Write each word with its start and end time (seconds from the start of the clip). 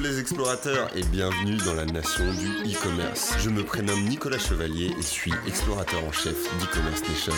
les 0.00 0.18
explorateurs 0.18 0.88
et 0.96 1.02
bienvenue 1.02 1.56
dans 1.58 1.74
la 1.74 1.84
nation 1.84 2.24
du 2.32 2.72
e-commerce. 2.72 3.34
Je 3.38 3.50
me 3.50 3.62
prénomme 3.62 4.02
Nicolas 4.04 4.38
Chevalier 4.38 4.94
et 4.98 5.02
suis 5.02 5.32
explorateur 5.46 6.02
en 6.04 6.12
chef 6.12 6.34
d'e-commerce 6.58 7.02
nation. 7.06 7.32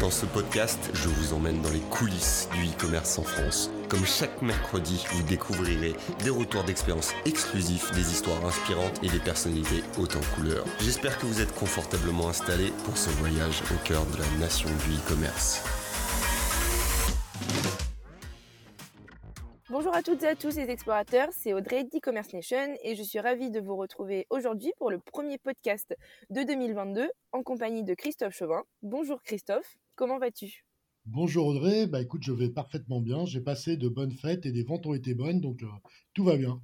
Dans 0.00 0.10
ce 0.10 0.24
podcast, 0.26 0.78
je 0.94 1.08
vous 1.08 1.34
emmène 1.34 1.60
dans 1.62 1.70
les 1.70 1.80
coulisses 1.90 2.48
du 2.54 2.66
e-commerce 2.66 3.18
en 3.18 3.24
France. 3.24 3.70
Comme 3.88 4.06
chaque 4.06 4.40
mercredi, 4.40 5.04
vous 5.12 5.22
découvrirez 5.24 5.96
des 6.22 6.30
retours 6.30 6.64
d'expérience 6.64 7.12
exclusifs, 7.24 7.90
des 7.92 8.12
histoires 8.12 8.44
inspirantes 8.44 9.00
et 9.02 9.08
des 9.08 9.18
personnalités 9.18 9.82
hautes 9.98 10.16
en 10.16 10.36
couleurs. 10.36 10.64
J'espère 10.80 11.18
que 11.18 11.26
vous 11.26 11.40
êtes 11.40 11.54
confortablement 11.54 12.28
installés 12.28 12.72
pour 12.84 12.96
ce 12.96 13.10
voyage 13.10 13.62
au 13.72 13.86
cœur 13.86 14.04
de 14.06 14.18
la 14.18 14.38
nation 14.38 14.68
du 14.86 14.96
e-commerce. 14.96 15.62
À 19.96 20.02
toutes 20.02 20.24
et 20.24 20.28
à 20.28 20.36
tous 20.36 20.56
les 20.56 20.68
explorateurs, 20.68 21.30
c'est 21.32 21.54
Audrey 21.54 21.84
d'e-commerce 21.84 22.34
nation 22.34 22.76
et 22.84 22.96
je 22.96 23.02
suis 23.02 23.18
ravie 23.18 23.50
de 23.50 23.60
vous 23.60 23.76
retrouver 23.76 24.26
aujourd'hui 24.28 24.70
pour 24.76 24.90
le 24.90 24.98
premier 24.98 25.38
podcast 25.38 25.96
de 26.28 26.42
2022 26.42 27.08
en 27.32 27.42
compagnie 27.42 27.82
de 27.82 27.94
Christophe 27.94 28.36
Chauvin. 28.36 28.62
Bonjour 28.82 29.22
Christophe, 29.22 29.78
comment 29.94 30.18
vas-tu? 30.18 30.66
Bonjour 31.06 31.46
Audrey, 31.46 31.86
bah 31.86 32.02
écoute, 32.02 32.22
je 32.24 32.32
vais 32.32 32.50
parfaitement 32.50 33.00
bien. 33.00 33.24
J'ai 33.24 33.40
passé 33.40 33.78
de 33.78 33.88
bonnes 33.88 34.12
fêtes 34.12 34.44
et 34.44 34.52
des 34.52 34.64
ventes 34.64 34.84
ont 34.84 34.92
été 34.92 35.14
bonnes, 35.14 35.40
donc 35.40 35.62
euh, 35.62 35.68
tout 36.12 36.24
va 36.24 36.36
bien. 36.36 36.60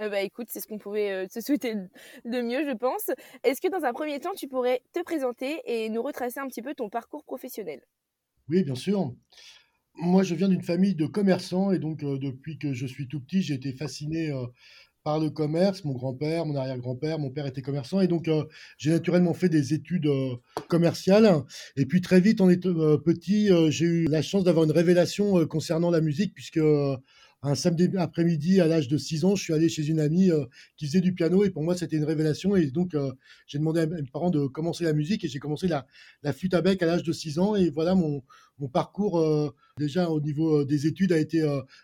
Euh, 0.00 0.08
bah 0.08 0.20
écoute, 0.20 0.46
c'est 0.48 0.60
ce 0.60 0.68
qu'on 0.68 0.78
pouvait 0.78 1.10
euh, 1.10 1.26
te 1.26 1.40
souhaiter 1.40 1.74
de 1.74 2.42
mieux, 2.42 2.64
je 2.64 2.76
pense. 2.76 3.10
Est-ce 3.42 3.60
que 3.60 3.68
dans 3.68 3.84
un 3.84 3.92
premier 3.92 4.20
temps, 4.20 4.34
tu 4.36 4.46
pourrais 4.46 4.82
te 4.92 5.02
présenter 5.02 5.62
et 5.64 5.88
nous 5.88 6.00
retracer 6.00 6.38
un 6.38 6.46
petit 6.46 6.62
peu 6.62 6.76
ton 6.76 6.90
parcours 6.90 7.24
professionnel? 7.24 7.82
Oui, 8.48 8.62
bien 8.62 8.76
sûr. 8.76 9.12
Moi, 9.98 10.22
je 10.22 10.34
viens 10.34 10.48
d'une 10.48 10.62
famille 10.62 10.94
de 10.94 11.06
commerçants 11.06 11.72
et 11.72 11.78
donc 11.78 12.00
depuis 12.00 12.58
que 12.58 12.72
je 12.72 12.86
suis 12.86 13.08
tout 13.08 13.20
petit, 13.20 13.42
j'ai 13.42 13.54
été 13.54 13.72
fasciné 13.72 14.30
par 15.04 15.18
le 15.18 15.30
commerce. 15.30 15.84
Mon 15.84 15.94
grand-père, 15.94 16.44
mon 16.46 16.54
arrière-grand-père, 16.54 17.18
mon 17.18 17.30
père 17.30 17.46
était 17.46 17.62
commerçant 17.62 18.00
et 18.00 18.08
donc 18.08 18.28
j'ai 18.76 18.90
naturellement 18.90 19.34
fait 19.34 19.48
des 19.48 19.72
études 19.72 20.10
commerciales. 20.68 21.42
Et 21.76 21.86
puis 21.86 22.00
très 22.00 22.20
vite, 22.20 22.40
en 22.40 22.50
étant 22.50 22.74
petit, 22.98 23.50
j'ai 23.68 23.86
eu 23.86 24.04
la 24.06 24.20
chance 24.20 24.44
d'avoir 24.44 24.64
une 24.64 24.72
révélation 24.72 25.46
concernant 25.46 25.90
la 25.90 26.00
musique 26.00 26.34
puisque 26.34 26.60
un 27.46 27.54
samedi 27.54 27.88
après-midi, 27.96 28.60
à 28.60 28.66
l'âge 28.66 28.88
de 28.88 28.98
6 28.98 29.24
ans, 29.24 29.36
je 29.36 29.42
suis 29.42 29.52
allé 29.52 29.68
chez 29.68 29.86
une 29.86 30.00
amie 30.00 30.30
euh, 30.32 30.44
qui 30.76 30.86
faisait 30.86 31.00
du 31.00 31.12
piano 31.12 31.44
et 31.44 31.50
pour 31.50 31.62
moi, 31.62 31.76
c'était 31.76 31.96
une 31.96 32.04
révélation. 32.04 32.56
Et 32.56 32.66
donc, 32.66 32.94
euh, 32.94 33.12
j'ai 33.46 33.58
demandé 33.58 33.80
à 33.80 33.86
mes 33.86 34.02
parents 34.02 34.30
de 34.30 34.46
commencer 34.46 34.84
la 34.84 34.92
musique 34.92 35.24
et 35.24 35.28
j'ai 35.28 35.38
commencé 35.38 35.68
la, 35.68 35.86
la, 36.22 36.32
flûte 36.32 36.54
à 36.54 36.58
à 36.58 36.86
l'âge 36.86 37.04
de 37.04 37.12
6 37.12 37.38
ans. 37.38 37.54
Et 37.54 37.70
voilà, 37.70 37.94
mon, 37.94 38.24
mon 38.58 38.68
parcours, 38.68 39.20
euh, 39.20 39.54
déjà 39.78 40.10
au 40.10 40.20
niveau 40.20 40.64
des 40.64 40.88
études, 40.88 41.12
a 41.12 41.18
été 41.18 41.40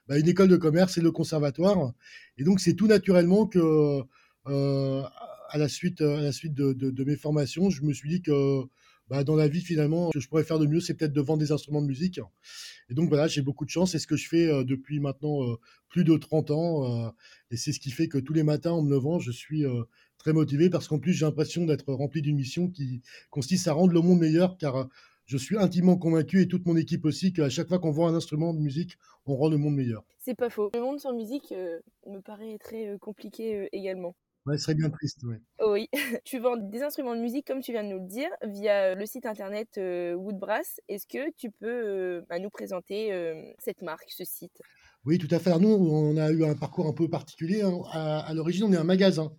bah, 0.09 0.19
une 0.19 0.29
école 0.29 0.49
de 0.49 0.57
commerce 0.57 0.99
et 0.99 1.01
le 1.01 1.13
conservatoire. 1.13 1.93
Et 2.39 2.45
donc, 2.45 2.59
c'est 2.59 2.75
tout 2.75 2.89
naturellement 2.89 3.47
que, 3.47 4.03
à 4.47 5.59
la 5.59 5.69
suite, 5.69 6.01
à 6.01 6.21
la 6.21 6.33
suite 6.33 6.55
de, 6.55 6.73
de, 6.73 7.05
mes 7.05 7.17
formations, 7.17 7.71
je 7.71 7.83
me 7.83 7.93
suis 7.93 8.09
dit 8.09 8.23
que 8.23 8.65
bah, 9.09 9.25
dans 9.25 9.37
la 9.37 9.49
vie, 9.49 9.61
finalement, 9.61 10.09
ce 10.09 10.13
que 10.19 10.21
je 10.21 10.29
pourrais 10.29 10.45
faire 10.45 10.59
de 10.59 10.67
mieux, 10.67 10.81
c'est 10.81 10.95
peut-être 10.95 11.13
de 11.13 11.21
vendre 11.21 11.41
des 11.41 11.53
instruments 11.53 11.83
de 11.83 11.87
musique. 11.87 12.21
Et 12.89 12.95
donc 12.95 13.09
voilà, 13.09 13.27
j'ai 13.27 13.43
beaucoup 13.43 13.65
de 13.65 13.71
chance. 13.71 13.93
C'est 13.93 13.99
ce 13.99 14.07
que 14.07 14.17
je 14.17 14.29
fais 14.29 14.47
euh, 14.47 14.65
depuis 14.65 15.01
maintenant 15.01 15.43
euh, 15.45 15.57
plus 15.89 16.05
de 16.05 16.17
30 16.17 16.51
ans. 16.51 17.07
Euh, 17.07 17.11
et 17.51 17.57
c'est 17.57 17.73
ce 17.73 17.81
qui 17.81 17.91
fait 17.91 18.09
que 18.09 18.19
tous 18.19 18.33
les 18.33 18.43
matins, 18.43 18.73
en 18.73 18.83
me 18.83 18.91
levant, 18.91 19.19
je 19.19 19.31
suis 19.31 19.65
très 20.19 20.33
motivé 20.33 20.71
parce 20.71 20.89
qu'en 20.89 20.99
plus, 20.99 21.13
j'ai 21.13 21.27
l'impression 21.27 21.67
d'être 21.67 21.93
rempli 21.93 22.23
d'une 22.23 22.37
mission 22.37 22.69
qui 22.69 23.03
consiste 23.31 23.69
à 23.69 23.73
rendre 23.73 23.93
le 23.93 24.01
monde 24.01 24.19
meilleur 24.19 24.57
car 24.57 24.89
je 25.27 25.37
suis 25.37 25.57
intimement 25.57 25.97
convaincu 25.97 26.41
et 26.41 26.49
toute 26.49 26.67
mon 26.67 26.77
équipe 26.77 27.05
aussi 27.05 27.33
qu'à 27.33 27.49
chaque 27.49 27.69
fois 27.69 27.79
qu'on 27.79 27.91
vend 27.91 28.09
un 28.09 28.15
instrument 28.15 28.55
de 28.55 28.61
musique, 28.61 28.99
on 29.27 29.37
rend 29.37 29.49
le 29.49 29.57
monde 29.57 29.75
meilleur. 29.75 30.05
C'est 30.19 30.35
pas 30.35 30.51
faux. 30.51 30.71
Le 30.75 30.81
monde 30.81 31.01
sans 31.01 31.15
musique 31.15 31.53
me 32.07 32.21
paraît 32.21 32.57
très 32.59 32.97
compliqué 33.01 33.69
également. 33.73 34.15
Ouais, 34.45 34.59
ce 34.59 34.65
serait 34.65 34.75
bien 34.75 34.91
triste, 34.91 35.21
oui. 35.23 35.37
Oui, 35.65 35.89
tu 36.25 36.41
vends 36.41 36.57
des 36.57 36.83
instruments 36.83 37.15
de 37.15 37.21
musique, 37.21 37.47
comme 37.47 37.61
tu 37.61 37.71
viens 37.71 37.85
de 37.85 37.91
nous 37.91 38.01
le 38.01 38.09
dire, 38.09 38.29
via 38.43 38.95
le 38.95 39.07
site 39.07 39.25
internet 39.25 39.69
euh, 39.79 40.15
Woodbrass. 40.15 40.81
Est-ce 40.89 41.07
que 41.07 41.31
tu 41.37 41.51
peux 41.51 41.67
euh, 41.69 42.23
bah, 42.29 42.41
nous 42.41 42.51
présenter 42.51 43.13
euh, 43.13 43.35
cette 43.59 43.83
marque, 43.83 44.11
ce 44.11 44.25
site? 44.25 44.61
Oui, 45.05 45.19
tout 45.19 45.33
à 45.33 45.39
fait. 45.39 45.51
Alors 45.51 45.61
nous, 45.61 45.69
on 45.69 46.17
a 46.17 46.31
eu 46.33 46.45
un 46.45 46.57
parcours 46.57 46.89
un 46.89 46.93
peu 46.93 47.09
particulier. 47.09 47.63
Hein. 47.63 47.83
À, 47.93 48.33
l'origine, 48.35 48.65
on 48.65 48.73
est 48.73 48.77
un 48.77 48.85
magasin. 48.85 49.33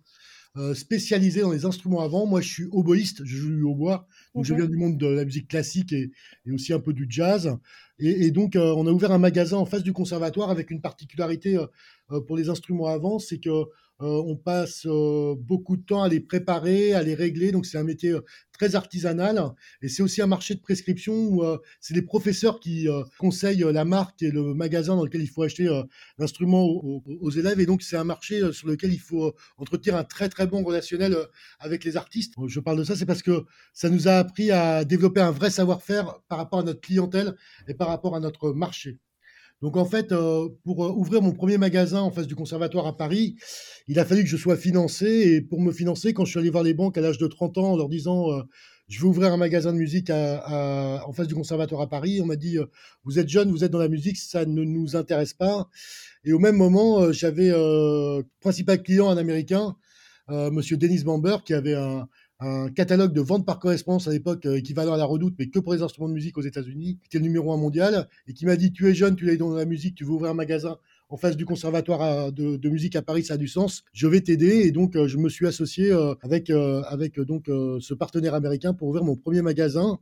spécialisé 0.74 1.40
dans 1.40 1.52
les 1.52 1.66
instruments 1.66 2.00
avant. 2.00 2.26
Moi, 2.26 2.40
je 2.40 2.48
suis 2.48 2.68
oboïste, 2.70 3.24
je 3.24 3.36
joue 3.36 3.70
au 3.70 3.74
bois, 3.74 4.06
donc 4.34 4.44
je 4.44 4.54
viens 4.54 4.66
du 4.66 4.76
monde 4.76 4.96
de 4.96 5.06
la 5.06 5.24
musique 5.24 5.48
classique 5.48 5.92
et, 5.92 6.12
aussi 6.52 6.72
un 6.72 6.80
peu 6.80 6.92
du 6.92 7.06
jazz. 7.08 7.58
Et, 7.98 8.26
et 8.26 8.30
donc, 8.30 8.52
on 8.56 8.86
a 8.86 8.90
ouvert 8.90 9.10
un 9.10 9.18
magasin 9.18 9.56
en 9.56 9.66
face 9.66 9.82
du 9.82 9.92
conservatoire 9.92 10.50
avec 10.50 10.70
une 10.70 10.80
particularité 10.80 11.58
pour 12.26 12.36
les 12.36 12.48
instruments 12.50 12.86
avant, 12.86 13.18
c'est 13.18 13.38
que 13.38 13.50
euh, 13.50 13.64
on 14.08 14.36
passe 14.36 14.86
euh, 14.86 15.34
beaucoup 15.38 15.76
de 15.76 15.82
temps 15.82 16.02
à 16.02 16.08
les 16.08 16.20
préparer, 16.20 16.94
à 16.94 17.02
les 17.02 17.14
régler. 17.14 17.52
Donc 17.52 17.66
c'est 17.66 17.78
un 17.78 17.84
métier 17.84 18.10
euh, 18.10 18.20
très 18.52 18.74
artisanal 18.74 19.42
et 19.82 19.88
c'est 19.88 20.02
aussi 20.02 20.22
un 20.22 20.26
marché 20.26 20.54
de 20.54 20.60
prescription 20.60 21.12
où 21.14 21.44
c'est 21.80 21.94
les 21.94 22.02
professeurs 22.02 22.60
qui 22.60 22.86
conseillent 23.18 23.66
la 23.72 23.84
marque 23.84 24.22
et 24.22 24.30
le 24.30 24.54
magasin 24.54 24.94
dans 24.94 25.02
lequel 25.02 25.22
il 25.22 25.26
faut 25.28 25.42
acheter 25.42 25.68
l'instrument 26.18 26.64
aux, 26.64 27.30
élèves. 27.30 27.58
Et 27.58 27.66
donc 27.66 27.82
c'est 27.82 27.96
un 27.96 28.04
marché 28.04 28.52
sur 28.52 28.68
lequel 28.68 28.92
il 28.92 29.00
faut 29.00 29.34
entretenir 29.56 29.96
un 29.96 30.04
très 30.04 30.28
très 30.28 30.46
bon 30.46 30.62
relationnel 30.62 31.16
avec 31.58 31.82
les 31.82 31.96
artistes. 31.96 32.34
Je 32.46 32.60
parle 32.60 32.78
de 32.78 32.84
ça, 32.84 32.94
c'est 32.94 33.06
parce 33.06 33.22
que 33.22 33.44
ça 33.72 33.90
nous 33.90 34.06
a 34.06 34.12
appris 34.12 34.52
à 34.52 34.84
développer 34.84 35.20
un 35.20 35.32
vrai 35.32 35.50
savoir-faire 35.50 36.20
par 36.28 36.38
rapport 36.38 36.60
à 36.60 36.62
notre 36.62 36.80
clientèle 36.80 37.34
et 37.66 37.74
par 37.74 37.88
rapport 37.88 38.14
à 38.14 38.20
notre 38.20 38.52
marché. 38.52 38.98
Donc 39.62 39.76
en 39.76 39.84
fait, 39.84 40.12
euh, 40.12 40.48
pour 40.64 40.84
euh, 40.84 40.90
ouvrir 40.90 41.22
mon 41.22 41.32
premier 41.32 41.58
magasin 41.58 42.00
en 42.00 42.10
face 42.10 42.26
du 42.26 42.34
conservatoire 42.34 42.86
à 42.86 42.96
Paris, 42.96 43.36
il 43.88 43.98
a 43.98 44.04
fallu 44.04 44.22
que 44.22 44.28
je 44.28 44.36
sois 44.36 44.56
financé. 44.56 45.06
Et 45.06 45.40
pour 45.40 45.60
me 45.60 45.72
financer, 45.72 46.12
quand 46.12 46.24
je 46.24 46.30
suis 46.30 46.40
allé 46.40 46.50
voir 46.50 46.64
les 46.64 46.74
banques 46.74 46.98
à 46.98 47.00
l'âge 47.00 47.18
de 47.18 47.26
30 47.26 47.58
ans 47.58 47.72
en 47.72 47.76
leur 47.76 47.88
disant 47.88 48.30
euh, 48.32 48.42
je 48.88 49.00
veux 49.00 49.06
ouvrir 49.06 49.32
un 49.32 49.38
magasin 49.38 49.72
de 49.72 49.78
musique 49.78 50.10
en 50.10 51.12
face 51.14 51.26
du 51.26 51.34
conservatoire 51.34 51.80
à 51.80 51.88
Paris, 51.88 52.20
on 52.20 52.26
m'a 52.26 52.36
dit 52.36 52.58
vous 53.04 53.18
êtes 53.18 53.30
jeune, 53.30 53.50
vous 53.50 53.64
êtes 53.64 53.70
dans 53.70 53.78
la 53.78 53.88
musique, 53.88 54.18
ça 54.18 54.44
ne 54.44 54.62
nous 54.62 54.94
intéresse 54.94 55.32
pas. 55.32 55.70
Et 56.24 56.34
au 56.34 56.38
même 56.38 56.56
moment, 56.56 57.10
j'avais 57.10 57.50
principal 58.40 58.82
client 58.82 59.08
un 59.08 59.16
Américain, 59.16 59.74
Monsieur 60.28 60.76
Dennis 60.76 61.02
Bamber, 61.02 61.38
qui 61.46 61.54
avait 61.54 61.72
un, 61.72 62.06
un 62.40 62.68
catalogue 62.68 63.12
de 63.12 63.20
vente 63.20 63.46
par 63.46 63.58
correspondance 63.58 64.08
à 64.08 64.10
l'époque 64.10 64.44
euh, 64.46 64.56
équivalent 64.56 64.92
à 64.92 64.96
la 64.96 65.04
Redoute, 65.04 65.34
mais 65.38 65.48
que 65.48 65.58
pour 65.58 65.72
les 65.72 65.82
instruments 65.82 66.08
de 66.08 66.14
musique 66.14 66.36
aux 66.36 66.42
États-Unis, 66.42 66.98
qui 67.00 67.06
était 67.06 67.18
le 67.18 67.24
numéro 67.24 67.52
un 67.52 67.56
mondial, 67.56 68.08
et 68.26 68.32
qui 68.32 68.44
m'a 68.46 68.56
dit 68.56 68.72
Tu 68.72 68.88
es 68.88 68.94
jeune, 68.94 69.16
tu 69.16 69.30
es 69.30 69.36
dans 69.36 69.54
la 69.54 69.64
musique, 69.64 69.94
tu 69.94 70.04
veux 70.04 70.10
ouvrir 70.10 70.32
un 70.32 70.34
magasin 70.34 70.76
en 71.08 71.16
face 71.16 71.36
du 71.36 71.44
conservatoire 71.44 72.32
de, 72.32 72.68
musique 72.68 72.96
à 72.96 73.02
Paris, 73.02 73.24
ça 73.24 73.34
a 73.34 73.36
du 73.36 73.46
sens. 73.46 73.84
Je 73.92 74.06
vais 74.08 74.20
t'aider 74.20 74.62
et 74.66 74.72
donc 74.72 74.96
euh, 74.96 75.06
je 75.06 75.16
me 75.16 75.28
suis 75.28 75.46
associé 75.46 75.92
euh, 75.92 76.14
avec 76.22 76.50
avec 76.50 77.20
donc 77.20 77.46
ce 77.46 77.94
partenaire 77.94 78.34
américain 78.34 78.74
pour 78.74 78.88
ouvrir 78.88 79.04
mon 79.04 79.16
premier 79.16 79.42
magasin 79.42 79.98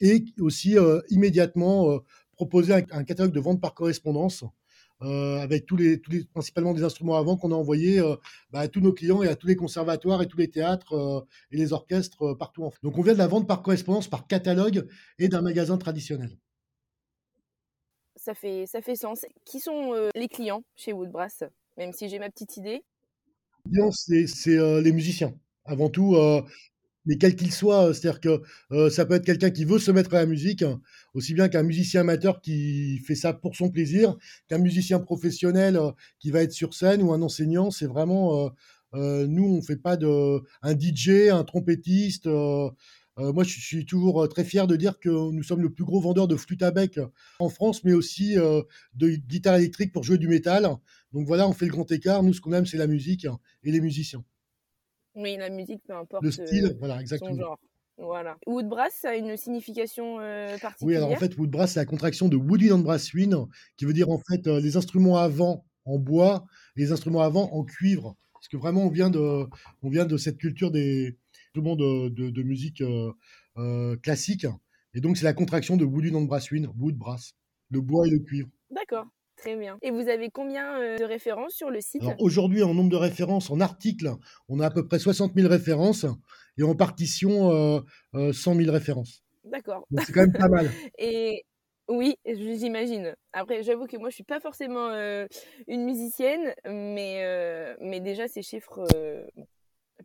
et 0.00 0.24
aussi 0.40 0.76
immédiatement 1.08 2.00
proposer 2.34 2.74
un, 2.74 3.04
catalogue 3.04 3.32
de 3.32 3.40
vente 3.40 3.60
par 3.60 3.74
correspondance 3.74 4.44
euh, 5.02 5.38
avec 5.40 5.66
tous 5.66 5.76
les, 5.76 6.00
tous 6.00 6.10
les, 6.10 6.24
principalement 6.24 6.72
des 6.72 6.82
instruments 6.82 7.16
avant 7.16 7.36
qu'on 7.36 7.52
a 7.52 7.54
envoyés 7.54 7.98
euh, 7.98 8.16
bah, 8.50 8.60
à 8.60 8.68
tous 8.68 8.80
nos 8.80 8.94
clients 8.94 9.22
et 9.22 9.28
à 9.28 9.36
tous 9.36 9.46
les 9.46 9.56
conservatoires 9.56 10.22
et 10.22 10.26
tous 10.26 10.38
les 10.38 10.48
théâtres 10.48 10.94
euh, 10.94 11.20
et 11.50 11.58
les 11.58 11.74
orchestres 11.74 12.34
partout 12.38 12.64
en 12.64 12.70
France. 12.70 12.82
Donc 12.82 12.96
on 12.96 13.02
vient 13.02 13.12
de 13.12 13.18
la 13.18 13.26
vente 13.26 13.46
par 13.46 13.62
correspondance, 13.62 14.08
par 14.08 14.26
catalogue 14.26 14.88
et 15.18 15.28
d'un 15.28 15.42
magasin 15.42 15.76
traditionnel. 15.76 16.38
Ça 18.16 18.34
fait, 18.34 18.64
ça 18.66 18.80
fait 18.80 18.96
sens. 18.96 19.26
Qui 19.44 19.60
sont 19.60 19.92
les 20.14 20.28
clients 20.28 20.64
chez 20.74 20.92
Woodbrass 20.92 21.44
Même 21.76 21.92
si 21.92 22.08
j'ai 22.08 22.18
ma 22.18 22.30
petite 22.30 22.56
idée? 22.56 22.82
C'est 23.92 24.80
les 24.82 24.92
musiciens. 24.92 25.34
Avant 25.64 25.90
tout, 25.90 26.16
mais 27.06 27.16
quel 27.16 27.36
qu'il 27.36 27.52
soit, 27.52 27.94
c'est-à-dire 27.94 28.20
que 28.20 28.90
ça 28.90 29.06
peut 29.06 29.14
être 29.14 29.24
quelqu'un 29.24 29.50
qui 29.50 29.64
veut 29.64 29.78
se 29.78 29.90
mettre 29.90 30.14
à 30.14 30.18
la 30.18 30.26
musique, 30.26 30.64
aussi 31.14 31.34
bien 31.34 31.48
qu'un 31.48 31.62
musicien 31.62 32.02
amateur 32.02 32.40
qui 32.40 32.98
fait 32.98 33.14
ça 33.14 33.32
pour 33.32 33.56
son 33.56 33.70
plaisir, 33.70 34.16
qu'un 34.48 34.58
musicien 34.58 34.98
professionnel 34.98 35.78
qui 36.18 36.30
va 36.30 36.42
être 36.42 36.52
sur 36.52 36.74
scène 36.74 37.02
ou 37.02 37.12
un 37.12 37.22
enseignant. 37.22 37.70
C'est 37.70 37.86
vraiment, 37.86 38.50
nous, 38.92 39.44
on 39.44 39.62
fait 39.62 39.76
pas 39.76 39.96
de 39.96 40.42
un 40.62 40.78
DJ, 40.78 41.30
un 41.30 41.44
trompettiste. 41.44 42.26
moi, 43.18 43.44
je 43.44 43.58
suis 43.58 43.86
toujours 43.86 44.28
très 44.28 44.44
fier 44.44 44.66
de 44.66 44.76
dire 44.76 44.98
que 44.98 45.08
nous 45.08 45.42
sommes 45.42 45.62
le 45.62 45.70
plus 45.70 45.84
gros 45.84 46.00
vendeur 46.00 46.28
de 46.28 46.36
flûte 46.36 46.62
à 46.62 46.70
bec 46.70 47.00
en 47.38 47.48
France, 47.48 47.82
mais 47.84 47.94
aussi 47.94 48.34
de 48.94 49.08
guitare 49.08 49.56
électrique 49.56 49.92
pour 49.92 50.02
jouer 50.02 50.18
du 50.18 50.28
métal. 50.28 50.68
Donc 51.12 51.26
voilà, 51.26 51.48
on 51.48 51.52
fait 51.52 51.66
le 51.66 51.72
grand 51.72 51.90
écart. 51.90 52.22
Nous, 52.22 52.34
ce 52.34 52.40
qu'on 52.40 52.52
aime, 52.52 52.66
c'est 52.66 52.76
la 52.76 52.86
musique 52.86 53.26
et 53.64 53.70
les 53.70 53.80
musiciens. 53.80 54.24
Oui, 55.16 55.36
la 55.38 55.48
musique, 55.48 55.82
peu 55.86 55.94
importe. 55.94 56.22
Le 56.22 56.30
style, 56.30 56.66
euh, 56.66 56.76
voilà, 56.78 57.00
exactement. 57.00 57.30
Son 57.30 57.38
genre. 57.38 57.58
Voilà. 57.98 58.36
Woodbrass, 58.46 58.92
ça 58.92 59.10
a 59.10 59.14
une 59.14 59.38
signification 59.38 60.20
euh, 60.20 60.58
particulière 60.58 60.76
Oui, 60.82 60.96
alors 60.96 61.10
en 61.10 61.16
fait, 61.16 61.36
Woodbrass, 61.38 61.72
c'est 61.72 61.80
la 61.80 61.86
contraction 61.86 62.28
de 62.28 62.36
Woody 62.36 62.70
and 62.70 62.80
Brass 62.80 63.14
Wind, 63.14 63.46
qui 63.78 63.86
veut 63.86 63.94
dire 63.94 64.10
en 64.10 64.18
fait 64.18 64.46
euh, 64.46 64.60
les 64.60 64.76
instruments 64.76 65.16
avant 65.16 65.64
en 65.86 65.98
bois 65.98 66.44
les 66.74 66.92
instruments 66.92 67.22
avant 67.22 67.50
en 67.52 67.64
cuivre. 67.64 68.14
Parce 68.34 68.48
que 68.48 68.58
vraiment, 68.58 68.82
on 68.82 68.90
vient 68.90 69.08
de, 69.08 69.46
on 69.82 69.88
vient 69.88 70.04
de 70.04 70.18
cette 70.18 70.36
culture 70.36 70.70
des 70.70 71.16
instruments 71.48 71.74
de, 71.76 72.10
de, 72.10 72.42
musique 72.42 72.82
classique. 74.02 74.46
Et 74.92 75.00
donc, 75.00 75.16
c'est 75.16 75.24
la 75.24 75.32
contraction 75.32 75.78
de 75.78 75.86
Woody 75.86 76.14
and 76.14 76.22
Brass 76.22 76.50
Wind, 76.50 76.68
Wood 76.78 76.96
Brass, 76.96 77.34
le 77.70 77.80
bois 77.80 78.06
et 78.06 78.10
le 78.10 78.18
cuivre. 78.18 78.48
D'accord. 78.70 79.06
Très 79.36 79.56
bien. 79.56 79.78
Et 79.82 79.90
vous 79.90 80.08
avez 80.08 80.30
combien 80.30 80.78
de 80.96 81.04
références 81.04 81.52
sur 81.52 81.70
le 81.70 81.80
site? 81.80 82.02
Aujourd'hui, 82.18 82.62
en 82.62 82.74
nombre 82.74 82.90
de 82.90 82.96
références, 82.96 83.50
en 83.50 83.60
articles, 83.60 84.10
on 84.48 84.60
a 84.60 84.66
à 84.66 84.70
peu 84.70 84.86
près 84.86 84.98
60 84.98 85.34
000 85.34 85.48
références 85.48 86.06
et 86.58 86.62
en 86.62 86.74
partition, 86.74 87.84
100 88.14 88.32
000 88.32 88.72
références. 88.72 89.22
D'accord. 89.44 89.86
C'est 90.04 90.12
quand 90.12 90.22
même 90.22 90.32
pas 90.32 90.48
mal. 90.48 90.68
et 90.98 91.44
oui, 91.88 92.16
j'imagine. 92.24 93.14
Après, 93.32 93.62
j'avoue 93.62 93.86
que 93.86 93.96
moi, 93.96 94.08
je 94.08 94.14
suis 94.14 94.24
pas 94.24 94.40
forcément 94.40 94.90
une 95.68 95.84
musicienne, 95.84 96.54
mais, 96.64 97.76
mais 97.80 98.00
déjà, 98.00 98.28
ces 98.28 98.42
chiffres 98.42 98.86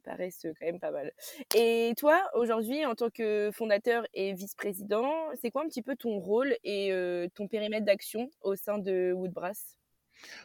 paraissent 0.02 0.46
quand 0.60 0.66
même 0.66 0.80
pas 0.80 0.92
mal. 0.92 1.12
Et 1.56 1.94
toi, 1.98 2.30
aujourd'hui, 2.36 2.86
en 2.86 2.96
tant 2.96 3.10
que 3.10 3.50
fondateur 3.54 4.06
et 4.14 4.34
vice-président, 4.34 5.12
c'est 5.42 5.52
quoi 5.52 5.64
un 5.64 5.68
petit 5.68 5.82
peu 5.82 5.96
ton 5.96 6.20
rôle 6.20 6.56
et 6.64 6.92
ton 7.36 7.48
périmètre 7.48 7.86
d'action 7.86 8.30
au 8.42 8.56
sein 8.56 8.78
de 8.78 9.12
Woodbrass? 9.14 9.76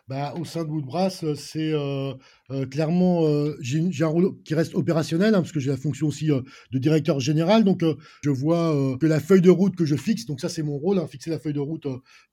Bah, 0.08 0.34
au 0.38 0.44
sein 0.44 0.64
de 0.64 0.70
Woodbrass, 0.70 1.24
c'est 1.34 1.72
euh, 1.72 2.14
euh, 2.50 2.64
clairement, 2.66 3.26
euh, 3.26 3.56
j'ai 3.60 4.04
un 4.04 4.06
rôle 4.06 4.40
qui 4.44 4.54
reste 4.54 4.76
opérationnel, 4.76 5.34
hein, 5.34 5.40
parce 5.40 5.50
que 5.50 5.58
j'ai 5.58 5.70
la 5.70 5.76
fonction 5.76 6.06
aussi 6.06 6.28
de 6.28 6.78
directeur 6.78 7.18
général. 7.18 7.64
Donc, 7.64 7.82
je 8.22 8.30
vois 8.30 8.96
que 9.00 9.06
la 9.06 9.18
feuille 9.18 9.40
de 9.40 9.50
route 9.50 9.74
que 9.74 9.84
je 9.84 9.96
fixe, 9.96 10.26
donc 10.26 10.40
ça 10.40 10.48
c'est 10.48 10.62
mon 10.62 10.78
rôle, 10.78 10.98
hein, 10.98 11.08
fixer 11.08 11.30
la 11.30 11.40
feuille 11.40 11.54
de 11.54 11.60
route 11.60 11.86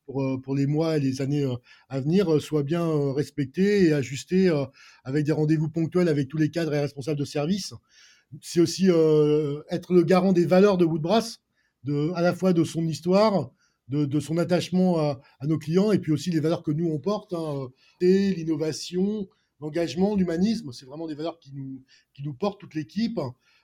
pour, 0.05 0.41
pour 0.43 0.55
les 0.55 0.67
mois 0.67 0.97
et 0.97 0.99
les 0.99 1.21
années 1.21 1.47
à 1.89 1.99
venir, 1.99 2.39
soit 2.39 2.63
bien 2.63 3.13
respectée 3.13 3.87
et 3.87 3.93
ajustée 3.93 4.51
avec 5.03 5.25
des 5.25 5.31
rendez-vous 5.31 5.69
ponctuels 5.69 6.09
avec 6.09 6.27
tous 6.27 6.37
les 6.37 6.51
cadres 6.51 6.73
et 6.73 6.79
responsables 6.79 7.19
de 7.19 7.25
service. 7.25 7.73
C'est 8.41 8.59
aussi 8.59 8.87
être 9.69 9.93
le 9.93 10.03
garant 10.03 10.33
des 10.33 10.45
valeurs 10.45 10.77
de 10.77 10.85
Woodbrass, 10.85 11.39
de, 11.83 12.11
à 12.15 12.21
la 12.21 12.33
fois 12.35 12.53
de 12.53 12.63
son 12.63 12.87
histoire, 12.87 13.51
de, 13.93 14.19
son 14.19 14.37
attachement 14.37 14.99
à, 14.99 15.21
nos 15.43 15.57
clients 15.57 15.91
et 15.91 15.99
puis 15.99 16.11
aussi 16.11 16.31
les 16.31 16.39
valeurs 16.39 16.63
que 16.63 16.71
nous 16.71 16.87
on 16.87 16.99
porte, 16.99 17.33
hein, 17.33 17.69
l'innovation, 18.01 19.27
l'engagement, 19.63 20.15
l'humanisme. 20.15 20.71
C'est 20.71 20.85
vraiment 20.85 21.07
des 21.07 21.15
valeurs 21.15 21.39
qui 21.39 21.51
nous, 21.53 21.83
qui 22.13 22.23
nous 22.23 22.33
portent 22.33 22.59
toute 22.59 22.75
l'équipe. 22.75 23.19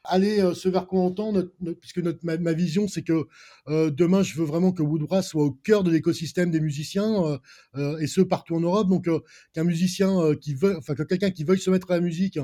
Aller 0.06 0.40
euh, 0.40 0.54
ce 0.54 0.70
vers 0.70 0.88
quoi 0.88 1.02
on 1.02 1.52
puisque 1.82 2.00
notre, 2.00 2.20
ma, 2.24 2.54
vision, 2.54 2.88
c'est 2.88 3.02
que 3.02 3.28
euh, 3.68 3.92
demain, 3.92 4.24
je 4.24 4.38
veux 4.38 4.46
vraiment 4.46 4.72
que 4.72 4.82
Woodbrass 4.82 5.28
soit 5.28 5.44
au 5.44 5.52
cœur 5.52 5.84
de 5.84 5.92
l'écosystème 5.92 6.52
des 6.52 6.62
musiciens, 6.62 7.40
euh, 7.76 8.00
et 8.00 8.08
ce 8.08 8.22
partout 8.22 8.56
en 8.56 8.62
Europe. 8.62 8.88
Donc, 8.88 9.10
qu'un 9.54 9.64
musicien 9.66 10.36
qui 10.36 10.54
veut, 10.54 10.78
enfin, 10.78 10.96
que 10.96 11.04
quelqu'un 11.04 11.32
qui 11.32 11.44
veuille 11.44 11.60
se 11.60 11.70
mettre 11.70 11.92
à 11.92 11.96
la 11.96 12.02
musique, 12.02 12.40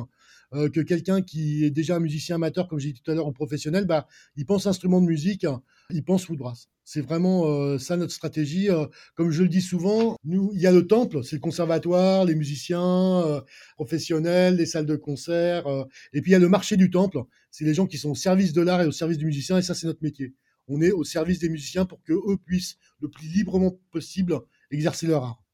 hein, 0.51 0.69
que 0.69 0.81
quelqu'un 0.81 1.21
qui 1.21 1.65
est 1.65 1.71
déjà 1.71 1.95
un 1.95 2.00
musicien 2.00 2.36
amateur, 2.36 2.68
comme 2.68 2.80
j'ai 2.80 2.92
dit 2.92 3.01
tout 3.01 3.12
à 3.12 3.15
l'heure, 3.15 3.27
ou 3.27 3.31
professionnel, 3.31 3.86
bah, 3.86 4.07
il 4.36 4.45
pense 4.45 4.68
instrument 4.68 5.01
de 5.01 5.06
musique, 5.06 5.44
hein, 5.44 5.62
il 5.89 6.03
pense 6.03 6.27
Woodbrass. 6.30 6.69
C'est 6.83 7.01
vraiment 7.01 7.47
euh, 7.47 7.80
ça 7.80 7.97
notre 7.97 8.13
stratégie. 8.13 8.69
Euh, 8.69 8.86
comme 9.15 9.31
je 9.31 9.42
le 9.42 9.50
dis 9.50 9.62
souvent, 9.62 10.18
nous, 10.24 10.51
il 10.53 10.62
y 10.62 10.68
a 10.68 10.71
le 10.71 10.86
temple, 10.86 11.24
c'est 11.24 11.36
le 11.36 11.39
conservatoire, 11.42 12.25
les 12.25 12.36
musiciens 12.36 13.24
euh, 13.25 13.42
professionnels, 13.75 14.57
les 14.57 14.68
salles 14.68 14.86
de 14.86 14.95
concert, 14.95 15.65
et 16.13 16.21
puis 16.21 16.31
il 16.31 16.33
y 16.33 16.36
a 16.36 16.39
le 16.39 16.50
marché 16.50 16.77
du 16.77 16.92
temple. 16.92 17.24
C'est 17.50 17.65
les 17.65 17.74
gens 17.74 17.88
qui 17.88 17.97
sont 17.97 18.12
au 18.12 18.15
service 18.15 18.53
de 18.53 18.62
l'art 18.62 18.81
et 18.81 18.86
au 18.86 18.92
service 18.92 19.18
du 19.18 19.25
musicien, 19.25 19.57
et 19.57 19.62
ça 19.63 19.74
c'est 19.74 19.88
notre 19.88 20.03
métier. 20.03 20.36
On 20.68 20.81
est 20.81 20.92
au 20.92 21.03
service 21.03 21.39
des 21.39 21.50
musiciens 21.50 21.86
pour 21.86 22.03
que 22.03 22.13
eux 22.13 22.38
puissent 22.44 22.77
le 23.01 23.09
plus 23.09 23.27
librement 23.27 23.80
possible 23.92 24.39
exercer 24.71 25.07
leur 25.07 25.24
art. 25.24 25.44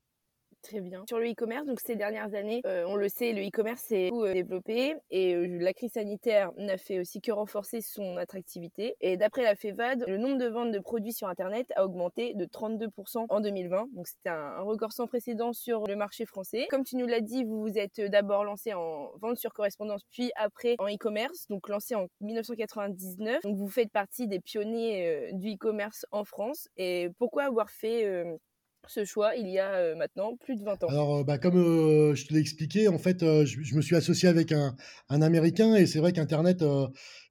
Très 0.63 0.79
bien. 0.79 1.03
Sur 1.07 1.17
le 1.17 1.31
e-commerce, 1.31 1.65
donc 1.65 1.79
ces 1.79 1.95
dernières 1.95 2.35
années, 2.35 2.61
euh, 2.67 2.85
on 2.87 2.95
le 2.95 3.09
sait, 3.09 3.33
le 3.33 3.41
e-commerce 3.41 3.81
s'est 3.81 4.09
beaucoup 4.09 4.25
euh, 4.25 4.33
développé 4.33 4.95
et 5.09 5.33
euh, 5.33 5.57
la 5.59 5.73
crise 5.73 5.93
sanitaire 5.93 6.51
n'a 6.57 6.77
fait 6.77 6.99
aussi 6.99 7.19
que 7.19 7.31
renforcer 7.31 7.81
son 7.81 8.17
attractivité. 8.17 8.95
Et 9.01 9.17
d'après 9.17 9.41
la 9.41 9.55
FEVAD, 9.55 10.05
le 10.07 10.17
nombre 10.17 10.37
de 10.37 10.45
ventes 10.45 10.71
de 10.71 10.79
produits 10.79 11.13
sur 11.13 11.27
Internet 11.27 11.67
a 11.75 11.83
augmenté 11.83 12.35
de 12.35 12.45
32% 12.45 13.25
en 13.27 13.39
2020. 13.39 13.87
Donc 13.93 14.07
c'était 14.07 14.29
un, 14.29 14.59
record 14.61 14.93
sans 14.93 15.07
précédent 15.07 15.51
sur 15.51 15.87
le 15.87 15.95
marché 15.95 16.25
français. 16.25 16.67
Comme 16.69 16.83
tu 16.83 16.95
nous 16.95 17.07
l'as 17.07 17.21
dit, 17.21 17.43
vous 17.43 17.61
vous 17.61 17.77
êtes 17.79 17.99
d'abord 17.99 18.43
lancé 18.43 18.73
en 18.73 19.11
vente 19.19 19.37
sur 19.37 19.53
correspondance, 19.53 20.03
puis 20.11 20.31
après 20.35 20.75
en 20.77 20.87
e-commerce, 20.87 21.47
donc 21.49 21.67
lancé 21.69 21.95
en 21.95 22.05
1999. 22.21 23.41
Donc 23.41 23.57
vous 23.57 23.69
faites 23.69 23.91
partie 23.91 24.27
des 24.27 24.39
pionniers 24.39 25.31
du 25.33 25.55
e-commerce 25.55 26.05
en 26.11 26.23
France. 26.23 26.67
Et 26.77 27.09
pourquoi 27.17 27.45
avoir 27.45 27.71
fait 27.71 28.23
ce 28.87 29.05
choix 29.05 29.35
il 29.35 29.47
y 29.49 29.59
a 29.59 29.95
maintenant 29.95 30.35
plus 30.37 30.55
de 30.55 30.63
20 30.63 30.83
ans. 30.83 30.87
Alors, 30.87 31.25
bah, 31.25 31.37
comme 31.37 31.55
je 32.15 32.25
te 32.25 32.33
l'ai 32.33 32.39
expliqué, 32.39 32.87
en 32.87 32.97
fait, 32.97 33.19
je, 33.21 33.75
me 33.75 33.81
suis 33.81 33.95
associé 33.95 34.27
avec 34.27 34.51
un, 34.51 34.75
Américain 35.09 35.75
et 35.75 35.85
c'est 35.85 35.99
vrai 35.99 36.13
qu'Internet, 36.13 36.63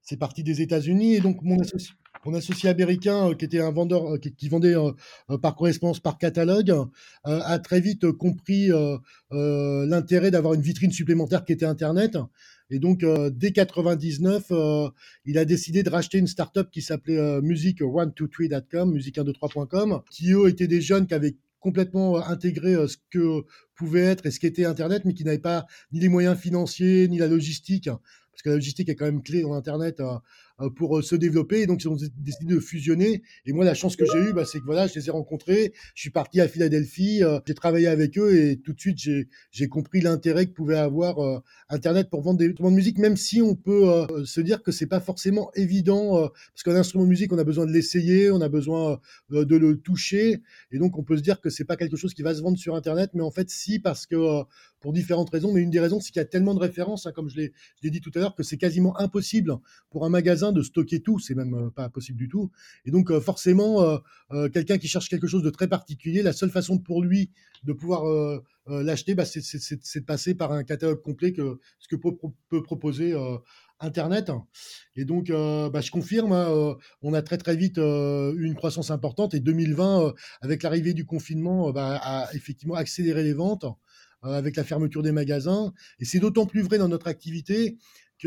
c'est 0.01 0.17
parti 0.17 0.43
des 0.43 0.61
États-Unis 0.61 1.15
et 1.15 1.19
donc 1.19 1.41
mon 1.41 1.59
associé, 1.59 1.93
mon 2.25 2.33
associé 2.33 2.69
américain, 2.69 3.33
qui 3.33 3.45
était 3.45 3.61
un 3.61 3.71
vendeur 3.71 4.19
qui, 4.19 4.49
vendait 4.49 4.75
par 5.41 5.55
correspondance, 5.55 5.99
par 5.99 6.17
catalogue, 6.17 6.73
a 7.23 7.59
très 7.59 7.79
vite 7.79 8.11
compris 8.11 8.69
l'intérêt 9.31 10.29
d'avoir 10.29 10.53
une 10.53 10.61
vitrine 10.61 10.91
supplémentaire 10.91 11.45
qui 11.45 11.53
était 11.53 11.65
Internet. 11.65 12.17
Et 12.69 12.79
donc, 12.79 13.03
dès 13.31 13.51
99, 13.51 14.51
il 15.25 15.37
a 15.37 15.45
décidé 15.45 15.83
de 15.83 15.89
racheter 15.89 16.19
une 16.19 16.27
startup 16.27 16.69
qui 16.69 16.81
s'appelait 16.81 17.39
music123.com, 17.41 18.95
music123.com, 18.95 20.01
qui 20.11 20.33
eux 20.33 20.47
étaient 20.47 20.67
des 20.67 20.81
jeunes 20.81 21.07
qui 21.07 21.13
avaient 21.13 21.37
complètement 21.59 22.17
intégré 22.17 22.75
ce 22.87 22.97
que 23.09 23.45
pouvait 23.75 24.01
être 24.01 24.25
et 24.25 24.31
ce 24.31 24.39
qu'était 24.39 24.65
Internet, 24.65 25.03
mais 25.05 25.13
qui 25.13 25.23
n'avaient 25.23 25.37
pas 25.39 25.65
ni 25.91 25.99
les 25.99 26.09
moyens 26.09 26.37
financiers, 26.37 27.07
ni 27.07 27.17
la 27.17 27.27
logistique, 27.27 27.89
parce 28.31 28.41
que 28.43 28.49
la 28.49 28.55
logistique 28.55 28.89
est 28.89 28.95
quand 28.95 29.05
même 29.05 29.23
clé 29.23 29.41
dans 29.41 29.53
Internet 29.53 29.99
euh, 29.99 30.17
pour 30.69 30.97
euh, 30.97 31.01
se 31.01 31.15
développer. 31.15 31.61
Et 31.61 31.65
donc, 31.65 31.83
ils 31.83 31.87
ont 31.87 31.97
décidé 32.17 32.53
de 32.53 32.59
fusionner. 32.59 33.23
Et 33.45 33.53
moi, 33.53 33.65
la 33.65 33.73
chance 33.73 33.95
que 33.95 34.05
j'ai 34.05 34.19
eue, 34.19 34.33
bah, 34.33 34.45
c'est 34.45 34.59
que 34.59 34.65
voilà, 34.65 34.87
je 34.87 34.95
les 34.95 35.07
ai 35.07 35.11
rencontrés. 35.11 35.73
Je 35.95 36.01
suis 36.01 36.09
parti 36.09 36.41
à 36.41 36.47
Philadelphie, 36.47 37.23
euh, 37.23 37.39
j'ai 37.45 37.53
travaillé 37.53 37.87
avec 37.87 38.17
eux 38.17 38.37
et 38.37 38.57
tout 38.57 38.73
de 38.73 38.79
suite, 38.79 38.97
j'ai 38.97 39.67
compris 39.67 40.01
l'intérêt 40.01 40.45
que 40.45 40.51
pouvait 40.51 40.77
avoir 40.77 41.41
Internet 41.69 42.09
pour 42.09 42.21
vendre 42.21 42.39
des 42.39 42.47
instruments 42.47 42.71
de 42.71 42.75
musique, 42.75 42.97
même 42.97 43.17
si 43.17 43.41
on 43.41 43.55
peut 43.55 44.05
se 44.25 44.41
dire 44.41 44.63
que 44.63 44.71
c'est 44.71 44.87
pas 44.87 44.99
forcément 44.99 45.51
évident, 45.55 46.29
parce 46.53 46.63
qu'un 46.63 46.75
instrument 46.75 47.03
de 47.05 47.09
musique, 47.09 47.31
on 47.33 47.37
a 47.37 47.43
besoin 47.43 47.65
de 47.65 47.71
l'essayer, 47.71 48.31
on 48.31 48.41
a 48.41 48.49
besoin 48.49 48.99
de 49.29 49.55
le 49.55 49.77
toucher. 49.77 50.41
Et 50.71 50.79
donc, 50.79 50.97
on 50.97 51.03
peut 51.03 51.17
se 51.17 51.21
dire 51.21 51.41
que 51.41 51.49
c'est 51.49 51.65
pas 51.65 51.77
quelque 51.77 51.97
chose 51.97 52.13
qui 52.13 52.21
va 52.21 52.33
se 52.33 52.41
vendre 52.41 52.57
sur 52.57 52.75
Internet, 52.75 53.11
mais 53.13 53.23
en 53.23 53.31
fait, 53.31 53.49
si, 53.49 53.79
parce 53.79 54.05
que 54.05 54.43
pour 54.81 54.91
différentes 54.91 55.29
raisons. 55.29 55.53
Mais 55.53 55.61
une 55.61 55.69
des 55.69 55.79
raisons, 55.79 55.99
c'est 55.99 56.11
qu'il 56.11 56.19
y 56.19 56.23
a 56.23 56.25
tellement 56.25 56.53
de 56.53 56.59
références, 56.59 57.05
hein, 57.05 57.11
comme 57.13 57.29
je 57.29 57.37
l'ai 57.37 57.89
dit 57.89 58.01
tout 58.01 58.11
à 58.15 58.19
l'heure, 58.19 58.35
que 58.35 58.43
c'est 58.43 58.57
quasiment 58.57 58.99
impossible 58.99 59.55
pour 59.89 60.05
un 60.05 60.09
magasin 60.09 60.50
de 60.51 60.61
stocker 60.61 61.01
tout, 61.01 61.19
c'est 61.19 61.35
même 61.35 61.53
euh, 61.53 61.69
pas 61.69 61.89
possible 61.89 62.17
du 62.17 62.27
tout. 62.27 62.51
Et 62.85 62.91
donc 62.91 63.11
euh, 63.11 63.19
forcément, 63.19 63.99
euh, 64.31 64.49
quelqu'un 64.49 64.77
qui 64.77 64.87
cherche 64.87 65.09
quelque 65.09 65.27
chose 65.27 65.43
de 65.43 65.49
très 65.49 65.67
particulier, 65.67 66.21
la 66.21 66.33
seule 66.33 66.49
façon 66.49 66.77
pour 66.77 67.03
lui 67.03 67.31
de 67.63 67.73
pouvoir 67.73 68.03
l'acheter, 68.67 69.13
bah, 69.13 69.25
c'est 69.25 69.99
de 69.99 70.05
passer 70.05 70.33
par 70.33 70.51
un 70.51 70.63
catalogue 70.63 71.01
complet 71.01 71.31
que 71.31 71.59
ce 71.79 71.87
que 71.87 71.95
peut, 71.95 72.63
proposer 72.63 73.15
Internet. 73.79 74.31
Et 74.95 75.05
donc, 75.05 75.27
bah, 75.29 75.81
je 75.81 75.91
confirme, 75.91 76.31
hein, 76.31 76.75
on 77.03 77.13
a 77.13 77.21
très 77.21 77.37
très 77.37 77.55
vite 77.55 77.77
eu 77.77 78.45
une 78.45 78.55
croissance 78.55 78.89
importante 78.89 79.35
et 79.35 79.39
2020, 79.39 80.13
avec 80.41 80.63
l'arrivée 80.63 80.93
du 80.93 81.05
confinement, 81.05 81.71
bah, 81.71 81.99
a 82.01 82.33
effectivement 82.33 82.75
accéléré 82.75 83.23
les 83.23 83.33
ventes 83.33 83.65
avec 84.23 84.55
la 84.55 84.63
fermeture 84.63 85.03
des 85.03 85.11
magasins. 85.11 85.73
Et 85.99 86.05
c'est 86.05 86.19
d'autant 86.19 86.45
plus 86.45 86.61
vrai 86.61 86.77
dans 86.77 86.87
notre 86.87 87.07
activité 87.07 87.77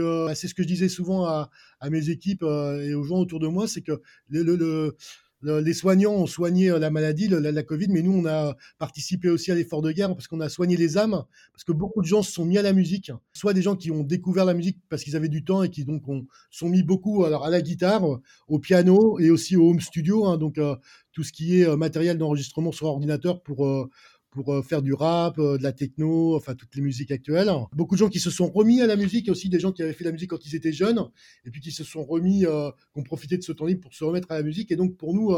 bah, 0.01 0.35
c'est 0.35 0.49
ce 0.49 0.55
que 0.55 0.63
je 0.63 0.69
disais 0.69 0.89
souvent 0.89 1.25
à, 1.27 1.51
mes 1.91 2.09
équipes 2.09 2.43
euh, 2.43 2.81
et 2.81 2.95
aux 2.95 3.05
gens 3.05 3.19
autour 3.19 3.41
de 3.41 3.47
moi, 3.47 3.69
c'est 3.69 3.83
que 3.83 4.01
les 4.31 5.75
soignants 5.75 6.15
ont 6.15 6.27
soigné 6.27 6.71
euh, 6.71 6.79
la 6.79 6.91
maladie, 6.91 7.29
la, 7.29 7.63
Covid, 7.63 7.89
mais 7.91 8.03
nous, 8.03 8.13
on 8.13 8.27
a 8.27 8.57
participé 8.79 9.29
aussi 9.29 9.51
à 9.53 9.55
l'effort 9.55 9.83
de 9.83 9.93
guerre 9.93 10.09
parce 10.09 10.27
qu'on 10.29 10.41
a 10.41 10.49
soigné 10.49 10.77
les 10.77 10.97
âmes, 10.97 11.25
parce 11.53 11.65
que 11.65 11.73
beaucoup 11.73 12.01
de 12.01 12.07
gens 12.07 12.23
se 12.23 12.33
sont 12.33 12.45
mis 12.45 12.59
à 12.59 12.63
la 12.63 12.73
musique, 12.73 13.13
soit 13.33 13.53
des 13.53 13.63
gens 13.63 13.77
qui 13.77 13.91
ont 13.91 14.03
découvert 14.03 14.45
la 14.45 14.55
musique 14.55 14.79
parce 14.89 15.05
qu'ils 15.05 15.17
avaient 15.17 15.29
du 15.29 15.45
temps 15.45 15.63
et 15.63 15.71
qui 15.71 15.85
donc 15.85 16.09
ont, 16.09 16.27
sont 16.51 16.69
mis 16.69 16.83
beaucoup 16.83 17.25
alors, 17.25 17.45
à 17.45 17.51
la 17.51 17.61
guitare, 17.61 18.05
au 18.49 18.59
piano 18.59 19.19
et 19.19 19.31
aussi 19.31 19.57
au 19.57 19.69
home 19.69 19.81
studio, 19.81 20.25
hein, 20.27 20.39
donc 20.39 20.59
euh, 20.59 20.77
tout 21.13 21.23
ce 21.23 21.33
qui 21.33 21.61
est 21.61 21.77
matériel 21.77 22.19
d'enregistrement 22.19 22.73
sur 22.73 22.87
ordinateur 22.87 23.43
pour 23.43 23.89
pour 24.35 24.53
euh, 24.53 24.63
faire 24.63 24.83
du 24.83 24.93
rap, 24.93 25.39
euh, 25.39 25.57
de 25.57 25.63
la 25.63 25.73
techno, 25.73 26.37
enfin 26.37 26.55
toutes 26.55 26.75
les 26.75 26.83
musiques 26.83 27.13
actuelles. 27.13 27.51
Beaucoup 27.73 27.95
de 27.95 28.01
gens 28.01 28.09
qui 28.09 28.19
se 28.19 28.31
sont 28.31 28.49
remis 28.49 28.83
à 28.83 28.87
la 28.87 28.97
musique, 28.97 29.29
aussi 29.31 29.49
des 29.49 29.61
gens 29.61 29.73
qui 29.73 29.83
avaient 29.83 29.93
fait 29.93 30.05
la 30.05 30.13
musique 30.13 30.31
quand 30.31 30.45
ils 30.45 30.57
étaient 30.57 30.73
jeunes, 30.73 31.01
et 31.45 31.51
puis 31.51 31.61
qui 31.61 31.71
se 31.71 31.85
sont 31.85 32.05
remis, 32.05 32.45
euh, 32.45 32.71
qui 32.93 33.01
ont 33.01 33.05
profité 33.05 33.39
de 33.39 33.43
ce 33.43 33.53
temps 33.53 33.65
libre 33.65 33.81
pour 33.81 33.95
se 33.95 34.05
remettre 34.05 34.31
à 34.33 34.35
la 34.35 34.43
musique. 34.43 34.73
Et 34.73 34.77
donc 34.77 34.97
pour 34.97 35.15
nous, 35.15 35.35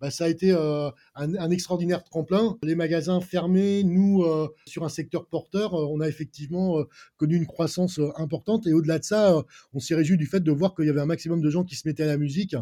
bah, 0.00 0.10
ça 0.10 0.24
a 0.24 0.28
été 0.28 0.50
un, 0.50 1.50
extraordinaire 1.50 2.02
tremplin. 2.02 2.56
Les 2.62 2.74
magasins 2.74 3.20
fermés, 3.20 3.84
nous, 3.84 4.24
sur 4.66 4.84
un 4.84 4.88
secteur 4.88 5.26
porteur, 5.26 5.74
on 5.74 6.00
a 6.00 6.08
effectivement 6.08 6.82
connu 7.16 7.36
une 7.36 7.46
croissance 7.46 8.00
importante. 8.16 8.66
Et 8.66 8.72
au-delà 8.72 8.98
de 8.98 9.04
ça, 9.04 9.44
on 9.74 9.80
s'est 9.80 9.94
réjoui 9.94 10.16
du 10.16 10.26
fait 10.26 10.40
de 10.40 10.50
voir 10.50 10.74
qu'il 10.74 10.86
y 10.86 10.90
avait 10.90 11.00
un 11.00 11.06
maximum 11.06 11.42
de 11.42 11.50
gens 11.50 11.64
qui 11.64 11.76
se 11.76 11.86
mettaient 11.86 12.04
à 12.04 12.06
la 12.06 12.16
musique. 12.16 12.56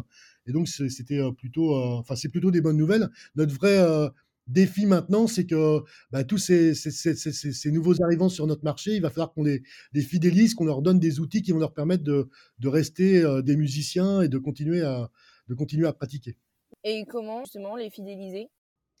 Et 0.45 0.51
donc 0.51 0.67
c'était 0.67 1.21
plutôt, 1.37 1.75
enfin 1.75 2.15
c'est 2.15 2.29
plutôt 2.29 2.51
des 2.51 2.61
bonnes 2.61 2.77
nouvelles. 2.77 3.09
Notre 3.35 3.53
vrai 3.53 3.79
défi 4.47 4.85
maintenant, 4.85 5.27
c'est 5.27 5.45
que 5.45 5.81
bah, 6.11 6.23
tous 6.23 6.37
ces, 6.37 6.73
nouveaux 7.65 8.01
arrivants 8.01 8.29
sur 8.29 8.47
notre 8.47 8.63
marché, 8.63 8.95
il 8.95 9.01
va 9.01 9.09
falloir 9.09 9.33
qu'on 9.33 9.43
les, 9.43 9.61
fidélise, 10.01 10.53
qu'on 10.53 10.65
leur 10.65 10.81
donne 10.81 10.99
des 10.99 11.19
outils 11.19 11.41
qui 11.41 11.51
vont 11.51 11.59
leur 11.59 11.73
permettre 11.73 12.03
de, 12.03 12.27
rester 12.67 13.23
euh, 13.23 13.41
des 13.41 13.55
musiciens 13.55 14.21
et 14.21 14.27
de 14.27 14.37
continuer, 14.37 14.81
à, 14.81 15.09
de 15.47 15.53
continuer 15.53 15.87
à 15.87 15.93
pratiquer. 15.93 16.37
Et 16.83 17.05
comment 17.05 17.43
justement 17.43 17.75
les 17.75 17.89
fidéliser? 17.89 18.49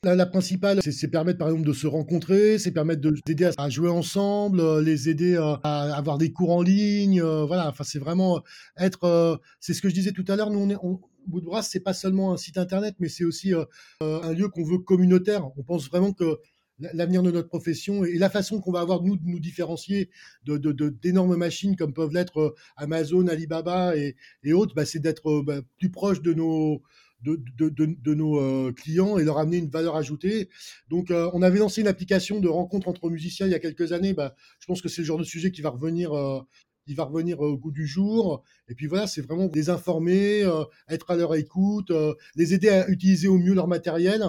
La, 0.03 0.27
principale, 0.27 0.79
c'est 0.83 1.07
permettre 1.07 1.39
par 1.39 1.47
exemple 1.49 1.67
de 1.67 1.73
se 1.73 1.87
rencontrer, 1.87 2.59
c'est 2.59 2.71
permettre 2.71 3.01
de 3.01 3.09
les 3.09 3.31
aider 3.31 3.49
à, 3.57 3.69
jouer 3.69 3.89
ensemble, 3.89 4.59
euh, 4.59 4.81
les 4.81 5.09
aider 5.09 5.35
à, 5.37 5.95
avoir 5.95 6.19
des 6.19 6.31
cours 6.31 6.51
en 6.51 6.61
ligne. 6.61 7.19
Euh, 7.19 7.45
voilà, 7.45 7.67
enfin 7.67 7.83
c'est 7.83 7.97
vraiment 7.97 8.43
être. 8.77 9.05
Euh, 9.05 9.37
c'est 9.59 9.73
ce 9.73 9.81
que 9.81 9.89
je 9.89 9.95
disais 9.95 10.11
tout 10.11 10.23
à 10.27 10.35
l'heure. 10.35 10.51
Nous 10.51 10.59
on 10.59 10.69
est. 10.69 10.77
On, 10.83 10.99
Woodbrass, 11.31 11.69
c'est 11.69 11.79
pas 11.79 11.93
seulement 11.93 12.33
un 12.33 12.37
site 12.37 12.57
internet, 12.57 12.95
mais 12.99 13.09
c'est 13.09 13.23
aussi 13.25 13.53
un 14.01 14.33
lieu 14.33 14.49
qu'on 14.49 14.63
veut 14.63 14.79
communautaire. 14.79 15.47
On 15.57 15.63
pense 15.63 15.89
vraiment 15.89 16.13
que 16.13 16.39
l'avenir 16.79 17.23
de 17.23 17.31
notre 17.31 17.47
profession 17.47 18.05
et 18.05 18.17
la 18.17 18.29
façon 18.29 18.61
qu'on 18.61 18.71
va 18.71 18.81
avoir 18.81 19.01
nous 19.01 19.17
de 19.17 19.25
nous 19.25 19.39
différencier 19.39 20.09
de, 20.45 20.57
d'énormes 20.89 21.35
machines 21.35 21.75
comme 21.75 21.93
peuvent 21.93 22.13
l'être 22.13 22.55
Amazon, 22.75 23.27
Alibaba 23.27 23.95
et, 23.97 24.15
autres, 24.53 24.75
bah, 24.75 24.85
c'est 24.85 24.99
d'être 24.99 25.41
bah, 25.41 25.61
plus 25.77 25.89
proche 25.89 26.21
de 26.21 26.33
nos 26.33 26.81
de, 27.23 28.13
nos 28.13 28.39
euh, 28.39 28.71
clients 28.73 29.17
et 29.17 29.23
leur 29.23 29.37
amener 29.37 29.57
une 29.57 29.69
valeur 29.69 29.95
ajoutée. 29.95 30.49
Donc, 30.89 31.11
euh, 31.11 31.29
on 31.33 31.41
avait 31.41 31.59
lancé 31.59 31.81
une 31.81 31.87
application 31.87 32.39
de 32.39 32.47
rencontre 32.47 32.87
entre 32.87 33.09
musiciens 33.09 33.47
il 33.47 33.51
y 33.51 33.55
a 33.55 33.59
quelques 33.59 33.91
années. 33.91 34.13
Bah, 34.13 34.35
je 34.59 34.65
pense 34.67 34.81
que 34.81 34.89
c'est 34.89 35.01
le 35.01 35.07
genre 35.07 35.17
de 35.17 35.23
sujet 35.23 35.51
qui 35.51 35.61
va 35.61 35.69
revenir. 35.69 36.13
Euh, 36.13 36.39
qui 36.87 36.95
va 36.95 37.03
revenir 37.03 37.39
au 37.41 37.57
goût 37.57 37.71
du 37.71 37.85
jour. 37.85 38.43
Et 38.69 38.73
puis 38.73 38.87
voilà, 38.87 39.05
c'est 39.05 39.21
vraiment 39.21 39.49
les 39.53 39.69
informer, 39.69 40.49
être 40.87 41.11
à 41.11 41.15
leur 41.15 41.35
écoute, 41.35 41.91
les 42.35 42.53
aider 42.53 42.69
à 42.69 42.89
utiliser 42.89 43.27
au 43.27 43.37
mieux 43.37 43.53
leur 43.53 43.67
matériel 43.67 44.23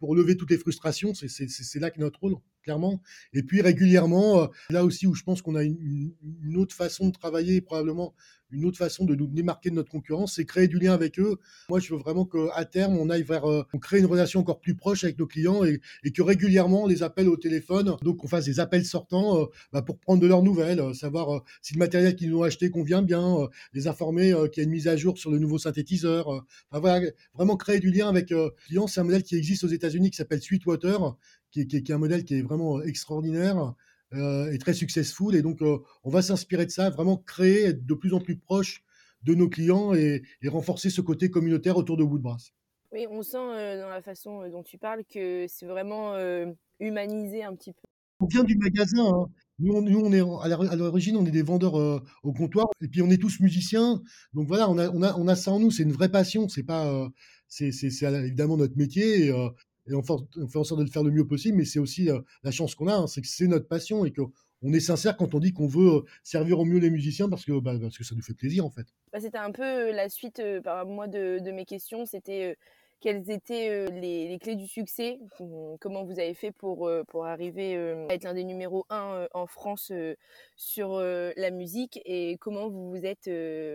pour 0.00 0.16
lever 0.16 0.36
toutes 0.36 0.50
les 0.50 0.58
frustrations. 0.58 1.12
C'est 1.14 1.78
là 1.80 1.90
que 1.90 2.00
notre 2.00 2.18
rôle, 2.20 2.36
clairement. 2.64 3.00
Et 3.32 3.42
puis 3.42 3.60
régulièrement, 3.60 4.48
là 4.70 4.84
aussi 4.84 5.06
où 5.06 5.14
je 5.14 5.22
pense 5.22 5.42
qu'on 5.42 5.54
a 5.54 5.62
une, 5.62 6.12
autre 6.56 6.74
façon 6.74 7.08
de 7.08 7.12
travailler, 7.12 7.60
probablement 7.60 8.14
une 8.54 8.64
autre 8.64 8.78
façon 8.78 9.04
de 9.04 9.14
nous 9.14 9.26
démarquer 9.26 9.70
de 9.70 9.74
notre 9.74 9.90
concurrence, 9.90 10.34
c'est 10.36 10.44
créer 10.44 10.68
du 10.68 10.78
lien 10.78 10.92
avec 10.92 11.18
eux. 11.18 11.36
Moi, 11.68 11.80
je 11.80 11.92
veux 11.92 11.98
vraiment 11.98 12.24
qu'à 12.24 12.64
terme, 12.64 12.96
on 12.96 13.10
aille 13.10 13.22
vers, 13.22 13.44
euh, 13.50 13.64
on 13.72 13.78
crée 13.78 13.98
une 13.98 14.06
relation 14.06 14.40
encore 14.40 14.60
plus 14.60 14.74
proche 14.74 15.04
avec 15.04 15.18
nos 15.18 15.26
clients 15.26 15.64
et, 15.64 15.80
que 16.12 16.22
régulièrement, 16.22 16.84
on 16.84 16.86
les 16.86 17.02
appelle 17.02 17.28
au 17.28 17.36
téléphone, 17.36 17.96
donc 18.02 18.24
on 18.24 18.28
fasse 18.28 18.44
des 18.44 18.60
appels 18.60 18.84
sortants 18.84 19.40
euh, 19.40 19.46
bah, 19.72 19.82
pour 19.82 19.98
prendre 19.98 20.22
de 20.22 20.26
leurs 20.26 20.42
nouvelles, 20.42 20.80
euh, 20.80 20.92
savoir 20.92 21.42
si 21.60 21.74
le 21.74 21.78
matériel 21.78 22.14
qu'ils 22.14 22.34
ont 22.34 22.42
acheté 22.42 22.70
convient 22.70 23.02
bien, 23.02 23.48
les 23.72 23.88
informer 23.88 24.32
qu'il 24.52 24.62
y 24.62 24.64
a 24.64 24.64
une 24.64 24.70
mise 24.70 24.88
à 24.88 24.96
jour 24.96 25.18
sur 25.18 25.30
le 25.30 25.38
nouveau 25.38 25.58
synthétiseur. 25.58 26.44
Vraiment 26.72 27.56
créer 27.56 27.80
du 27.80 27.90
lien 27.90 28.08
avec 28.08 28.32
clients. 28.66 28.86
C'est 28.86 29.00
un 29.00 29.04
modèle 29.04 29.22
qui 29.22 29.36
existe 29.36 29.64
aux 29.64 29.68
États-Unis 29.68 30.10
qui 30.10 30.16
s'appelle 30.16 30.40
Sweetwater, 30.40 31.16
qui 31.54 31.82
qui 31.82 31.92
est 31.92 31.94
un 31.94 31.98
modèle 31.98 32.24
qui 32.24 32.34
est 32.34 32.42
vraiment 32.42 32.82
extraordinaire. 32.82 33.74
Euh, 34.16 34.52
est 34.52 34.58
très 34.58 34.74
successful. 34.74 35.34
Et 35.34 35.42
donc, 35.42 35.60
euh, 35.62 35.78
on 36.04 36.10
va 36.10 36.22
s'inspirer 36.22 36.66
de 36.66 36.70
ça, 36.70 36.90
vraiment 36.90 37.16
créer, 37.16 37.64
être 37.64 37.84
de 37.84 37.94
plus 37.94 38.14
en 38.14 38.20
plus 38.20 38.36
proche 38.36 38.84
de 39.24 39.34
nos 39.34 39.48
clients 39.48 39.94
et, 39.94 40.22
renforcer 40.46 40.90
ce 40.90 41.00
côté 41.00 41.30
communautaire 41.30 41.76
autour 41.76 41.96
de 41.96 42.04
Woodbrass. 42.04 42.52
Oui, 42.92 43.06
on 43.10 43.22
sent 43.22 43.38
euh, 43.38 43.80
dans 43.80 43.88
la 43.88 44.02
façon 44.02 44.48
dont 44.50 44.62
tu 44.62 44.78
parles 44.78 45.02
que 45.04 45.46
c'est 45.48 45.66
vraiment 45.66 46.14
humanisé 46.78 47.42
un 47.42 47.54
petit 47.56 47.72
peu. 47.72 47.80
On 48.20 48.26
vient 48.26 48.44
du 48.44 48.56
magasin. 48.56 49.04
Hein. 49.04 49.26
Nous, 49.58 49.74
on, 49.74 50.12
est 50.12 50.20
à 50.20 50.76
l'origine, 50.76 51.16
on 51.16 51.26
est 51.26 51.30
des 51.30 51.42
vendeurs 51.42 51.74
au 52.22 52.32
comptoir, 52.32 52.66
et 52.80 52.88
puis 52.88 53.02
on 53.02 53.10
est 53.10 53.20
tous 53.20 53.40
musiciens. 53.40 54.00
Donc 54.32 54.46
voilà, 54.46 54.70
on 54.70 54.78
a, 54.78 54.90
on 54.90 55.02
a, 55.02 55.16
on 55.16 55.26
a 55.26 55.34
ça 55.34 55.50
en 55.50 55.58
nous. 55.58 55.70
C'est 55.70 55.82
une 55.82 55.92
vraie 55.92 56.10
passion. 56.10 56.48
C'est 56.48 56.62
pas, 56.62 57.10
c'est 57.48 57.72
évidemment 58.02 58.56
notre 58.56 58.76
métier. 58.76 59.26
Et, 59.26 59.32
et 59.86 59.94
on 59.94 60.02
fait, 60.02 60.12
en 60.58 60.64
sorte 60.64 60.78
de 60.78 60.84
le 60.84 60.90
faire 60.90 61.02
le 61.02 61.10
mieux 61.10 61.26
possible, 61.26 61.58
mais 61.58 61.64
c'est 61.64 61.78
aussi 61.78 62.10
euh, 62.10 62.20
la 62.42 62.50
chance 62.50 62.74
qu'on 62.74 62.88
a, 62.88 62.94
hein, 62.94 63.06
c'est 63.06 63.20
que 63.20 63.26
c'est 63.26 63.46
notre 63.46 63.68
passion 63.68 64.04
et 64.04 64.12
qu'on 64.12 64.72
est 64.72 64.80
sincère 64.80 65.16
quand 65.16 65.34
on 65.34 65.38
dit 65.38 65.52
qu'on 65.52 65.66
veut 65.66 65.96
euh, 65.96 66.00
servir 66.22 66.58
au 66.58 66.64
mieux 66.64 66.78
les 66.78 66.90
musiciens 66.90 67.28
parce 67.28 67.44
que, 67.44 67.58
bah, 67.60 67.74
parce 67.80 67.98
que 67.98 68.04
ça 68.04 68.14
nous 68.14 68.22
fait 68.22 68.34
plaisir 68.34 68.64
en 68.64 68.70
fait. 68.70 68.86
Bah, 69.12 69.20
c'était 69.20 69.38
un 69.38 69.52
peu 69.52 69.62
euh, 69.62 69.92
la 69.92 70.08
suite 70.08 70.42
par 70.62 70.86
moi 70.86 71.06
de, 71.06 71.38
de, 71.38 71.50
mes 71.50 71.66
questions, 71.66 72.06
c'était 72.06 72.56
quelles 73.04 73.30
étaient 73.30 73.90
les, 73.90 74.38
clés 74.40 74.56
du 74.56 74.66
succès 74.66 75.18
Comment 75.78 76.04
vous 76.04 76.18
avez 76.18 76.32
fait 76.32 76.52
pour, 76.52 76.90
pour 77.08 77.26
arriver 77.26 77.76
à 77.76 78.14
être 78.14 78.24
l'un 78.24 78.32
des 78.32 78.44
numéros 78.44 78.86
1 78.88 79.26
en 79.34 79.46
France 79.46 79.92
sur 80.56 80.98
la 80.98 81.50
musique 81.50 82.00
et 82.06 82.38
comment 82.40 82.70
vous 82.70 82.88
vous 82.88 83.04
êtes 83.04 83.28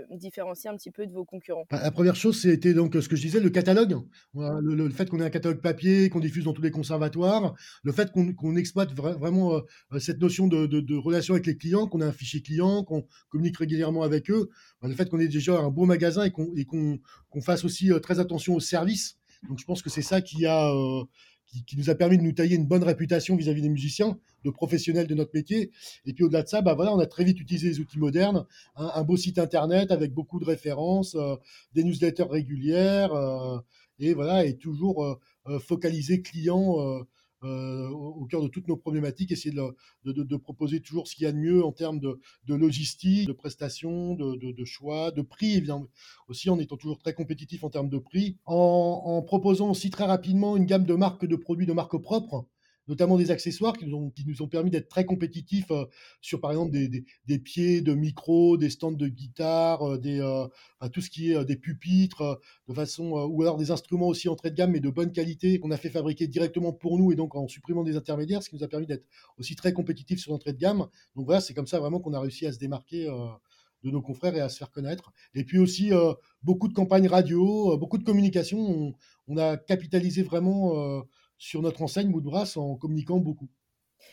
différencié 0.10 0.72
un 0.72 0.76
petit 0.76 0.90
peu 0.90 1.06
de 1.06 1.14
vos 1.14 1.26
concurrents? 1.26 1.66
Bah, 1.70 1.80
La 1.84 1.92
première 1.92 2.16
chose, 2.16 2.42
c'était 2.42 2.74
donc 2.74 2.96
ce 2.96 3.08
que 3.08 3.16
je 3.16 3.22
disais, 3.22 3.40
le 3.40 3.52
catalogue. 3.52 4.02
Le, 4.34 4.90
fait 4.90 5.08
qu'on 5.08 5.20
ait 5.20 5.26
un 5.26 5.30
catalogue 5.30 5.62
papier, 5.62 6.10
qu'on 6.10 6.22
diffuse 6.22 6.46
dans 6.46 6.54
tous 6.54 6.64
les 6.64 6.72
conservatoires, 6.72 7.54
le 7.84 7.92
fait 7.92 8.12
qu'on 8.12 8.56
exploite 8.56 8.94
vraiment 8.94 9.62
cette 10.00 10.20
notion 10.20 10.48
de, 10.48 10.98
relation 10.98 11.36
avec 11.36 11.46
les 11.46 11.56
clients, 11.56 11.86
qu'on 11.86 12.02
ait 12.02 12.06
un 12.06 12.12
fichier 12.12 12.42
client, 12.42 12.84
qu'on 12.84 13.06
communique 13.30 13.60
régulièrement 13.60 14.02
avec 14.02 14.32
eux, 14.32 14.50
bah, 14.82 14.88
le 14.88 14.96
fait 14.96 15.08
qu'on 15.08 15.20
ait 15.20 15.28
déjà 15.28 15.60
un 15.60 15.70
beau 15.70 15.86
magasin 15.86 16.26
et 16.26 16.32
qu'on 16.32 17.42
fasse 17.44 17.64
aussi 17.64 17.92
très 18.02 18.20
attention 18.20 18.56
au 18.56 18.60
service 18.60 19.19
donc 19.48 19.60
je 19.60 19.66
pense 19.66 19.82
que 19.82 19.90
c'est 19.90 20.02
ça 20.02 20.22
qui, 20.22 20.46
a, 20.46 20.70
euh, 20.72 21.04
qui, 21.66 21.78
nous 21.78 21.90
a 21.90 21.96
permis 21.96 22.18
de 22.18 22.24
nous 22.24 22.32
tailler 22.32 22.56
une 22.56 22.68
bonne 22.68 22.84
réputation 22.84 23.36
vis-à-vis 23.36 23.62
des 23.62 23.70
musiciens, 23.70 24.20
de 24.44 24.50
professionnels 24.50 25.08
de 25.08 25.16
notre 25.16 25.32
métier. 25.34 25.72
Et 26.06 26.14
puis 26.14 26.24
au-delà 26.24 26.44
de 26.44 26.48
ça, 26.48 26.62
bah 26.62 26.74
voilà, 26.74 26.94
on 26.94 27.00
a 27.00 27.06
très 27.06 27.24
vite 27.24 27.40
utilisé 27.40 27.70
les 27.70 27.80
outils 27.80 28.00
modernes, 28.00 28.46
un, 28.76 29.04
beau 29.04 29.18
site 29.18 29.40
internet 29.40 29.92
avec 29.92 30.14
beaucoup 30.14 30.40
de 30.40 30.46
références, 30.46 31.16
euh, 31.16 31.36
des 31.74 31.84
newsletters 31.84 32.28
régulières, 32.30 33.14
euh, 33.14 33.60
et 34.00 34.14
voilà, 34.14 34.46
et 34.46 34.58
toujours 34.58 35.20
focalisé 35.60 36.22
client 36.22 36.80
euh, 36.80 37.04
au, 37.42 38.26
cœur 38.30 38.42
de 38.42 38.48
toutes 38.48 38.68
nos 38.68 38.78
problématiques, 38.78 39.32
essayer 39.32 39.56
de, 39.56 40.38
proposer 40.38 40.82
toujours 40.82 41.08
ce 41.08 41.16
qu'il 41.16 41.24
y 41.24 41.28
a 41.28 41.32
de 41.32 41.38
mieux 41.38 41.64
en 41.64 41.72
termes 41.72 42.00
de, 42.00 42.20
logistique, 42.48 43.28
de 43.28 43.34
prestations, 43.34 44.16
de, 44.16 44.66
choix, 44.66 45.12
de 45.12 45.22
prix, 45.22 45.56
évidemment, 45.56 45.88
aussi 46.28 46.50
en 46.50 46.60
étant 46.60 46.78
toujours 46.78 47.00
très 47.00 47.14
compétitif 47.14 47.64
en 47.64 47.70
termes 47.70 47.90
de 47.90 47.98
prix, 47.98 48.38
en, 48.46 49.02
en 49.06 49.22
proposant 49.22 49.72
aussi 49.72 49.90
très 49.90 50.06
rapidement 50.06 50.58
une 50.58 50.66
gamme 50.66 50.86
de 50.86 50.96
marques 50.96 51.26
de 51.26 51.36
produits 51.36 51.66
de 51.66 51.74
marques 51.74 51.98
propres 52.02 52.46
notamment 52.90 53.18
des 53.18 53.30
accessoires 53.32 53.78
qui 53.78 53.86
nous 53.86 53.96
ont, 53.96 54.10
qui 54.10 54.26
nous 54.26 54.42
ont 54.42 54.48
permis 54.48 54.72
d'être 54.72 54.90
très 54.90 55.06
compétitifs 55.06 55.70
euh, 55.72 55.86
sur, 56.22 56.42
par 56.42 56.52
exemple, 56.52 56.72
des, 56.72 57.06
des, 57.28 57.40
pieds 57.40 57.82
de 57.82 57.94
micro, 57.94 58.58
des 58.58 58.72
stands 58.72 58.92
de 58.92 59.08
guitare, 59.08 59.94
euh, 59.94 59.98
des, 59.98 60.20
euh, 60.20 60.48
tout 60.92 61.00
ce 61.00 61.10
qui 61.10 61.32
est 61.32 61.46
des 61.46 61.56
pupitres, 61.56 62.40
de 62.68 62.74
façon, 62.74 63.12
ou 63.12 63.42
alors 63.44 63.58
des 63.58 63.70
instruments 63.72 64.08
aussi 64.08 64.28
entrée 64.28 64.50
de 64.50 64.56
gamme, 64.56 64.72
mais 64.72 64.80
de 64.80 64.90
bonne 64.90 65.12
qualité, 65.12 65.60
qu'on 65.60 65.72
a 65.72 65.78
fait 65.78 65.90
fabriquer 65.90 66.28
directement 66.28 66.74
pour 66.74 66.98
nous 66.98 67.12
et 67.12 67.16
donc 67.16 67.36
en 67.36 67.48
supprimant 67.48 67.84
des 67.84 67.96
intermédiaires, 67.96 68.42
ce 68.42 68.50
qui 68.50 68.56
nous 68.56 68.64
a 68.64 68.68
permis 68.68 68.88
d'être 68.88 69.06
aussi 69.38 69.56
très 69.56 69.72
compétitifs 69.72 70.20
sur 70.20 70.32
l'entrée 70.32 70.54
de 70.54 70.58
gamme. 70.58 70.88
Donc 71.16 71.26
voilà, 71.26 71.42
c'est 71.42 71.54
comme 71.54 71.68
ça 71.68 71.80
vraiment 71.80 72.00
qu'on 72.00 72.14
a 72.14 72.20
réussi 72.20 72.48
à 72.48 72.52
se 72.52 72.58
démarquer 72.58 73.06
de 73.84 73.92
nos 73.92 74.02
confrères 74.02 74.36
et 74.36 74.42
à 74.42 74.50
se 74.50 74.58
faire 74.58 74.72
connaître. 74.72 75.14
Et 75.36 75.44
puis 75.44 75.60
aussi 75.60 75.92
beaucoup 76.42 76.68
de 76.68 76.74
campagnes 76.74 77.08
radio, 77.08 77.78
beaucoup 77.78 77.98
de 77.98 78.04
communication. 78.04 78.58
On, 78.60 78.94
on 79.28 79.38
a 79.38 79.58
capitalisé 79.58 80.24
vraiment 80.24 81.04
sur 81.40 81.64
notre 81.64 81.82
enseigne 81.82 82.10
Moodbrass 82.10 82.58
en 82.58 82.76
communiquant 82.76 83.18
beaucoup. 83.18 83.50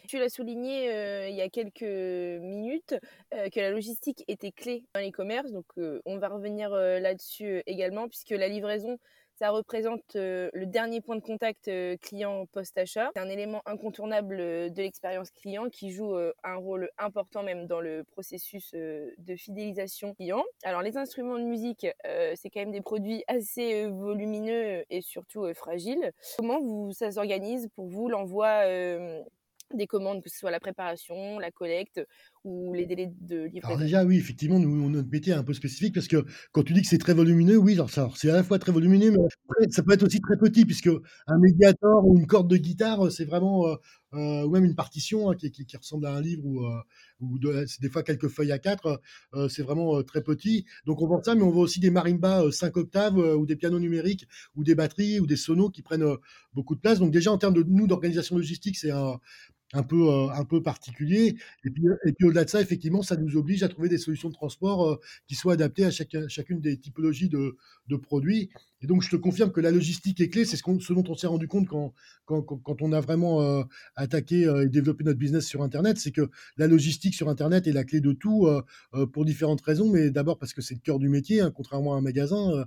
Tu 0.08 0.18
l'as 0.18 0.28
souligné 0.28 0.90
euh, 0.90 1.28
il 1.28 1.36
y 1.36 1.40
a 1.40 1.48
quelques 1.48 1.82
minutes 1.82 2.94
euh, 3.34 3.48
que 3.50 3.60
la 3.60 3.70
logistique 3.70 4.24
était 4.28 4.52
clé 4.52 4.84
dans 4.94 5.00
l'e-commerce. 5.00 5.52
Donc, 5.52 5.66
euh, 5.78 6.00
on 6.06 6.18
va 6.18 6.28
revenir 6.28 6.70
là-dessus 6.70 7.62
également, 7.66 8.08
puisque 8.08 8.30
la 8.30 8.48
livraison, 8.48 8.98
ça 9.38 9.50
représente 9.50 10.16
euh, 10.16 10.50
le 10.54 10.66
dernier 10.66 11.00
point 11.00 11.16
de 11.16 11.20
contact 11.20 11.68
euh, 11.68 11.96
client 11.98 12.46
post-achat. 12.52 13.10
C'est 13.14 13.20
un 13.20 13.28
élément 13.28 13.62
incontournable 13.66 14.38
euh, 14.40 14.70
de 14.70 14.82
l'expérience 14.82 15.30
client 15.30 15.68
qui 15.68 15.90
joue 15.90 16.14
un 16.44 16.56
rôle 16.56 16.90
important 16.98 17.42
même 17.42 17.66
dans 17.66 17.80
le 17.80 18.04
processus 18.04 18.72
de 18.74 19.36
fidélisation 19.36 20.14
client. 20.14 20.42
Alors 20.64 20.82
les 20.82 20.96
instruments 20.96 21.38
de 21.38 21.44
musique, 21.44 21.86
c'est 22.34 22.50
quand 22.50 22.60
même 22.60 22.72
des 22.72 22.80
produits 22.80 23.24
assez 23.28 23.86
volumineux 23.86 24.84
et 24.90 25.00
surtout 25.00 25.52
fragiles. 25.54 26.12
Comment 26.36 26.60
vous, 26.60 26.92
ça 26.92 27.10
s'organise 27.10 27.68
pour 27.74 27.88
vous 27.88 28.08
l'envoi 28.08 28.64
des 29.74 29.86
commandes, 29.86 30.22
que 30.22 30.30
ce 30.30 30.38
soit 30.38 30.50
la 30.50 30.60
préparation, 30.60 31.38
la 31.38 31.50
collecte 31.50 32.00
ou 32.44 32.72
les 32.72 32.86
délais 32.86 33.12
de 33.20 33.44
livraison? 33.44 33.66
Alors 33.66 33.78
déjà, 33.78 34.04
oui, 34.04 34.16
effectivement, 34.16 34.58
nous, 34.58 34.88
notre 34.90 35.08
métier 35.08 35.32
est 35.32 35.36
un 35.36 35.42
peu 35.42 35.54
spécifique 35.54 35.94
parce 35.94 36.08
que 36.08 36.24
quand 36.52 36.62
tu 36.62 36.72
dis 36.72 36.82
que 36.82 36.88
c'est 36.88 36.98
très 36.98 37.14
volumineux, 37.14 37.56
oui, 37.56 37.78
c'est 38.16 38.30
à 38.30 38.34
la 38.34 38.42
fois 38.42 38.58
très 38.58 38.72
volumineux, 38.72 39.10
mais 39.10 39.68
ça 39.70 39.82
peut 39.82 39.92
être 39.92 40.04
aussi 40.04 40.20
très 40.20 40.36
petit 40.36 40.64
puisque 40.64 40.90
un 41.26 41.38
médiator 41.38 42.06
ou 42.06 42.18
une 42.18 42.26
corde 42.26 42.48
de 42.48 42.56
guitare, 42.56 43.10
c'est 43.10 43.24
vraiment, 43.24 43.66
euh, 43.66 43.74
euh, 44.14 44.44
ou 44.44 44.50
même 44.50 44.64
une 44.64 44.74
partition 44.74 45.30
hein, 45.30 45.34
qui, 45.34 45.76
ressemble 45.76 46.06
à 46.06 46.14
un 46.14 46.20
livre 46.20 46.44
ou, 46.44 46.64
euh, 46.64 47.66
des 47.80 47.90
fois 47.90 48.02
quelques 48.02 48.28
feuilles 48.28 48.52
à 48.52 48.58
quatre, 48.58 49.00
c'est 49.48 49.62
vraiment 49.62 50.02
très 50.02 50.22
petit. 50.22 50.64
Donc 50.84 51.02
on 51.02 51.06
vend 51.06 51.22
ça, 51.22 51.34
mais 51.34 51.42
on 51.42 51.50
vend 51.50 51.60
aussi 51.60 51.80
des 51.80 51.90
marimbas 51.90 52.50
5 52.50 52.76
octaves 52.76 53.18
ou 53.18 53.46
des 53.46 53.56
pianos 53.56 53.78
numériques 53.78 54.26
ou 54.54 54.64
des 54.64 54.74
batteries 54.74 55.20
ou 55.20 55.26
des 55.26 55.36
sonos 55.36 55.70
qui 55.70 55.82
prennent 55.82 56.06
beaucoup 56.54 56.74
de 56.74 56.80
place. 56.80 56.98
Donc 56.98 57.10
déjà 57.10 57.32
en 57.32 57.38
termes 57.38 57.54
de 57.54 57.62
nous 57.62 57.86
d'organisation 57.86 58.36
logistique, 58.36 58.76
c'est 58.76 58.90
un 58.90 59.18
un 59.72 59.82
peu, 59.82 60.08
euh, 60.08 60.28
un 60.30 60.44
peu 60.44 60.62
particulier. 60.62 61.36
Et 61.64 61.70
puis, 61.70 61.84
et 62.04 62.12
puis 62.12 62.26
au-delà 62.26 62.44
de 62.44 62.50
ça, 62.50 62.60
effectivement, 62.60 63.02
ça 63.02 63.16
nous 63.16 63.36
oblige 63.36 63.62
à 63.62 63.68
trouver 63.68 63.88
des 63.88 63.98
solutions 63.98 64.28
de 64.28 64.34
transport 64.34 64.88
euh, 64.88 65.00
qui 65.26 65.34
soient 65.34 65.54
adaptées 65.54 65.84
à 65.84 65.90
chaque, 65.90 66.16
chacune 66.28 66.60
des 66.60 66.78
typologies 66.78 67.28
de, 67.28 67.56
de, 67.88 67.96
produits. 67.96 68.50
Et 68.82 68.86
donc, 68.86 69.02
je 69.02 69.10
te 69.10 69.16
confirme 69.16 69.50
que 69.50 69.60
la 69.60 69.70
logistique 69.70 70.20
est 70.20 70.28
clé. 70.28 70.44
C'est 70.44 70.56
ce, 70.56 70.92
dont 70.92 71.04
on 71.08 71.14
s'est 71.14 71.26
rendu 71.26 71.48
compte 71.48 71.66
quand, 71.66 71.94
quand, 72.26 72.42
quand, 72.42 72.82
on 72.82 72.92
a 72.92 73.00
vraiment 73.00 73.42
euh, 73.42 73.64
attaqué 73.96 74.42
et 74.42 74.68
développé 74.68 75.02
notre 75.02 75.18
business 75.18 75.46
sur 75.46 75.62
Internet. 75.62 75.98
C'est 75.98 76.12
que 76.12 76.30
la 76.58 76.66
logistique 76.66 77.14
sur 77.14 77.28
Internet 77.28 77.66
est 77.66 77.72
la 77.72 77.84
clé 77.84 78.00
de 78.00 78.12
tout 78.12 78.48
pour 79.12 79.24
différentes 79.24 79.62
raisons. 79.62 79.90
Mais 79.90 80.10
d'abord 80.10 80.38
parce 80.38 80.52
que 80.52 80.60
c'est 80.60 80.74
le 80.74 80.80
cœur 80.80 80.98
du 80.98 81.08
métier, 81.08 81.40
hein, 81.40 81.50
contrairement 81.50 81.94
à 81.94 81.96
un 81.96 82.02
magasin, 82.02 82.66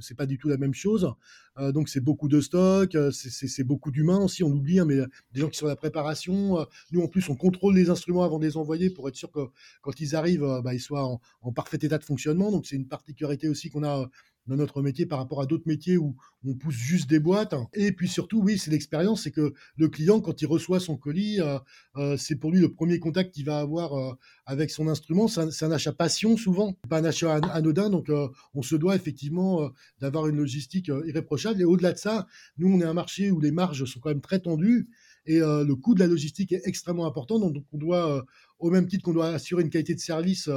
c'est 0.00 0.16
pas 0.16 0.26
du 0.26 0.38
tout 0.38 0.48
la 0.48 0.56
même 0.56 0.74
chose. 0.74 1.08
donc, 1.56 1.88
c'est 1.88 2.00
beaucoup 2.00 2.28
de 2.28 2.40
stock, 2.40 2.96
c'est 3.12 3.64
beaucoup 3.64 3.92
d'humains 3.92 4.18
aussi. 4.18 4.42
On 4.42 4.50
oublie, 4.50 4.80
hein, 4.80 4.86
mais 4.86 4.98
des 5.32 5.40
gens 5.40 5.48
qui 5.48 5.58
sont 5.58 5.66
à 5.66 5.70
la 5.70 5.76
préparation. 5.76 6.17
Nous, 6.26 7.02
en 7.02 7.08
plus, 7.08 7.28
on 7.28 7.36
contrôle 7.36 7.76
les 7.76 7.90
instruments 7.90 8.24
avant 8.24 8.38
de 8.38 8.46
les 8.46 8.56
envoyer 8.56 8.90
pour 8.90 9.08
être 9.08 9.16
sûr 9.16 9.30
que 9.30 9.40
quand 9.82 10.00
ils 10.00 10.16
arrivent, 10.16 10.60
bah, 10.64 10.74
ils 10.74 10.80
soient 10.80 11.04
en, 11.42 11.52
parfait 11.52 11.78
état 11.80 11.98
de 11.98 12.04
fonctionnement. 12.04 12.50
Donc, 12.50 12.66
c'est 12.66 12.76
une 12.76 12.88
particularité 12.88 13.48
aussi 13.48 13.70
qu'on 13.70 13.84
a 13.84 14.08
dans 14.48 14.56
notre 14.56 14.82
métier 14.82 15.06
par 15.06 15.18
rapport 15.18 15.40
à 15.40 15.46
d'autres 15.46 15.66
métiers 15.66 15.96
où 15.96 16.16
on 16.44 16.54
pousse 16.54 16.74
juste 16.74 17.08
des 17.08 17.20
boîtes. 17.20 17.54
Et 17.74 17.92
puis 17.92 18.08
surtout, 18.08 18.40
oui, 18.40 18.58
c'est 18.58 18.70
l'expérience, 18.70 19.22
c'est 19.24 19.30
que 19.30 19.52
le 19.76 19.88
client, 19.88 20.20
quand 20.20 20.40
il 20.40 20.46
reçoit 20.46 20.80
son 20.80 20.96
colis, 20.96 21.40
euh, 21.40 21.58
euh, 21.96 22.16
c'est 22.16 22.36
pour 22.36 22.50
lui 22.50 22.60
le 22.60 22.72
premier 22.72 22.98
contact 22.98 23.34
qu'il 23.34 23.44
va 23.44 23.58
avoir 23.58 23.92
euh, 23.94 24.14
avec 24.46 24.70
son 24.70 24.88
instrument. 24.88 25.28
C'est 25.28 25.64
un, 25.64 25.70
achat 25.70 25.92
passion 25.92 26.36
souvent, 26.36 26.72
pas 26.88 26.98
un 26.98 27.04
achat 27.04 27.34
anodin. 27.52 27.90
Donc 27.90 28.10
on 28.54 28.62
se 28.62 28.74
doit 28.74 28.96
effectivement 28.96 29.70
d'avoir 30.00 30.26
une 30.26 30.36
logistique 30.36 30.88
irréprochable. 30.88 31.60
Et 31.60 31.64
au-delà 31.64 31.92
de 31.92 31.98
ça, 31.98 32.26
nous, 32.56 32.72
on 32.72 32.80
est 32.80 32.84
un 32.84 32.94
marché 32.94 33.30
où 33.30 33.40
les 33.40 33.50
marges 33.50 33.84
sont 33.84 34.00
quand 34.00 34.08
même 34.08 34.22
très 34.22 34.40
tendues. 34.40 34.88
Et 35.28 35.38
le 35.38 35.74
coût 35.74 35.94
de 35.94 36.00
la 36.00 36.06
logistique 36.06 36.52
est 36.52 36.62
extrêmement 36.64 37.06
important. 37.06 37.38
Donc, 37.38 37.54
on 37.72 37.78
doit, 37.78 38.24
au 38.58 38.70
même 38.70 38.86
titre 38.86 39.04
qu'on 39.04 39.12
doit 39.12 39.28
assurer 39.28 39.62
une 39.62 39.70
qualité 39.70 39.94
de 39.94 40.00
service 40.00 40.48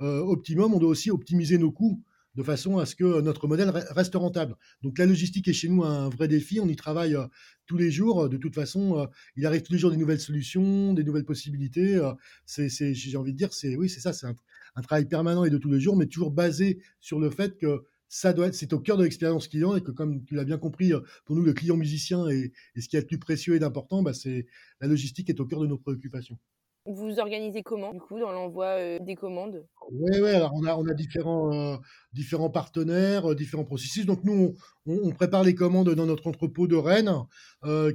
optimum, 0.00 0.74
on 0.74 0.78
doit 0.78 0.88
aussi 0.88 1.10
optimiser 1.10 1.58
nos 1.58 1.70
coûts 1.70 2.02
de 2.34 2.42
façon 2.42 2.78
à 2.78 2.86
ce 2.86 2.94
que 2.96 3.20
notre 3.20 3.46
modèle 3.46 3.70
reste 3.70 4.14
rentable. 4.14 4.56
Donc 4.82 4.98
la 4.98 5.06
logistique 5.06 5.46
est 5.48 5.52
chez 5.52 5.68
nous 5.68 5.84
un 5.84 6.08
vrai 6.08 6.28
défi, 6.28 6.60
on 6.60 6.68
y 6.68 6.76
travaille 6.76 7.14
euh, 7.14 7.26
tous 7.66 7.76
les 7.76 7.90
jours. 7.90 8.28
De 8.28 8.36
toute 8.36 8.54
façon, 8.54 8.98
euh, 8.98 9.06
il 9.36 9.46
arrive 9.46 9.62
tous 9.62 9.72
les 9.72 9.78
jours 9.78 9.90
des 9.90 9.96
nouvelles 9.96 10.20
solutions, 10.20 10.92
des 10.94 11.04
nouvelles 11.04 11.24
possibilités. 11.24 11.96
Euh, 11.96 12.12
c'est, 12.44 12.68
j'ai 12.94 13.16
envie 13.16 13.32
de 13.32 13.38
dire, 13.38 13.52
c'est 13.52 13.76
oui, 13.76 13.88
c'est 13.88 14.00
ça, 14.00 14.12
c'est 14.12 14.26
un, 14.26 14.82
travail 14.82 15.06
permanent 15.06 15.44
et 15.44 15.50
de 15.50 15.58
tous 15.58 15.70
les 15.70 15.80
jours, 15.80 15.96
mais 15.96 16.06
toujours 16.06 16.32
basé 16.32 16.80
sur 17.00 17.20
le 17.20 17.30
fait 17.30 17.56
que 17.56 17.84
ça 18.08 18.32
doit 18.32 18.46
être, 18.46 18.54
c'est 18.54 18.72
au 18.72 18.80
cœur 18.80 18.96
de 18.96 19.04
l'expérience 19.04 19.48
client 19.48 19.76
et 19.76 19.82
que 19.82 19.90
comme 19.90 20.24
tu 20.24 20.34
l'as 20.34 20.44
bien 20.44 20.58
compris, 20.58 20.92
pour 21.24 21.36
nous, 21.36 21.42
le 21.42 21.52
client 21.52 21.76
musicien 21.76 22.28
et, 22.28 22.52
ce 22.78 22.88
qui 22.88 22.96
est 22.96 23.00
le 23.00 23.06
plus 23.06 23.18
précieux 23.18 23.54
et 23.54 23.58
d'important, 23.58 24.02
bah, 24.02 24.14
c'est 24.14 24.46
la 24.80 24.88
logistique 24.88 25.30
est 25.30 25.40
au 25.40 25.46
cœur 25.46 25.60
de 25.60 25.66
nos 25.66 25.78
préoccupations. 25.78 26.38
Vous 26.86 27.18
organisez 27.18 27.62
comment, 27.62 27.92
du 27.92 28.00
coup, 28.00 28.20
dans 28.20 28.30
l'envoi 28.30 28.98
des 28.98 29.14
commandes? 29.14 29.66
Oui, 29.90 30.20
ouais, 30.20 30.34
alors 30.34 30.52
on 30.54 30.64
a, 30.64 30.76
on 30.76 30.86
a 30.86 30.92
différents, 30.92 31.80
différents 32.12 32.50
partenaires, 32.50 33.34
différents 33.34 33.64
processus. 33.64 34.04
Donc, 34.04 34.22
nous, 34.22 34.54
on, 34.86 35.10
prépare 35.12 35.44
les 35.44 35.54
commandes 35.54 35.94
dans 35.94 36.06
notre 36.06 36.26
entrepôt 36.26 36.66
de 36.66 36.76
Rennes, 36.76 37.12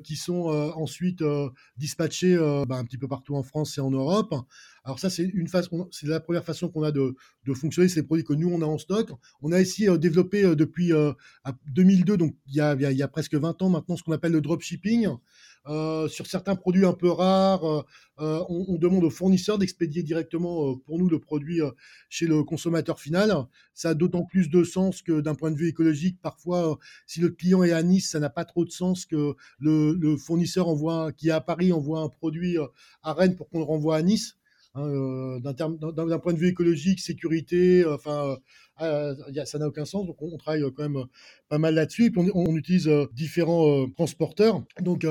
qui 0.03 0.15
sont 0.15 0.48
ensuite 0.75 1.24
dispatchées 1.77 2.38
bah, 2.67 2.75
un 2.75 2.86
petit 2.86 2.98
peu 2.98 3.08
partout 3.08 3.36
en 3.36 3.43
France 3.43 3.77
et 3.77 3.81
en 3.81 3.91
Europe. 3.91 4.34
Alors, 4.84 4.98
ça, 4.98 5.10
c'est 5.10 5.24
une 5.24 5.48
c'est 5.91 6.08
la 6.08 6.19
première 6.19 6.43
façon 6.43 6.69
qu'on 6.69 6.84
a 6.84 6.91
de, 6.91 7.15
de 7.46 7.53
fonctionner. 7.53 7.89
C'est 7.89 8.00
les 8.00 8.05
produits 8.05 8.24
que 8.24 8.34
nous, 8.34 8.50
on 8.50 8.62
a 8.62 8.65
en 8.65 8.77
stock. 8.77 9.12
On 9.41 9.51
a 9.51 9.62
aussi 9.62 9.88
développé 10.00 10.55
depuis 10.55 10.91
2002, 11.67 12.17
donc 12.17 12.36
il 12.48 12.55
y, 12.55 12.62
a, 12.62 13.08
presque 13.08 13.36
20 13.36 13.62
ans 13.62 13.69
maintenant, 13.69 13.96
ce 13.96 14.03
qu'on 14.03 14.13
appelle 14.13 14.31
le 14.31 14.41
dropshipping. 14.41 15.10
Euh, 15.67 16.08
sur 16.08 16.25
certains 16.25 16.55
produits 16.55 16.86
un 16.86 16.93
peu 16.93 17.12
rares, 17.12 17.65
euh, 17.65 17.84
euh, 18.22 18.43
on, 18.50 18.77
demande 18.77 19.03
aux 19.03 19.10
fournisseurs 19.10 19.58
d'expédier 19.58 20.03
directement 20.03 20.75
pour 20.77 20.98
nous 20.98 21.10
le 21.10 21.19
produit 21.19 21.60
chez 22.10 22.27
le 22.27 22.43
consommateur 22.43 23.00
final. 23.00 23.46
Ça 23.74 23.89
a 23.89 23.93
d'autant 23.93 24.24
plus 24.24 24.50
de 24.50 24.63
sens 24.63 25.01
que 25.01 25.22
d'un 25.22 25.36
point 25.36 25.51
de 25.51 25.58
vue 25.58 25.67
écologique, 25.67 26.19
parfois, 26.22 26.79
si 27.06 27.20
le 27.20 27.30
client 27.30 27.64
est 27.64 27.72
à 27.72 27.84
Nice, 27.84 28.12
ça 28.12 28.20
n'a 28.20 28.30
pas 28.30 28.46
trop 28.46 28.66
de 28.66 28.72
sens 28.72 29.06
que 29.06 29.36
le, 29.60 30.18
fournisseur 30.18 30.68
qui 31.18 31.30
est 31.30 31.32
à 31.32 31.42
Paris 31.42 31.72
envoie 31.72 32.02
un 32.02 32.10
produit 32.10 32.58
à 33.04 33.14
Rennes 33.14 33.36
pour 33.36 33.50
qu'on 33.50 33.60
le 33.60 33.66
renvoie 33.66 33.98
à 33.98 34.02
Nice. 34.02 34.38
Hein, 34.76 35.40
d'un 35.40 36.20
point 36.20 36.34
de 36.34 36.38
vue 36.38 36.50
écologique, 36.50 37.00
sécurité, 37.00 37.84
enfin, 37.88 38.38
ah, 38.78 39.14
ça 39.46 39.58
n'a 39.58 39.68
aucun 39.68 39.86
sens. 39.86 40.06
Donc, 40.06 40.22
on, 40.22 40.38
travaille 40.38 40.64
quand 40.76 40.88
même 40.88 41.06
pas 41.50 41.58
mal 41.58 41.74
là-dessus. 41.74 42.14
On, 42.16 42.56
utilise 42.56 42.90
différents 43.14 43.90
transporteurs. 43.90 44.64
Donc, 44.82 45.08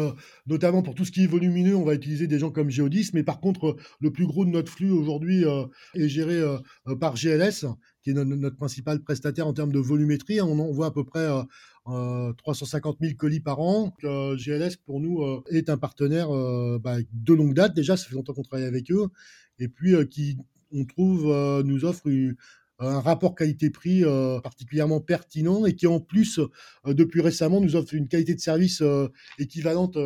notamment 0.46 0.82
pour 0.82 0.94
tout 0.94 1.04
ce 1.04 1.10
qui 1.10 1.24
est 1.24 1.26
volumineux, 1.26 1.74
on 1.74 1.84
va 1.84 1.94
utiliser 1.94 2.28
des 2.28 2.38
gens 2.38 2.50
comme 2.50 2.70
Geodis. 2.70 3.10
Mais 3.14 3.24
par 3.24 3.40
contre, 3.40 3.76
le 4.00 4.12
plus 4.12 4.26
gros 4.26 4.44
de 4.44 4.50
notre 4.50 4.70
flux 4.70 4.92
aujourd'hui 4.92 5.44
est 5.94 6.08
géré 6.08 6.40
par 7.00 7.14
GLS, 7.14 7.66
qui 8.02 8.10
est 8.10 8.14
notre, 8.14 8.56
principal 8.56 9.00
prestataire 9.02 9.46
en 9.46 9.52
termes 9.52 9.72
de 9.72 9.80
volumétrie. 9.80 10.40
On 10.40 10.58
envoie 10.60 10.86
à 10.86 10.90
peu 10.92 11.04
près 11.04 11.28
350 11.84 12.98
000 13.00 13.14
colis 13.18 13.40
par 13.40 13.60
an. 13.60 13.92
GLS, 14.02 14.76
pour 14.76 15.00
nous, 15.00 15.42
est 15.50 15.68
un 15.68 15.76
partenaire 15.76 16.28
bah, 16.78 16.96
de 17.12 17.34
longue 17.34 17.54
date. 17.54 17.74
Déjà, 17.74 17.96
ça 17.96 18.08
fait 18.08 18.14
longtemps 18.14 18.34
qu'on 18.34 18.42
travaille 18.42 18.66
avec 18.66 18.90
eux. 18.92 19.08
Et 19.58 19.68
puis, 19.68 19.94
qui, 20.08 20.38
on 20.72 20.84
trouve, 20.84 21.26
nous 21.64 21.84
offre 21.84 22.08
un 22.78 23.00
rapport 23.00 23.34
qualité-prix 23.34 24.04
euh, 24.04 24.40
particulièrement 24.40 25.00
pertinent 25.00 25.66
et 25.66 25.74
qui 25.74 25.86
en 25.86 26.00
plus, 26.00 26.38
euh, 26.38 26.94
depuis 26.94 27.20
récemment, 27.20 27.60
nous 27.60 27.76
offre 27.76 27.94
une 27.94 28.08
qualité 28.08 28.34
de 28.34 28.40
service 28.40 28.80
euh, 28.82 29.08
équivalente 29.38 29.98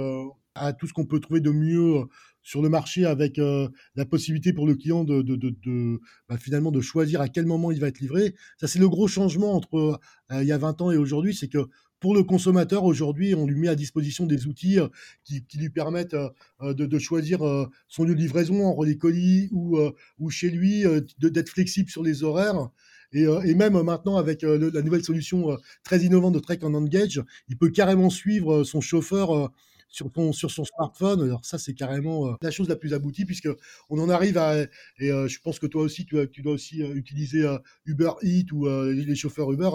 à 0.54 0.72
tout 0.72 0.86
ce 0.86 0.92
qu'on 0.92 1.06
peut 1.06 1.20
trouver 1.20 1.40
de 1.40 1.50
mieux 1.50 2.04
sur 2.42 2.60
le 2.60 2.68
marché 2.68 3.06
avec 3.06 3.38
la 3.38 4.04
possibilité 4.04 4.52
pour 4.52 4.66
le 4.66 4.74
client 4.74 5.04
de, 5.04 6.00
bah, 6.28 6.36
finalement 6.36 6.70
de 6.70 6.80
choisir 6.80 7.20
à 7.20 7.28
quel 7.28 7.46
moment 7.46 7.70
il 7.70 7.80
va 7.80 7.88
être 7.88 8.00
livré. 8.00 8.34
Ça, 8.58 8.66
c'est 8.66 8.78
le 8.78 8.88
gros 8.88 9.08
changement 9.08 9.54
entre 9.54 9.98
il 10.30 10.44
y 10.44 10.52
a 10.52 10.58
20 10.58 10.82
ans 10.82 10.90
et 10.90 10.96
aujourd'hui, 10.96 11.34
c'est 11.34 11.48
que 11.48 11.68
pour 12.02 12.14
le 12.16 12.24
consommateur, 12.24 12.82
aujourd'hui, 12.82 13.32
on 13.36 13.46
lui 13.46 13.54
met 13.54 13.68
à 13.68 13.76
disposition 13.76 14.26
des 14.26 14.48
outils 14.48 14.80
euh, 14.80 14.88
qui, 15.24 15.44
lui 15.56 15.70
permettent 15.70 16.14
euh, 16.14 16.28
euh, 16.60 16.74
de, 16.74 16.98
choisir 16.98 17.40
son 17.86 18.02
lieu 18.02 18.14
de 18.16 18.20
livraison 18.20 18.66
en 18.66 18.74
relais 18.74 18.96
colis 18.96 19.48
ou, 19.52 19.78
ou 20.18 20.30
chez 20.30 20.50
lui, 20.50 20.84
d'être 21.20 21.48
flexible 21.48 21.88
sur 21.88 22.02
les 22.02 22.24
horaires. 22.24 22.70
Et, 23.12 23.54
même 23.54 23.80
maintenant, 23.82 24.16
avec 24.16 24.42
la 24.42 24.82
nouvelle 24.82 25.04
solution 25.04 25.56
très 25.84 26.00
innovante 26.00 26.34
de 26.34 26.38
Trek 26.40 26.58
en 26.62 26.74
Engage, 26.74 27.22
il 27.48 27.56
peut 27.56 27.70
carrément 27.70 28.10
suivre 28.10 28.64
son 28.64 28.80
chauffeur 28.80 29.52
sur, 29.92 30.10
sur 30.34 30.50
son 30.50 30.64
smartphone. 30.64 31.22
Alors 31.22 31.44
ça, 31.44 31.58
c'est 31.58 31.74
carrément 31.74 32.28
euh, 32.28 32.32
la 32.40 32.50
chose 32.50 32.68
la 32.68 32.76
plus 32.76 32.94
aboutie 32.94 33.24
puisque 33.24 33.48
on 33.90 33.98
en 34.00 34.08
arrive 34.08 34.38
à 34.38 34.62
et 34.98 35.10
euh, 35.10 35.28
je 35.28 35.38
pense 35.40 35.58
que 35.58 35.66
toi 35.66 35.82
aussi, 35.82 36.06
tu, 36.06 36.16
tu 36.30 36.42
dois 36.42 36.54
aussi 36.54 36.82
euh, 36.82 36.94
utiliser 36.94 37.46
Uber 37.84 38.12
Eats 38.22 38.52
ou 38.52 38.66
les 38.66 39.14
chauffeurs 39.14 39.52
Uber. 39.52 39.70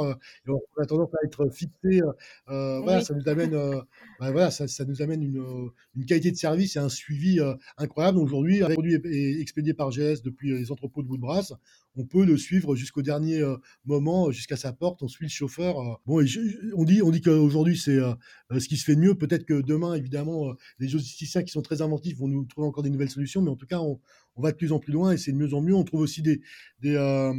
on 0.47 0.81
a 0.81 0.85
tendance 0.85 1.09
à 1.13 1.25
être 1.25 1.49
fixé. 1.53 2.01
Voilà, 2.47 3.01
ça 3.01 3.13
nous 3.13 3.29
amène, 3.29 3.51
bah, 4.19 4.31
voilà, 4.31 4.51
ça, 4.51 4.67
ça, 4.67 4.85
nous 4.85 5.01
amène 5.01 5.21
une, 5.21 5.71
une, 5.95 6.05
qualité 6.05 6.31
de 6.31 6.37
service 6.37 6.75
et 6.75 6.79
un 6.79 6.89
suivi 6.89 7.39
incroyable. 7.77 8.17
Aujourd'hui, 8.17 8.63
un 8.63 8.69
produit 8.69 8.95
est, 8.95 9.39
expédié 9.39 9.73
par 9.73 9.91
GS 9.91 10.21
depuis 10.23 10.57
les 10.57 10.71
entrepôts 10.71 11.03
de 11.03 11.07
Woodbrass 11.07 11.53
on 11.99 12.05
peut 12.05 12.25
le 12.25 12.37
suivre 12.37 12.75
jusqu'au 12.75 13.01
dernier 13.01 13.43
moment, 13.85 14.29
jusqu'à 14.29 14.55
sa 14.55 14.71
porte. 14.71 15.01
On 15.01 15.07
suit 15.07 15.25
le 15.25 15.31
chauffeur. 15.31 15.99
Bon, 16.05 16.23
on 16.75 16.83
dit, 16.83 17.01
on 17.01 17.09
dit 17.09 17.21
qu'aujourd'hui 17.21 17.75
c'est 17.75 17.97
ce 18.51 18.67
qui 18.67 18.77
se 18.77 18.85
fait 18.85 18.95
de 18.95 19.01
mieux. 19.01 19.15
Peut-être 19.15 19.45
que 19.45 19.61
demain, 19.61 19.95
évidemment, 20.07 20.53
les 20.79 20.87
logisticiens 20.87 21.43
qui 21.43 21.51
sont 21.51 21.61
très 21.61 21.81
inventifs 21.81 22.17
vont 22.17 22.27
nous 22.27 22.45
trouver 22.45 22.67
encore 22.67 22.83
des 22.83 22.89
nouvelles 22.89 23.09
solutions. 23.09 23.41
Mais 23.41 23.49
en 23.49 23.55
tout 23.55 23.65
cas, 23.65 23.79
on, 23.79 23.99
va 24.37 24.51
de 24.51 24.57
plus 24.57 24.71
en 24.71 24.79
plus 24.79 24.93
loin 24.93 25.11
et 25.11 25.17
c'est 25.17 25.31
de 25.31 25.37
mieux 25.37 25.53
en 25.53 25.61
mieux. 25.61 25.73
On 25.73 25.83
trouve 25.83 26.01
aussi 26.01 26.21
des, 26.21 26.41
des, 26.79 26.95
euh, 26.95 27.33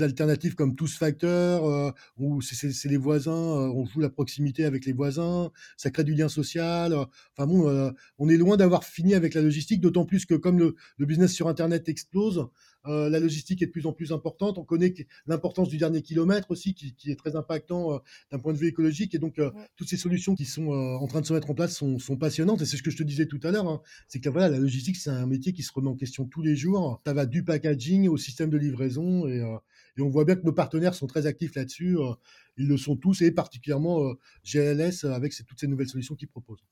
alternatives 0.00 0.54
comme 0.54 0.74
Tous 0.74 0.96
Factor, 0.96 1.68
euh, 1.68 1.90
où 2.16 2.40
c'est 2.40 2.88
les 2.88 2.96
voisins, 2.96 3.32
euh, 3.32 3.72
on 3.74 3.84
joue 3.84 4.00
la 4.00 4.08
proximité 4.08 4.64
avec 4.64 4.86
les 4.86 4.92
voisins, 4.92 5.50
ça 5.76 5.90
crée 5.90 6.04
du 6.04 6.14
lien 6.14 6.28
social. 6.28 6.94
enfin 6.94 7.46
bon, 7.46 7.92
on 8.18 8.28
est 8.28 8.36
loin 8.36 8.56
d'avoir 8.56 8.84
fini 8.84 9.14
avec 9.14 9.34
la 9.34 9.42
logistique, 9.42 9.80
d'autant 9.80 10.04
plus 10.04 10.26
que 10.26 10.34
comme 10.34 10.58
le, 10.58 11.06
business 11.06 11.32
sur 11.32 11.48
Internet 11.48 11.88
explose, 11.88 12.46
la 12.84 13.20
logistique 13.20 13.62
est 13.62 13.66
de 13.66 13.70
plus 13.70 13.86
en 13.86 13.92
plus 13.92 14.12
importante. 14.12 14.58
On 14.58 14.64
connaît 14.64 14.94
l'importance 15.26 15.68
du 15.68 15.76
dernier 15.76 16.02
kilomètre 16.02 16.50
aussi, 16.50 16.74
qui, 16.74 16.94
qui 16.94 17.10
est 17.10 17.16
très 17.16 17.36
impactant 17.36 18.00
d'un 18.30 18.38
point 18.38 18.52
de 18.52 18.58
vue 18.58 18.68
écologique. 18.68 19.14
Et 19.14 19.18
donc, 19.18 19.40
toutes 19.76 19.88
ces 19.88 19.96
solutions 19.96 20.34
qui 20.34 20.44
sont 20.44 20.68
en 20.68 21.06
train 21.06 21.20
de 21.20 21.26
se 21.26 21.32
mettre 21.32 21.50
en 21.50 21.54
place 21.54 21.76
sont, 21.76 21.98
sont 21.98 22.16
passionnantes. 22.16 22.62
Et 22.62 22.66
c'est 22.66 22.76
ce 22.76 22.82
que 22.82 22.90
je 22.90 22.96
te 22.96 23.02
disais 23.02 23.26
tout 23.26 23.40
à 23.42 23.50
l'heure, 23.50 23.68
hein. 23.68 23.82
c'est 24.08 24.20
que 24.20 24.28
voilà, 24.28 24.48
la 24.48 24.58
logistique, 24.58 24.96
c'est 24.96 25.10
un 25.10 25.26
métier 25.26 25.52
qui 25.52 25.62
se 25.62 25.72
remet 25.72 25.88
en 25.88 25.96
question 25.96 26.24
tous 26.24 26.42
les 26.42 26.56
jours. 26.56 27.00
Ça 27.04 27.12
va 27.12 27.26
du 27.26 27.44
packaging 27.44 28.08
au 28.08 28.16
système 28.16 28.50
de 28.50 28.58
livraison 28.58 29.26
et, 29.26 29.40
euh, 29.40 29.56
et 29.96 30.02
on 30.02 30.08
voit 30.08 30.24
bien 30.24 30.36
que 30.36 30.44
nos 30.44 30.52
partenaires 30.52 30.94
sont 30.94 31.06
très 31.06 31.26
actifs 31.26 31.54
là-dessus. 31.54 31.98
Euh, 31.98 32.12
ils 32.56 32.68
le 32.68 32.76
sont 32.76 32.96
tous 32.96 33.22
et 33.22 33.30
particulièrement 33.30 34.04
euh, 34.04 34.14
GLS 34.44 35.04
avec 35.04 35.34
toutes 35.46 35.60
ces 35.60 35.66
nouvelles 35.66 35.88
solutions 35.88 36.14
qu'ils 36.14 36.28
proposent. 36.28 36.64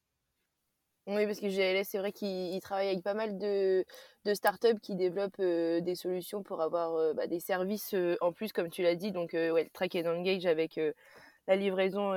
Oui, 1.10 1.24
parce 1.24 1.40
que 1.40 1.48
GLS, 1.48 1.88
c'est 1.88 1.98
vrai 1.98 2.12
qu'ils 2.12 2.60
travaillent 2.60 2.88
avec 2.88 3.02
pas 3.02 3.14
mal 3.14 3.38
de, 3.38 3.82
de 4.26 4.34
startups 4.34 4.78
qui 4.82 4.94
développent 4.94 5.40
des 5.40 5.94
solutions 5.94 6.42
pour 6.42 6.60
avoir 6.60 7.14
bah, 7.14 7.26
des 7.26 7.40
services 7.40 7.94
en 8.20 8.32
plus, 8.32 8.52
comme 8.52 8.68
tu 8.68 8.82
l'as 8.82 8.94
dit. 8.94 9.10
Donc, 9.10 9.30
ouais, 9.32 9.70
Track 9.72 9.94
and 9.94 10.04
Engage 10.06 10.44
avec 10.44 10.78
la 11.46 11.56
livraison 11.56 12.12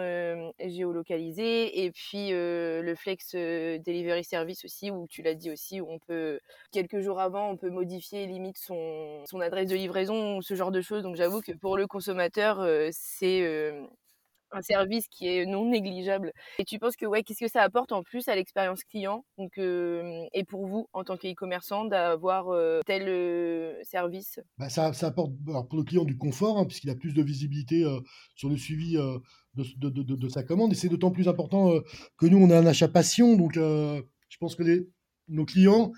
géolocalisée 0.60 1.86
et 1.86 1.92
puis 1.92 2.32
le 2.32 2.94
flex 2.98 3.34
delivery 3.34 4.26
service 4.26 4.66
aussi, 4.66 4.92
où 4.92 5.08
tu 5.10 5.22
l'as 5.22 5.36
dit 5.36 5.52
aussi, 5.52 5.80
où 5.80 5.90
on 5.90 6.00
peut, 6.00 6.42
quelques 6.74 7.00
jours 7.00 7.22
avant, 7.22 7.50
on 7.50 7.56
peut 7.56 7.70
modifier 7.70 8.26
limite 8.26 8.58
son, 8.58 9.24
son 9.26 9.40
adresse 9.40 9.70
de 9.70 9.76
livraison 9.78 10.42
ce 10.42 10.54
genre 10.54 10.72
de 10.72 10.82
choses. 10.82 11.04
Donc 11.04 11.16
j'avoue 11.16 11.40
que 11.40 11.54
pour 11.54 11.78
le 11.78 11.88
consommateur, 11.88 12.68
c'est 12.92 13.72
un 14.52 14.62
service 14.62 15.08
qui 15.08 15.28
est 15.28 15.46
non 15.46 15.70
négligeable. 15.70 16.32
Et 16.60 16.66
tu 16.66 16.80
penses 16.80 16.96
que 16.96 17.06
ouais, 17.06 17.24
qu'est-ce 17.24 17.40
que 17.40 17.52
ça 17.52 17.62
apporte 17.62 17.92
en 17.92 18.04
plus 18.04 18.28
à 18.28 18.36
l'expérience 18.36 18.84
client? 18.84 19.26
Donc, 19.38 19.58
et 19.58 20.44
pour 20.48 20.68
vous 20.68 20.88
en 20.94 21.04
tant 21.04 21.18
qu'e-commerçant 21.18 21.86
d'avoir 21.86 22.46
tel 22.86 23.76
service? 23.84 24.40
Bah 24.58 24.70
ça, 24.70 24.94
ça, 24.94 25.08
apporte 25.08 25.32
pour 25.70 25.78
le 25.78 25.84
client 25.84 26.06
du 26.06 26.18
confort 26.18 26.58
hein, 26.58 26.66
puisqu'il 26.66 26.90
a 26.90 26.96
plus 26.96 27.14
de 27.14 27.24
visibilité 27.24 27.86
sur 28.36 28.50
le 28.50 28.58
suivi 28.58 28.94
de, 29.56 29.90
de, 29.90 29.90
de, 29.90 30.30
sa 30.30 30.44
commande. 30.44 30.72
Et 30.74 30.76
c'est 30.76 30.90
d'autant 30.90 31.12
plus 31.12 31.28
important 31.28 31.72
que 32.18 32.26
nous 32.26 32.38
on 32.38 32.50
a 32.50 32.58
un 32.58 32.66
achat 32.66 32.88
passion. 32.88 33.36
Donc 33.36 33.54
je 33.56 34.38
pense 34.40 34.56
que 34.56 34.88
nos 35.28 35.46
clients 35.46 35.92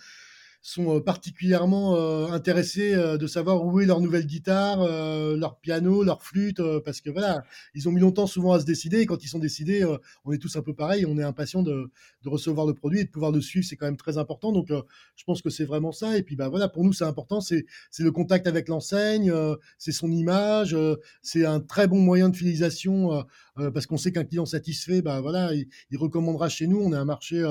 sont 0.64 0.96
euh, 0.96 1.00
particulièrement 1.02 1.98
euh, 1.98 2.28
intéressés 2.28 2.96
euh, 2.96 3.18
de 3.18 3.28
savoir 3.28 3.66
où 3.66 3.82
est 3.82 3.86
leur 3.86 4.00
nouvelle 4.00 4.26
guitare, 4.26 4.88
leur 5.36 5.60
piano, 5.60 6.04
leur 6.04 6.24
flûte, 6.24 6.62
parce 6.86 7.02
que 7.02 7.10
voilà, 7.10 7.44
ils 7.76 7.90
ont 7.90 7.92
mis 7.92 8.00
longtemps 8.00 8.28
souvent 8.28 8.54
à 8.54 8.60
se 8.60 8.66
décider. 8.66 9.02
Et 9.02 9.06
quand 9.06 9.24
ils 9.24 9.28
sont 9.28 9.40
décidés, 9.40 9.86
on 10.24 10.32
est 10.32 10.38
tous 10.38 10.56
un 10.56 10.62
peu 10.62 10.74
pareil, 10.74 11.06
on 11.06 11.18
est 11.18 11.24
impatient 11.24 11.62
de, 11.62 11.92
de, 12.24 12.30
recevoir 12.30 12.66
le 12.66 12.74
produit 12.74 13.02
et 13.02 13.04
de 13.04 13.10
pouvoir 13.10 13.32
le 13.32 13.42
suivre, 13.42 13.66
c'est 13.66 13.76
quand 13.76 13.86
même 13.86 13.98
très 13.98 14.18
important. 14.18 14.54
Donc, 14.54 14.70
je 14.70 15.24
pense 15.26 15.42
que 15.42 15.50
c'est 15.50 15.66
vraiment 15.66 15.92
ça. 15.92 16.18
Et 16.18 16.24
puis, 16.24 16.38
bah 16.38 16.48
voilà, 16.48 16.70
pour 16.70 16.86
nous, 16.86 16.94
c'est 16.94 17.04
important, 17.04 17.42
c'est 17.42 17.66
le 18.00 18.12
contact 18.12 18.48
avec 18.48 18.70
l'enseigne, 18.70 19.34
c'est 19.78 19.92
son 19.92 20.12
image, 20.12 20.78
c'est 21.22 21.46
un 21.46 21.60
très 21.60 21.88
bon 21.88 22.00
moyen 22.00 22.30
de 22.30 22.36
fidélisation 22.36 23.26
parce 23.56 23.86
qu'on 23.86 23.98
sait 23.98 24.12
qu'un 24.12 24.24
client 24.24 24.46
satisfait, 24.46 25.02
bah 25.02 25.20
voilà, 25.22 25.54
il, 25.54 25.68
recommandera 25.98 26.50
chez 26.50 26.68
nous. 26.68 26.80
On 26.80 26.94
est 26.94 26.98
un 26.98 27.06
marché 27.06 27.46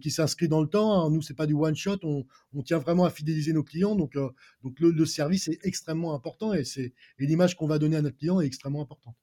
qui 0.00 0.10
s'inscrit 0.10 0.48
dans 0.48 0.60
le 0.60 0.68
temps. 0.68 1.04
Hein. 1.04 1.10
Nous, 1.10 1.22
c'est 1.22 1.34
pas 1.34 1.46
du 1.46 1.54
one 1.54 1.76
shot. 1.76 1.98
On, 2.02 2.24
on 2.54 2.62
tient 2.62 2.78
vraiment 2.78 3.04
à 3.04 3.10
fidéliser 3.10 3.52
nos 3.52 3.62
clients. 3.62 3.94
Donc, 3.94 4.16
euh, 4.16 4.30
donc 4.62 4.78
le, 4.80 5.06
service 5.06 5.48
est 5.48 5.58
extrêmement 5.64 6.14
important 6.14 6.52
et, 6.52 6.64
c'est, 6.64 6.92
et 7.18 7.26
l'image 7.26 7.56
qu'on 7.56 7.66
va 7.66 7.78
donner 7.78 7.96
à 7.96 8.02
notre 8.02 8.16
client 8.16 8.40
est 8.40 8.46
extrêmement 8.46 8.82
importante. 8.82 9.16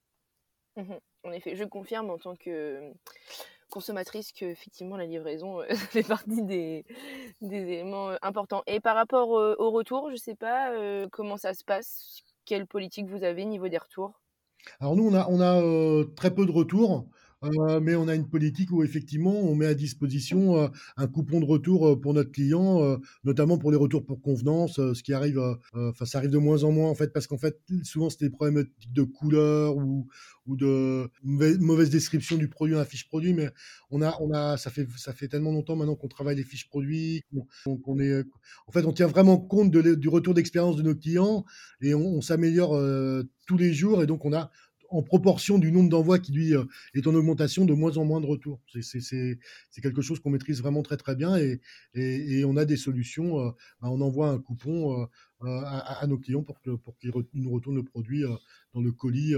Mmh 0.76 0.94
en 1.24 1.32
effet, 1.32 1.56
je 1.56 1.64
confirme 1.64 2.12
en 2.12 2.20
tant 2.20 2.36
que 2.36 2.94
consommatrice 3.72 4.32
que 4.32 4.46
effectivement 4.46 4.96
la 4.96 5.08
livraison 5.08 5.60
euh, 5.60 5.66
fait 5.74 6.04
partie 6.04 6.44
des, 6.44 6.86
des, 7.42 7.64
éléments 7.64 8.12
euh, 8.12 8.18
importants. 8.22 8.62
Et 8.68 8.80
par 8.80 8.96
rapport 8.96 9.30
au 9.30 9.72
retour, 9.72 10.10
je 10.10 10.14
ne 10.14 10.20
sais 10.20 10.36
pas 10.36 10.72
comment 11.12 11.38
ça 11.38 11.56
se 11.56 11.64
passe, 11.64 12.22
quelle 12.46 12.68
politique 12.68 13.08
vous 13.08 13.24
avez 13.24 13.42
au 13.42 13.48
niveau 13.48 13.70
des 13.70 13.80
retours? 13.80 14.22
Alors 14.80 14.96
nous, 14.96 15.08
on 15.08 15.16
a, 15.16 15.28
on 15.28 15.42
a 15.42 16.06
très 16.16 16.32
peu 16.32 16.46
de 16.46 16.52
retours. 16.52 17.08
Euh, 17.44 17.80
mais 17.80 17.96
on 17.96 18.08
a 18.08 18.16
une 18.16 18.28
politique 18.28 18.72
où 18.72 18.84
effectivement 18.84 19.34
on 19.34 19.56
met 19.56 19.66
à 19.66 19.74
disposition 19.74 20.58
euh, 20.58 20.68
un 20.98 21.08
coupon 21.08 21.40
de 21.40 21.46
retour 21.46 21.88
euh, 21.88 22.00
pour 22.00 22.14
notre 22.14 22.32
client, 22.32 23.00
notamment 23.24 23.58
pour 23.58 23.72
les 23.72 23.78
retours 23.78 24.06
pour 24.06 24.22
convenance, 24.22 24.76
ce 24.76 25.04
qui 25.04 25.14
arrive, 25.14 25.40
enfin 25.74 26.06
ça 26.06 26.18
arrive 26.18 26.32
de 26.32 26.38
moins 26.38 26.64
en 26.64 26.72
moins 26.72 26.90
en 26.90 26.96
fait 26.96 27.12
parce 27.14 27.28
qu'en 27.28 27.38
fait 27.38 27.60
souvent 27.84 28.10
c'est 28.10 28.22
des 28.22 28.30
problématiques 28.30 28.94
de 28.94 29.04
couleur 29.04 29.76
ou, 29.78 30.08
ou 30.46 30.56
de 30.56 31.10
mauvaise, 31.24 31.90
description 31.90 32.38
du 32.38 32.48
produit 32.48 32.74
dans 32.74 32.80
la 32.80 32.86
fiche 32.86 33.08
produit, 33.08 33.34
mais 33.34 33.50
on 33.92 34.02
a, 34.02 34.16
on 34.22 34.32
a, 34.32 34.58
ça 34.58 34.70
fait, 34.70 34.88
ça 34.98 35.14
fait 35.14 35.28
tellement 35.28 35.52
longtemps 35.52 35.76
maintenant 35.76 35.96
qu'on 35.96 36.08
travaille 36.08 36.36
les 36.36 36.44
fiches 36.44 36.68
produits, 36.68 37.22
qu'on 37.84 38.00
est, 38.00 38.24
en 38.68 38.72
fait, 38.72 38.86
on 38.86 38.94
tient 38.94 39.08
vraiment 39.08 39.38
compte 39.38 39.72
du 39.72 40.10
retour 40.10 40.34
d'expérience 40.34 40.76
de 40.76 40.84
nos 40.84 40.96
clients 40.96 41.46
et 41.82 41.94
on, 41.94 42.18
on 42.18 42.22
s'améliore 42.22 42.80
tous 43.46 43.58
les 43.58 43.74
jours 43.74 44.04
et 44.04 44.08
donc 44.08 44.26
on 44.26 44.34
a 44.34 44.52
en 44.90 45.04
proportion 45.04 45.58
du 45.58 45.72
nombre 45.72 45.90
d'envois 45.90 46.20
qui 46.20 46.32
lui 46.32 46.56
euh, 46.56 46.66
est 46.94 47.06
en 47.08 47.16
augmentation, 47.16 47.66
de 47.66 47.74
moins 47.74 47.98
en 47.98 48.06
moins 48.06 48.22
de 48.22 48.26
retours. 48.26 48.62
C'est 48.82 49.40
quelque 49.82 50.02
chose 50.02 50.20
qu'on 50.20 50.30
maîtrise 50.30 50.62
vraiment 50.62 50.84
très 50.84 50.98
très 50.98 51.16
bien 51.16 51.36
et, 51.38 52.46
on 52.46 52.58
a 52.58 52.66
des 52.66 52.78
solutions. 52.78 53.40
Euh, 53.40 53.52
bah, 53.82 53.90
on 53.90 54.02
envoie 54.02 54.30
un 54.30 54.40
coupon 54.40 55.02
euh, 55.02 55.62
à, 55.64 56.06
nos 56.08 56.18
clients 56.18 56.44
pour 56.44 56.60
qu'ils 56.62 57.12
nous 57.34 57.52
retournent 57.52 57.76
le 57.76 57.84
produit 57.84 58.24
dans 58.74 58.82
le 58.82 58.92
colis 58.92 59.34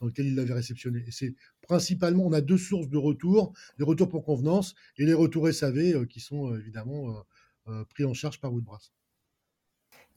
dans 0.00 0.06
lequel 0.06 0.26
ils 0.26 0.34
l'avaient 0.34 0.54
réceptionné. 0.54 1.04
Et 1.06 1.10
c'est 1.10 1.34
principalement, 1.62 2.26
on 2.26 2.32
a 2.32 2.40
deux 2.40 2.58
sources 2.58 2.88
de 2.88 2.98
retours, 2.98 3.52
les 3.78 3.84
retours 3.84 4.08
pour 4.08 4.24
convenance 4.24 4.74
et 4.96 5.04
les 5.04 5.14
retours 5.14 5.52
SAV 5.52 6.06
qui 6.06 6.20
sont 6.20 6.56
évidemment 6.56 7.24
pris 7.90 8.04
en 8.04 8.14
charge 8.14 8.40
par 8.40 8.52
Woodbrass. 8.52 8.92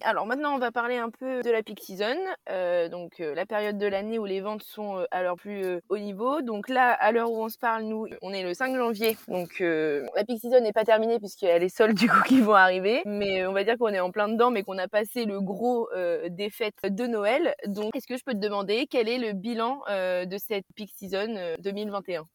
Alors 0.02 0.28
maintenant, 0.28 0.54
on 0.54 0.60
va 0.60 0.72
parler 0.72 0.98
un 0.98 1.10
peu 1.10 1.42
de 1.42 1.50
la 1.50 1.64
peak 1.64 1.80
season, 1.82 2.16
euh, 2.52 2.88
donc 2.88 3.20
euh, 3.20 3.34
la 3.34 3.48
période 3.48 3.80
de 3.80 3.88
l'année 3.88 4.20
où 4.20 4.26
les 4.26 4.42
ventes 4.42 4.62
sont 4.62 5.00
euh, 5.00 5.06
à 5.10 5.24
leur 5.24 5.38
plus 5.38 5.82
haut 5.90 5.98
niveau. 5.98 6.44
Donc 6.44 6.70
là, 6.70 6.92
à 6.92 7.12
l'heure 7.12 7.32
où 7.32 7.44
on 7.44 7.50
se 7.50 7.58
parle, 7.58 7.84
nous, 7.84 8.06
on 8.22 8.32
est 8.32 8.44
le 8.44 8.54
5 8.54 8.76
janvier, 8.76 9.18
donc 9.28 9.60
la 9.60 10.24
peak 10.24 10.40
season 10.40 10.62
n'est 10.62 10.72
pas 10.72 10.86
terminée 10.86 11.18
puisqu'il 11.18 11.48
y 11.48 11.52
a 11.52 11.58
les 11.58 11.70
soldes 11.70 11.98
du 11.98 12.08
coup 12.08 12.22
qui 12.28 12.42
vont 12.42 12.54
arriver, 12.54 13.02
mais 13.06 13.48
on 13.48 13.54
va 13.54 13.64
dire 13.64 13.76
qu'on 13.78 13.90
est 13.90 14.00
en 14.00 14.12
plein 14.12 14.30
dedans, 14.30 14.52
mais 14.52 14.62
qu'on 14.62 14.78
a 14.78 14.88
passé 14.88 15.26
le 15.26 15.42
gros 15.42 15.90
des 16.30 16.50
fêtes 16.52 16.76
de 16.84 17.08
Noël. 17.08 17.56
Donc, 17.66 17.96
est-ce 17.96 18.08
que 18.08 18.18
je 18.18 18.24
peux 18.24 18.34
te 18.34 18.38
demander 18.38 18.86
quel 18.88 19.10
est 19.10 19.18
le 19.18 19.34
bilan 19.34 19.82
de 19.90 20.38
cette 20.38 20.66
peak 20.76 20.92
season 20.96 21.56
2021 21.60 22.22
bah, 22.22 22.28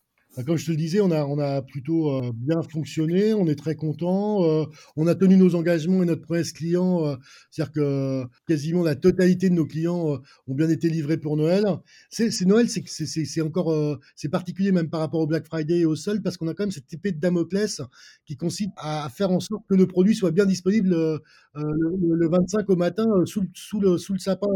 comme 0.47 0.57
je 0.57 0.67
te 0.67 0.71
le 0.71 0.77
disais, 0.77 1.01
on 1.01 1.11
a, 1.11 1.63
plutôt 1.63 2.11
euh, 2.11 2.33
bien 2.35 2.63
fonctionné, 2.63 3.35
on 3.35 3.47
est 3.47 3.55
très 3.55 3.75
content, 3.75 4.45
euh, 4.45 4.65
on 4.97 5.07
a 5.07 5.15
tenu 5.15 5.37
nos 5.37 5.55
engagements 5.55 6.03
et 6.03 6.07
notre 6.07 6.23
promesse 6.23 6.53
client, 6.53 7.05
euh, 7.05 7.17
c'est-à-dire 7.51 7.73
que 7.73 8.25
quasiment 8.47 8.83
la 8.83 8.95
totalité 8.97 9.51
de 9.51 9.55
nos 9.55 9.67
clients 9.67 10.21
ont 10.47 10.55
bien 10.55 10.71
été 10.71 10.89
livrés 10.89 11.19
pour 11.19 11.37
Noël. 11.37 11.65
C'est 12.09 12.31
Noël, 12.47 12.69
c'est 12.69 13.43
encore 13.43 13.99
c'est 14.17 14.29
particulier 14.29 14.73
même 14.73 14.89
par 14.89 15.01
rapport 15.01 15.21
au 15.21 15.27
Black 15.27 15.47
Friday 15.47 15.81
et 15.81 15.85
au 15.85 15.97
sol 15.97 16.23
parce 16.23 16.37
qu'on 16.37 16.49
a 16.49 16.55
quand 16.55 16.65
même 16.65 16.71
cette 16.71 16.93
épée 16.93 17.13
de 17.13 17.21
Damoclès 17.21 17.83
qui 18.25 18.37
consiste 18.37 18.71
à 18.77 19.09
faire 19.11 19.31
en 19.31 19.41
sorte 19.41 19.65
que 19.69 19.75
le 19.75 19.87
produit 19.87 20.15
soit 20.15 20.31
bien 20.31 20.47
disponible 20.47 20.91
le, 20.91 21.21
le, 21.55 22.29
25 22.29 22.69
au 22.71 22.77
matin 22.77 23.07
sous, 23.27 23.45
sous, 23.55 23.81
le, 23.81 23.99
sous 23.99 24.15
le 24.15 24.19
sapin 24.19 24.49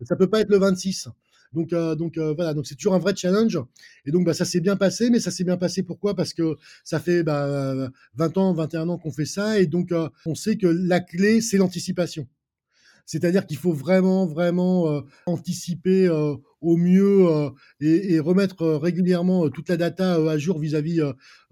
et 0.00 0.04
ça 0.04 0.16
peut 0.16 0.28
pas 0.28 0.40
être 0.40 0.50
le 0.50 0.58
26. 0.58 1.08
Donc, 1.52 1.72
euh, 1.72 1.94
donc 1.94 2.18
euh, 2.18 2.32
voilà, 2.34 2.54
donc 2.54 2.66
c'est 2.66 2.74
toujours 2.74 2.94
un 2.94 2.98
vrai 2.98 3.14
challenge. 3.16 3.58
Et 4.06 4.10
donc, 4.10 4.24
bah, 4.24 4.34
ça 4.34 4.44
s'est 4.44 4.60
bien 4.60 4.76
passé, 4.76 5.10
mais 5.10 5.20
ça 5.20 5.30
s'est 5.30 5.44
bien 5.44 5.56
passé 5.56 5.82
pourquoi? 5.82 6.14
Parce 6.14 6.32
que 6.32 6.56
ça 6.84 7.00
fait 7.00 7.22
bah, 7.22 7.90
20 8.14 8.38
ans, 8.38 8.54
21 8.54 8.88
ans 8.88 8.98
qu'on 8.98 9.12
fait 9.12 9.26
ça, 9.26 9.58
et 9.58 9.66
donc 9.66 9.92
euh, 9.92 10.08
on 10.26 10.34
sait 10.34 10.56
que 10.56 10.66
la 10.66 11.00
clé, 11.00 11.40
c'est 11.40 11.58
l'anticipation. 11.58 12.26
C'est-à-dire 13.12 13.46
qu'il 13.46 13.58
faut 13.58 13.74
vraiment, 13.74 14.24
vraiment 14.24 15.02
anticiper 15.26 16.08
au 16.62 16.76
mieux 16.76 17.28
euh, 17.28 17.50
et, 17.80 18.20
remettre 18.20 18.62
euh, 18.62 18.78
régulièrement 18.78 19.46
euh, 19.46 19.48
toute 19.50 19.68
la 19.68 19.76
data 19.76 20.14
à 20.14 20.38
jour 20.38 20.58
vis-à-vis 20.58 21.00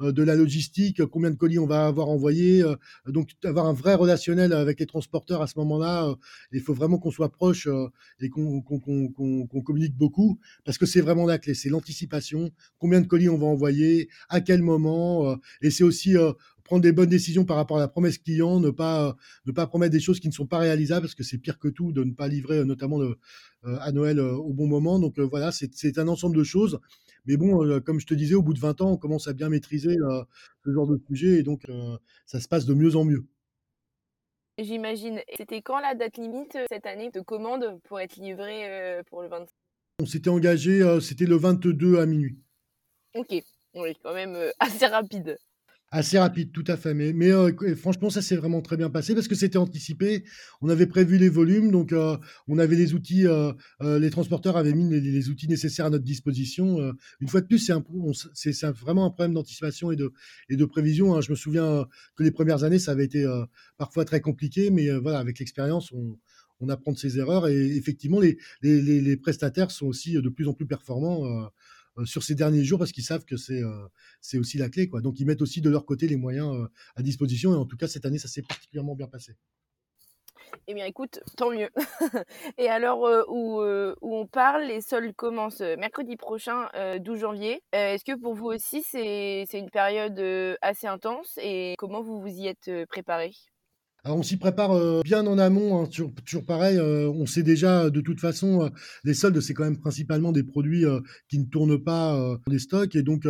de 0.00 0.22
la 0.22 0.34
logistique, 0.34 1.04
combien 1.06 1.30
de 1.30 1.36
colis 1.36 1.58
on 1.58 1.66
va 1.66 1.86
avoir 1.86 2.08
envoyé, 2.08 2.64
donc 3.06 3.30
avoir 3.44 3.66
un 3.66 3.72
vrai 3.72 3.94
relationnel 3.94 4.52
avec 4.52 4.80
les 4.80 4.86
transporteurs 4.86 5.42
à 5.42 5.46
ce 5.46 5.58
moment-là. 5.58 6.14
il 6.52 6.60
faut 6.60 6.72
vraiment 6.72 6.98
qu'on 6.98 7.10
soit 7.10 7.30
proche 7.30 7.68
et 8.20 8.30
qu'on 8.30 8.62
communique 8.62 9.96
beaucoup 9.96 10.38
parce 10.64 10.78
que 10.78 10.86
c'est 10.86 11.00
vraiment 11.00 11.26
la 11.26 11.38
clé, 11.38 11.54
c'est 11.54 11.68
l'anticipation, 11.68 12.50
combien 12.78 13.00
de 13.00 13.06
colis 13.06 13.28
on 13.28 13.36
va 13.36 13.46
envoyer, 13.46 14.08
à 14.28 14.40
quel 14.40 14.62
moment, 14.62 15.36
et 15.60 15.70
c'est 15.70 15.84
aussi 15.84 16.14
prendre 16.70 16.82
des 16.82 16.92
bonnes 16.92 17.08
décisions 17.08 17.44
par 17.44 17.56
rapport 17.56 17.78
à 17.78 17.80
la 17.80 17.88
promesse 17.88 18.18
client, 18.18 18.60
ne 18.60 18.70
pas 18.70 19.16
ne 19.44 19.50
pas 19.50 19.66
promettre 19.66 19.90
des 19.90 19.98
choses 19.98 20.20
qui 20.20 20.28
ne 20.28 20.32
sont 20.32 20.46
pas 20.46 20.58
réalisables 20.58 21.00
parce 21.00 21.16
que 21.16 21.24
c'est 21.24 21.38
pire 21.38 21.58
que 21.58 21.66
tout 21.66 21.90
de 21.90 22.04
ne 22.04 22.12
pas 22.12 22.28
livrer 22.28 22.64
notamment 22.64 22.96
le, 22.96 23.18
euh, 23.64 23.76
à 23.80 23.90
Noël 23.90 24.20
euh, 24.20 24.34
au 24.36 24.52
bon 24.52 24.68
moment. 24.68 25.00
Donc 25.00 25.18
euh, 25.18 25.24
voilà, 25.24 25.50
c'est 25.50 25.98
un 25.98 26.06
ensemble 26.06 26.36
de 26.36 26.44
choses. 26.44 26.78
Mais 27.26 27.36
bon, 27.36 27.80
comme 27.80 27.98
je 27.98 28.06
te 28.06 28.14
disais, 28.14 28.36
au 28.36 28.42
bout 28.42 28.54
de 28.54 28.60
20 28.60 28.82
ans, 28.82 28.92
on 28.92 28.96
commence 28.96 29.26
à 29.26 29.32
bien 29.32 29.48
maîtriser 29.48 29.96
ce 30.64 30.72
genre 30.72 30.86
de 30.86 30.98
sujet 31.08 31.40
et 31.40 31.42
donc 31.42 31.66
ça 32.24 32.40
se 32.40 32.48
passe 32.48 32.64
de 32.64 32.72
mieux 32.72 32.94
en 32.96 33.04
mieux. 33.04 33.26
J'imagine. 34.58 35.20
C'était 35.36 35.60
quand 35.60 35.80
la 35.80 35.94
date 35.94 36.16
limite 36.18 36.56
cette 36.70 36.86
année 36.86 37.10
de 37.10 37.20
commande 37.20 37.80
pour 37.84 37.98
être 37.98 38.16
livré 38.16 39.02
pour 39.10 39.22
le 39.22 39.28
25 39.28 39.48
On 40.00 40.06
s'était 40.06 40.30
engagé, 40.30 40.82
c'était 41.00 41.26
le 41.26 41.36
22 41.36 41.98
à 41.98 42.06
minuit. 42.06 42.38
Ok, 43.14 43.34
oui, 43.74 43.96
quand 44.02 44.14
même 44.14 44.38
assez 44.60 44.86
rapide. 44.86 45.36
Assez 45.92 46.20
rapide, 46.20 46.52
tout 46.52 46.64
à 46.68 46.76
fait. 46.76 46.94
Mais, 46.94 47.32
euh, 47.32 47.74
franchement, 47.74 48.10
ça 48.10 48.22
s'est 48.22 48.36
vraiment 48.36 48.62
très 48.62 48.76
bien 48.76 48.90
passé 48.90 49.12
parce 49.12 49.26
que 49.26 49.34
c'était 49.34 49.58
anticipé. 49.58 50.22
On 50.60 50.68
avait 50.68 50.86
prévu 50.86 51.18
les 51.18 51.28
volumes, 51.28 51.72
donc 51.72 51.92
euh, 51.92 52.16
on 52.46 52.58
avait 52.58 52.76
les 52.76 52.94
outils. 52.94 53.26
Euh, 53.26 53.52
les 53.80 54.10
transporteurs 54.10 54.56
avaient 54.56 54.72
mis 54.72 54.88
les, 54.88 55.28
outils 55.30 55.48
nécessaires 55.48 55.86
à 55.86 55.90
notre 55.90 56.04
disposition. 56.04 56.94
une 57.20 57.28
fois 57.28 57.40
de 57.40 57.46
plus, 57.46 57.72
c'est 58.34 58.66
vraiment 58.66 59.04
un 59.06 59.10
problème 59.10 59.34
d'anticipation 59.34 59.90
et 59.90 59.96
de, 59.96 60.12
et 60.48 60.56
de 60.56 60.64
prévision. 60.64 61.16
Hein. 61.16 61.22
Je 61.22 61.30
me 61.30 61.36
souviens 61.36 61.84
que 62.14 62.22
les 62.22 62.30
premières 62.30 62.62
années, 62.62 62.78
ça 62.78 62.92
avait 62.92 63.04
été 63.04 63.26
parfois 63.76 64.04
très 64.04 64.20
compliqué, 64.20 64.70
mais 64.70 64.90
voilà, 64.92 65.18
avec 65.18 65.40
l'expérience, 65.40 65.90
on, 65.90 66.16
on 66.60 66.68
apprend 66.68 66.92
de 66.92 66.98
ses 66.98 67.18
erreurs. 67.18 67.48
Et 67.48 67.76
effectivement, 67.76 68.20
les, 68.20 68.38
les, 68.62 68.80
les, 68.80 69.16
prestataires 69.16 69.70
sont 69.70 69.86
aussi 69.86 70.14
de 70.14 70.28
plus 70.28 70.46
en 70.46 70.54
plus 70.54 70.66
performants 70.66 71.26
euh, 71.26 71.46
sur 72.04 72.22
ces 72.22 72.34
derniers 72.34 72.64
jours 72.64 72.78
parce 72.78 72.92
qu'ils 72.92 73.04
savent 73.04 73.24
que 73.24 73.36
c'est 73.36 73.62
euh, 73.62 73.86
c'est 74.20 74.38
aussi 74.38 74.58
la 74.58 74.68
clé. 74.68 74.88
Quoi. 74.88 75.00
Donc 75.00 75.20
ils 75.20 75.26
mettent 75.26 75.42
aussi 75.42 75.60
de 75.60 75.70
leur 75.70 75.86
côté 75.86 76.06
les 76.08 76.16
moyens 76.16 76.54
euh, 76.54 76.68
à 76.96 77.02
disposition 77.02 77.52
et 77.52 77.56
en 77.56 77.66
tout 77.66 77.76
cas 77.76 77.88
cette 77.88 78.04
année 78.04 78.18
ça 78.18 78.28
s'est 78.28 78.42
particulièrement 78.42 78.94
bien 78.94 79.08
passé. 79.08 79.36
Eh 80.66 80.74
bien, 80.74 80.84
écoute, 80.86 81.20
tant 81.36 81.50
mieux. 81.50 81.70
et 82.58 82.68
alors, 82.68 83.06
euh, 83.06 83.22
où, 83.28 83.60
euh, 83.60 83.94
on 84.02 84.26
parle, 84.26 84.64
les 84.64 84.80
soldes 84.80 85.14
commencent 85.14 85.60
euh, 85.60 85.76
mercredi 85.76 86.16
prochain, 86.16 86.68
12 87.00 87.18
janvier. 87.18 87.62
Est-ce 87.72 88.04
que 88.04 88.18
pour 88.18 88.34
vous 88.34 88.46
aussi, 88.46 88.82
c'est 88.82 89.46
une 89.52 89.70
période 89.70 90.20
assez 90.62 90.86
intense 90.86 91.38
et 91.42 91.74
comment 91.78 92.02
vous 92.02 92.20
vous 92.20 92.28
y 92.28 92.46
êtes 92.46 92.70
préparé? 92.88 93.32
Alors 94.04 94.18
on 94.18 94.22
s'y 94.22 94.36
prépare 94.36 95.02
bien 95.02 95.26
en 95.26 95.38
amont, 95.38 95.82
hein, 95.82 95.88
toujours, 96.24 96.44
pareil. 96.46 96.78
on 96.78 97.26
sait 97.26 97.42
déjà 97.42 97.90
de 97.90 98.00
toute 98.00 98.20
façon, 98.20 98.70
les 99.04 99.14
soldes 99.14 99.40
c'est 99.40 99.54
quand 99.54 99.64
même 99.64 99.78
principalement 99.78 100.32
des 100.32 100.42
produits 100.42 100.84
qui 101.28 101.38
ne 101.38 101.44
tournent 101.44 101.82
pas 101.82 102.12
dans 102.44 102.52
les 102.52 102.58
stocks 102.58 102.96
et 102.96 103.02
donc 103.02 103.26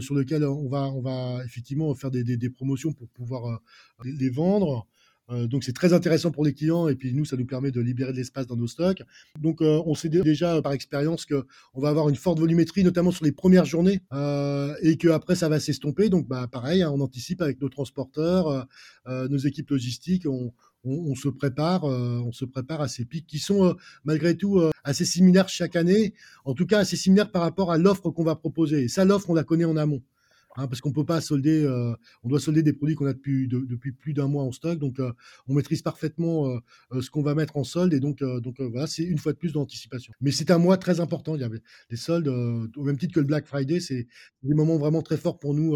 sur 0.00 0.14
lesquels 0.14 0.44
on 0.44 0.68
va, 0.68 0.88
on 0.88 1.02
va 1.02 1.44
effectivement 1.44 1.94
faire 1.94 2.10
des, 2.10 2.24
des 2.24 2.50
promotions 2.50 2.92
pour 2.92 3.08
pouvoir 3.08 3.60
les 4.04 4.30
vendre. 4.30 4.86
Euh, 5.32 5.46
donc 5.46 5.64
c'est 5.64 5.72
très 5.72 5.92
intéressant 5.92 6.30
pour 6.30 6.44
les 6.44 6.52
clients 6.52 6.88
et 6.88 6.94
puis 6.94 7.12
nous 7.14 7.24
ça 7.24 7.36
nous 7.36 7.46
permet 7.46 7.70
de 7.70 7.80
libérer 7.80 8.12
de 8.12 8.16
l'espace 8.16 8.46
dans 8.46 8.56
nos 8.56 8.66
stocks. 8.66 9.02
Donc 9.40 9.62
euh, 9.62 9.82
on 9.86 9.94
sait 9.94 10.08
déjà 10.08 10.60
par 10.62 10.72
expérience 10.72 11.24
que 11.24 11.46
on 11.74 11.80
va 11.80 11.88
avoir 11.88 12.08
une 12.08 12.16
forte 12.16 12.38
volumétrie 12.38 12.84
notamment 12.84 13.10
sur 13.10 13.24
les 13.24 13.32
premières 13.32 13.64
journées 13.64 14.00
euh, 14.12 14.74
et 14.82 14.96
que 14.96 15.08
après 15.08 15.34
ça 15.34 15.48
va 15.48 15.60
s'estomper. 15.60 16.08
Donc 16.08 16.28
bah 16.28 16.46
pareil, 16.50 16.82
hein, 16.82 16.90
on 16.92 17.00
anticipe 17.00 17.40
avec 17.42 17.60
nos 17.60 17.68
transporteurs, 17.68 18.66
nos 19.06 19.38
équipes 19.38 19.70
logistiques, 19.70 20.26
on, 20.26 21.14
se 21.14 21.28
prépare, 21.28 21.84
on 21.84 22.32
se 22.32 22.44
prépare 22.44 22.80
à 22.80 22.88
ces 22.88 23.04
pics 23.04 23.26
qui 23.26 23.38
sont 23.38 23.76
malgré 24.04 24.36
tout 24.36 24.60
assez 24.84 25.04
similaires 25.04 25.48
chaque 25.48 25.76
année, 25.76 26.14
en 26.44 26.54
tout 26.54 26.66
cas 26.66 26.78
assez 26.78 26.96
similaires 26.96 27.30
par 27.30 27.42
rapport 27.42 27.70
à 27.72 27.78
l'offre 27.78 28.10
qu'on 28.10 28.24
va 28.24 28.36
proposer. 28.36 28.84
Et 28.84 28.88
ça, 28.88 29.04
l'offre, 29.04 29.30
on 29.30 29.34
la 29.34 29.44
connaît 29.44 29.64
en 29.64 29.76
amont. 29.76 30.02
Hein, 30.56 30.66
parce 30.66 30.82
qu'on 30.82 30.92
peut 30.92 31.04
pas 31.04 31.20
solder, 31.22 31.64
euh, 31.64 31.94
on 32.22 32.28
doit 32.28 32.38
solder 32.38 32.62
des 32.62 32.74
produits 32.74 32.94
qu'on 32.94 33.06
a 33.06 33.14
depuis, 33.14 33.48
depuis 33.48 33.92
plus 33.92 34.12
d'un 34.12 34.28
mois 34.28 34.42
en 34.42 34.52
stock, 34.52 34.78
donc 34.78 35.00
euh, 35.00 35.10
on 35.48 35.54
maîtrise 35.54 35.80
parfaitement 35.80 36.60
euh, 36.92 37.00
ce 37.00 37.08
qu'on 37.08 37.22
va 37.22 37.34
mettre 37.34 37.56
en 37.56 37.64
solde, 37.64 37.94
et 37.94 38.00
donc, 38.00 38.18
donc 38.18 38.60
voilà, 38.60 38.86
c'est 38.86 39.02
une 39.02 39.16
fois 39.16 39.32
de 39.32 39.38
plus 39.38 39.52
d'anticipation. 39.52 40.12
Mais 40.20 40.30
c'est 40.30 40.50
un 40.50 40.58
mois 40.58 40.76
très 40.76 41.00
important, 41.00 41.36
il 41.36 41.40
y 41.40 41.44
avait 41.44 41.62
les 41.88 41.96
soldes, 41.96 42.28
au 42.28 42.84
même 42.84 42.98
titre 42.98 43.14
que 43.14 43.20
le 43.20 43.26
Black 43.26 43.46
Friday, 43.46 43.80
c'est 43.80 44.06
des 44.42 44.54
moments 44.54 44.76
vraiment 44.76 45.00
très 45.00 45.16
forts 45.16 45.38
pour 45.38 45.54
nous 45.54 45.74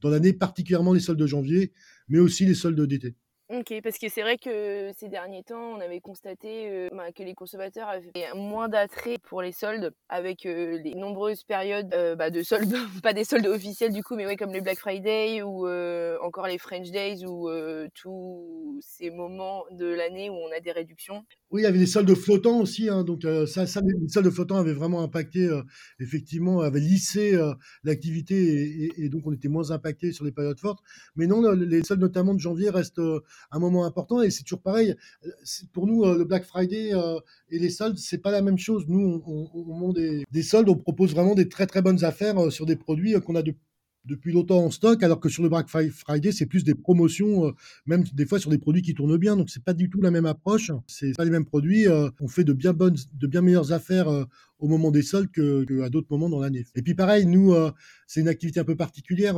dans 0.00 0.10
l'année, 0.10 0.32
particulièrement 0.32 0.92
les 0.92 1.00
soldes 1.00 1.20
de 1.20 1.26
janvier, 1.26 1.72
mais 2.08 2.18
aussi 2.18 2.44
les 2.44 2.54
soldes 2.54 2.80
d'été. 2.80 3.14
Ok, 3.50 3.72
parce 3.82 3.96
que 3.96 4.10
c'est 4.10 4.20
vrai 4.20 4.36
que 4.36 4.90
ces 4.98 5.08
derniers 5.08 5.42
temps, 5.42 5.72
on 5.74 5.80
avait 5.80 6.00
constaté 6.00 6.68
euh, 6.68 6.90
bah, 6.92 7.12
que 7.12 7.22
les 7.22 7.32
consommateurs 7.32 7.88
avaient 7.88 8.10
moins 8.34 8.68
d'attrait 8.68 9.16
pour 9.26 9.40
les 9.40 9.52
soldes 9.52 9.94
avec 10.10 10.44
euh, 10.44 10.78
les 10.84 10.94
nombreuses 10.94 11.44
périodes 11.44 11.88
euh, 11.94 12.14
bah, 12.14 12.28
de 12.28 12.42
soldes, 12.42 12.74
pas 13.02 13.14
des 13.14 13.24
soldes 13.24 13.46
officiels 13.46 13.90
du 13.90 14.02
coup, 14.02 14.16
mais 14.16 14.26
ouais, 14.26 14.36
comme 14.36 14.52
le 14.52 14.60
Black 14.60 14.78
Friday 14.78 15.40
ou 15.40 15.66
encore 16.22 16.46
les 16.46 16.58
French 16.58 16.90
Days 16.90 17.24
ou 17.24 17.48
tous 17.94 18.80
ces 18.82 19.10
moments 19.10 19.64
de 19.70 19.86
l'année 19.86 20.28
où 20.28 20.34
on 20.34 20.54
a 20.54 20.60
des 20.60 20.72
réductions. 20.72 21.24
Oui, 21.50 21.62
il 21.62 21.64
y 21.64 21.66
avait 21.66 21.78
les 21.78 21.86
soldes 21.86 22.14
flottants 22.14 22.60
aussi, 22.60 22.90
hein, 22.90 23.02
donc 23.02 23.22
ça, 23.46 23.66
ça, 23.66 23.80
les 23.80 24.08
soldes 24.08 24.30
flottants 24.30 24.56
avaient 24.56 24.74
vraiment 24.74 25.02
impacté, 25.02 25.48
effectivement, 26.00 26.60
avaient 26.60 26.80
lissé 26.80 27.38
l'activité 27.82 28.36
et, 28.36 29.04
et, 29.04 29.08
donc 29.08 29.26
on 29.26 29.32
était 29.32 29.48
moins 29.48 29.70
impacté 29.70 30.12
sur 30.12 30.26
les 30.26 30.32
périodes 30.32 30.60
fortes. 30.60 30.80
Mais 31.16 31.26
non, 31.26 31.40
les 31.52 31.82
soldes 31.82 32.02
notamment 32.02 32.34
de 32.34 32.40
janvier 32.40 32.68
restent 32.68 33.00
un 33.50 33.58
moment 33.58 33.84
important 33.84 34.22
et 34.22 34.30
c'est 34.30 34.42
toujours 34.42 34.62
pareil. 34.62 34.94
Pour 35.72 35.86
nous, 35.86 36.04
euh, 36.04 36.18
le 36.18 36.24
Black 36.24 36.44
Friday 36.44 36.94
euh, 36.94 37.18
et 37.50 37.58
les 37.58 37.70
soldes, 37.70 37.98
c'est 37.98 38.18
pas 38.18 38.30
la 38.30 38.42
même 38.42 38.58
chose. 38.58 38.84
Nous, 38.88 39.22
au 39.26 39.64
moment 39.64 39.92
des, 39.92 40.24
des, 40.30 40.42
soldes, 40.42 40.68
on 40.68 40.76
propose 40.76 41.12
vraiment 41.12 41.34
des 41.34 41.48
très 41.48 41.66
très 41.66 41.82
bonnes 41.82 42.04
affaires 42.04 42.38
euh, 42.38 42.50
sur 42.50 42.66
des 42.66 42.76
produits 42.76 43.14
qu'on 43.20 43.34
a 43.34 43.42
de 43.42 43.54
depuis 44.08 44.32
longtemps 44.32 44.64
en 44.64 44.70
stock, 44.70 45.02
alors 45.02 45.20
que 45.20 45.28
sur 45.28 45.42
le 45.42 45.48
Black 45.48 45.68
Friday, 45.68 46.32
c'est 46.32 46.46
plus 46.46 46.64
des 46.64 46.74
promotions, 46.74 47.46
euh, 47.46 47.52
même 47.86 48.04
des 48.14 48.26
fois 48.26 48.40
sur 48.40 48.50
des 48.50 48.58
produits 48.58 48.82
qui 48.82 48.94
tournent 48.94 49.16
bien. 49.16 49.36
Donc 49.36 49.50
c'est 49.50 49.62
pas 49.62 49.74
du 49.74 49.90
tout 49.90 50.00
la 50.00 50.10
même 50.10 50.26
approche. 50.26 50.72
C'est 50.86 51.14
pas 51.16 51.24
les 51.24 51.30
mêmes 51.30 51.44
produits. 51.44 51.86
Euh, 51.86 52.08
on 52.20 52.26
fait 52.26 52.44
de 52.44 52.52
bien 52.52 52.72
bonnes, 52.72 52.96
de 53.12 53.26
bien 53.26 53.42
meilleures 53.42 53.72
affaires 53.72 54.08
euh, 54.08 54.24
au 54.58 54.68
moment 54.68 54.90
des 54.90 55.02
soldes 55.02 55.30
que, 55.30 55.82
à 55.82 55.88
d'autres 55.88 56.08
moments 56.10 56.28
dans 56.28 56.40
l'année. 56.40 56.64
Et 56.74 56.82
puis 56.82 56.94
pareil, 56.94 57.26
nous, 57.26 57.54
c'est 58.06 58.20
une 58.20 58.28
activité 58.28 58.60
un 58.60 58.64
peu 58.64 58.76
particulière. 58.76 59.36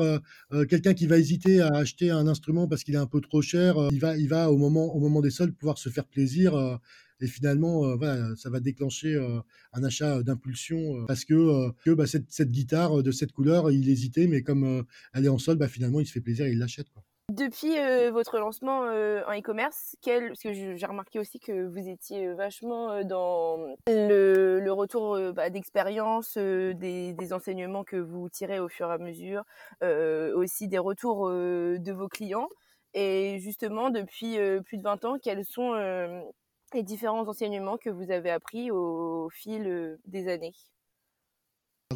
Quelqu'un 0.69 0.95
qui 0.95 1.07
va 1.07 1.19
hésiter 1.19 1.61
à 1.61 1.69
acheter 1.69 2.11
un 2.11 2.27
instrument 2.27 2.69
parce 2.69 2.85
qu'il 2.85 2.95
est 2.95 2.99
un 2.99 3.07
peu 3.07 3.21
trop 3.21 3.43
cher, 3.43 3.77
il 3.93 4.01
va, 4.01 4.17
il 4.17 4.29
va 4.29 4.51
au 4.51 4.57
moment, 4.57 4.95
au 4.95 4.99
moment 4.99 5.21
des 5.21 5.31
soldes 5.31 5.55
pouvoir 5.55 5.79
se 5.79 5.89
faire 5.89 6.07
plaisir 6.07 6.79
et 7.21 7.27
finalement, 7.27 7.85
euh, 7.87 7.97
voilà, 7.97 8.35
ça 8.37 8.51
va 8.51 8.61
déclencher 8.61 9.15
euh, 9.15 9.41
un 9.73 9.85
achat 9.85 10.23
d'impulsion 10.23 10.97
euh, 10.97 11.05
parce 11.07 11.25
que, 11.25 11.71
que 11.85 11.91
bah, 11.91 12.07
cette, 12.07 12.31
cette, 12.31 12.51
guitare 12.51 13.03
de 13.03 13.11
cette 13.11 13.33
couleur, 13.33 13.71
il 13.71 13.89
hésitait, 13.89 14.27
mais 14.27 14.43
comme 14.43 14.85
elle 15.13 15.25
est 15.25 15.29
en 15.29 15.39
solde, 15.39 15.59
bah, 15.59 15.69
finalement, 15.69 16.01
il 16.01 16.07
se 16.07 16.13
fait 16.13 16.21
plaisir 16.21 16.47
et 16.47 16.53
il 16.53 16.59
l'achète. 16.59 16.87
Depuis 17.31 17.77
votre 18.11 18.39
lancement 18.39 18.81
en 18.81 19.39
e-commerce, 19.39 19.97
parce 20.05 20.43
que 20.43 20.53
j'ai 20.53 20.87
remarqué 20.87 21.19
aussi 21.19 21.39
que 21.39 21.67
vous 21.67 21.89
étiez 21.89 22.33
vachement 22.35 23.05
dans 23.05 23.57
le, 23.87 24.71
retour 24.71 25.19
bah, 25.33 25.49
d'expérience, 25.49 26.37
des, 26.37 27.33
enseignements 27.33 27.85
que 27.85 27.97
vous 27.97 28.29
tirez 28.29 28.59
au 28.59 28.69
fur 28.69 28.91
et 28.91 28.95
à 28.95 28.99
mesure, 28.99 29.45
aussi 30.35 30.69
des 30.69 30.79
retours 30.79 31.29
de 31.31 31.93
vos 31.93 32.09
clients. 32.09 32.49
Et 32.95 33.39
justement, 33.39 33.91
depuis 33.91 34.37
plus 34.65 34.79
de 34.79 34.83
20 34.83 35.05
ans, 35.05 35.19
quels 35.23 35.45
sont 35.45 35.75
les 36.75 36.83
différents 36.83 37.27
enseignements 37.29 37.79
que 37.79 37.91
vous 37.91 38.11
avez 38.11 38.31
appris 38.31 38.71
au 38.71 39.29
fil 39.31 39.67
euh, 39.67 39.97
des 40.07 40.29
années? 40.29 40.55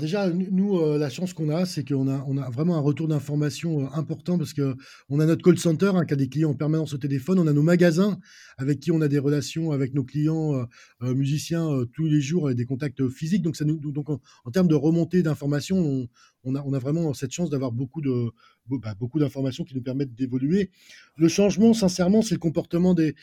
Déjà, 0.00 0.28
nous, 0.28 0.78
euh, 0.78 0.98
la 0.98 1.08
chance 1.08 1.32
qu'on 1.32 1.50
a, 1.50 1.66
c'est 1.66 1.86
qu'on 1.86 2.08
a, 2.08 2.50
vraiment 2.50 2.76
un 2.76 2.80
retour 2.80 3.06
d'information 3.06 3.84
euh, 3.84 3.88
important 3.94 4.38
parce 4.38 4.52
que 4.52 4.74
on 5.08 5.20
a 5.20 5.26
notre 5.26 5.42
call 5.42 5.56
center 5.56 5.92
hein, 5.94 6.04
qui 6.04 6.14
a 6.14 6.16
des 6.16 6.28
clients 6.28 6.50
en 6.50 6.54
permanence 6.54 6.94
au 6.94 6.98
téléphone, 6.98 7.38
on 7.38 7.46
a 7.46 7.52
nos 7.52 7.62
magasins 7.62 8.18
avec 8.58 8.80
qui 8.80 8.90
on 8.90 9.00
a 9.00 9.08
des 9.08 9.20
relations 9.20 9.70
avec 9.70 9.94
nos 9.94 10.04
clients 10.04 10.66
musiciens 11.00 11.84
tous 11.92 12.06
les 12.06 12.20
jours 12.20 12.50
et 12.50 12.54
des 12.54 12.64
contacts 12.66 13.08
physiques. 13.08 13.42
Donc, 13.42 13.56
ça 13.56 13.64
nous, 13.64 13.78
donc 13.78 14.08
en, 14.10 14.50
termes 14.52 14.68
de 14.68 14.74
remontée 14.74 15.22
d'informations, 15.22 16.08
on 16.44 16.54
a 16.54 16.78
vraiment 16.78 17.14
cette 17.14 17.32
chance 17.32 17.50
d'avoir 17.50 17.72
beaucoup 17.72 18.00
de, 18.00 18.30
bah, 18.68 18.94
beaucoup 18.98 19.18
d'informations 19.18 19.64
qui 19.64 19.74
nous 19.74 19.82
permettent 19.82 20.14
d'évoluer. 20.14 20.70
Le 21.16 21.28
changement, 21.28 21.74
sincèrement, 21.74 22.22
c'est 22.22 22.34
le 22.34 22.40
comportement 22.40 22.94
des, 22.94 23.14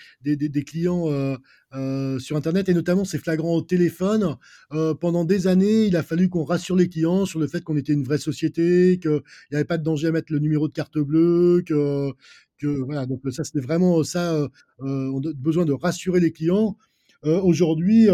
clients 0.66 1.10
euh, 1.10 1.36
euh, 1.74 2.20
sur 2.20 2.38
Internet 2.38 2.70
et 2.70 2.74
notamment 2.74 3.06
c'est 3.06 3.18
flagrant 3.18 3.56
au 3.56 3.62
téléphone. 3.62 4.36
Euh, 4.72 4.94
pendant 4.94 5.26
des 5.26 5.48
années, 5.48 5.86
il 5.86 5.96
a 5.96 6.04
fallu 6.04 6.30
qu'on 6.30 6.44
rassure 6.44 6.76
les 6.76 6.90
clients 6.90 7.26
sur 7.26 7.40
le 7.40 7.48
fait 7.48 7.64
qu'on 7.64 7.76
était 7.76 7.94
une 7.94 8.04
vraie 8.04 8.20
société, 8.20 9.00
qu'il 9.02 9.22
n'y 9.52 9.56
avait 9.56 9.66
pas 9.66 9.80
de 9.80 9.84
danger 9.84 10.08
à 10.08 10.12
mettre 10.12 10.32
le 10.32 10.40
numéro 10.40 10.68
de 10.68 10.74
carte 10.74 11.00
bleue, 11.00 11.64
que, 11.66 12.12
que 12.60 12.68
voilà. 12.68 13.08
Donc 13.08 13.22
ça, 13.32 13.44
c'était 13.44 13.62
vraiment 13.62 14.04
ça. 14.04 14.48
on 14.80 15.20
a 15.20 15.34
besoin 15.34 15.66
de 15.66 15.74
rassurer 15.74 16.20
les 16.20 16.32
clients. 16.32 16.78
Aujourd'hui, 17.24 18.10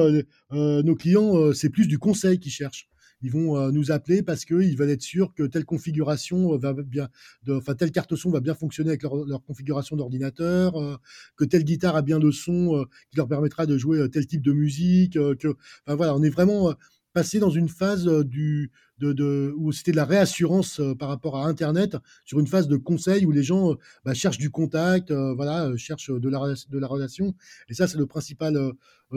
nos 0.52 0.96
clients, 0.96 1.54
c'est 1.54 1.70
plus 1.70 1.88
du 1.88 2.00
conseil 2.00 2.40
qu'ils 2.40 2.52
cherchent 2.52 2.90
ils 3.22 3.32
vont 3.32 3.58
euh, 3.58 3.72
nous 3.72 3.92
appeler 3.92 4.22
parce 4.22 4.46
qu'ils 4.46 4.78
veulent 4.78 4.90
être 4.90 5.02
sûrs 5.02 5.34
que 5.34 5.44
telle 5.44 5.66
configuration 5.66 6.54
euh, 6.54 6.58
va 6.58 6.74
bien, 6.74 7.10
enfin 7.50 7.76
telle 7.76 7.92
carte 7.92 8.16
son 8.16 8.32
va 8.32 8.40
bien 8.40 8.54
fonctionner 8.54 8.90
avec 8.90 9.04
leur, 9.04 9.44
configuration 9.46 9.96
d'ordinateur, 9.96 10.76
euh, 10.82 10.98
que 11.36 11.46
telle 11.46 11.64
guitare 11.64 11.96
a 11.96 12.02
bien 12.02 12.20
de 12.20 12.32
son 12.32 12.86
qui 13.10 13.18
leur 13.18 13.28
permettra 13.28 13.66
de 13.66 13.78
jouer 13.78 14.10
tel 14.10 14.26
type 14.26 14.42
de 14.42 14.52
musique, 14.54 15.14
que, 15.14 15.56
voilà, 15.88 16.16
on 16.16 16.24
est 16.24 16.30
vraiment 16.30 16.74
passé 17.14 17.40
dans 17.40 17.50
une 17.50 17.70
phase 17.70 18.06
du, 18.26 18.72
de, 19.00 19.14
de, 19.14 19.54
où 19.58 19.72
c'était 19.72 19.92
de 19.92 19.96
la 19.98 20.06
réassurance 20.06 20.82
par 21.00 21.10
rapport 21.10 21.38
à 21.38 21.48
Internet, 21.48 21.98
sur 22.26 22.40
une 22.40 22.48
phase 22.48 22.68
de 22.68 22.78
conseil 22.78 23.26
où 23.26 23.32
les 23.32 23.44
gens 23.44 23.76
bah, 24.06 24.14
cherchent 24.14 24.38
du 24.38 24.50
contact, 24.50 25.12
voilà, 25.12 25.76
cherchent 25.78 26.12
de 26.12 26.30
la, 26.30 26.54
de 26.70 26.80
la 26.80 26.88
relation. 26.88 27.36
Et 27.70 27.74
ça, 27.74 27.88
c'est 27.88 27.98
le 27.98 28.06
principal 28.06 28.58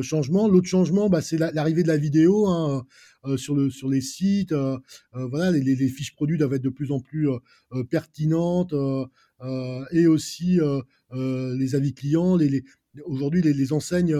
changement. 0.00 0.48
L'autre 0.48 0.68
changement, 0.68 1.08
bah, 1.08 1.20
c'est 1.20 1.38
l'arrivée 1.38 1.82
de 1.82 1.88
la 1.88 1.96
vidéo 1.96 2.46
hein, 2.46 2.84
sur, 3.36 3.54
le, 3.54 3.70
sur 3.70 3.88
les 3.88 4.00
sites. 4.00 4.54
voilà, 5.12 5.50
les, 5.50 5.88
fiches 5.88 6.14
produits 6.14 6.38
doivent 6.38 6.54
être 6.54 6.62
de 6.62 6.70
plus 6.70 6.92
en 6.92 7.00
plus 7.00 7.28
pertinentes 7.90 8.74
et 9.92 10.06
aussi 10.06 10.58
les 11.12 11.74
avis 11.74 11.94
clients. 11.94 12.36
Les, 12.36 12.48
les 12.48 12.64
Aujourd'hui, 13.04 13.40
les, 13.40 13.72
enseignes 13.72 14.16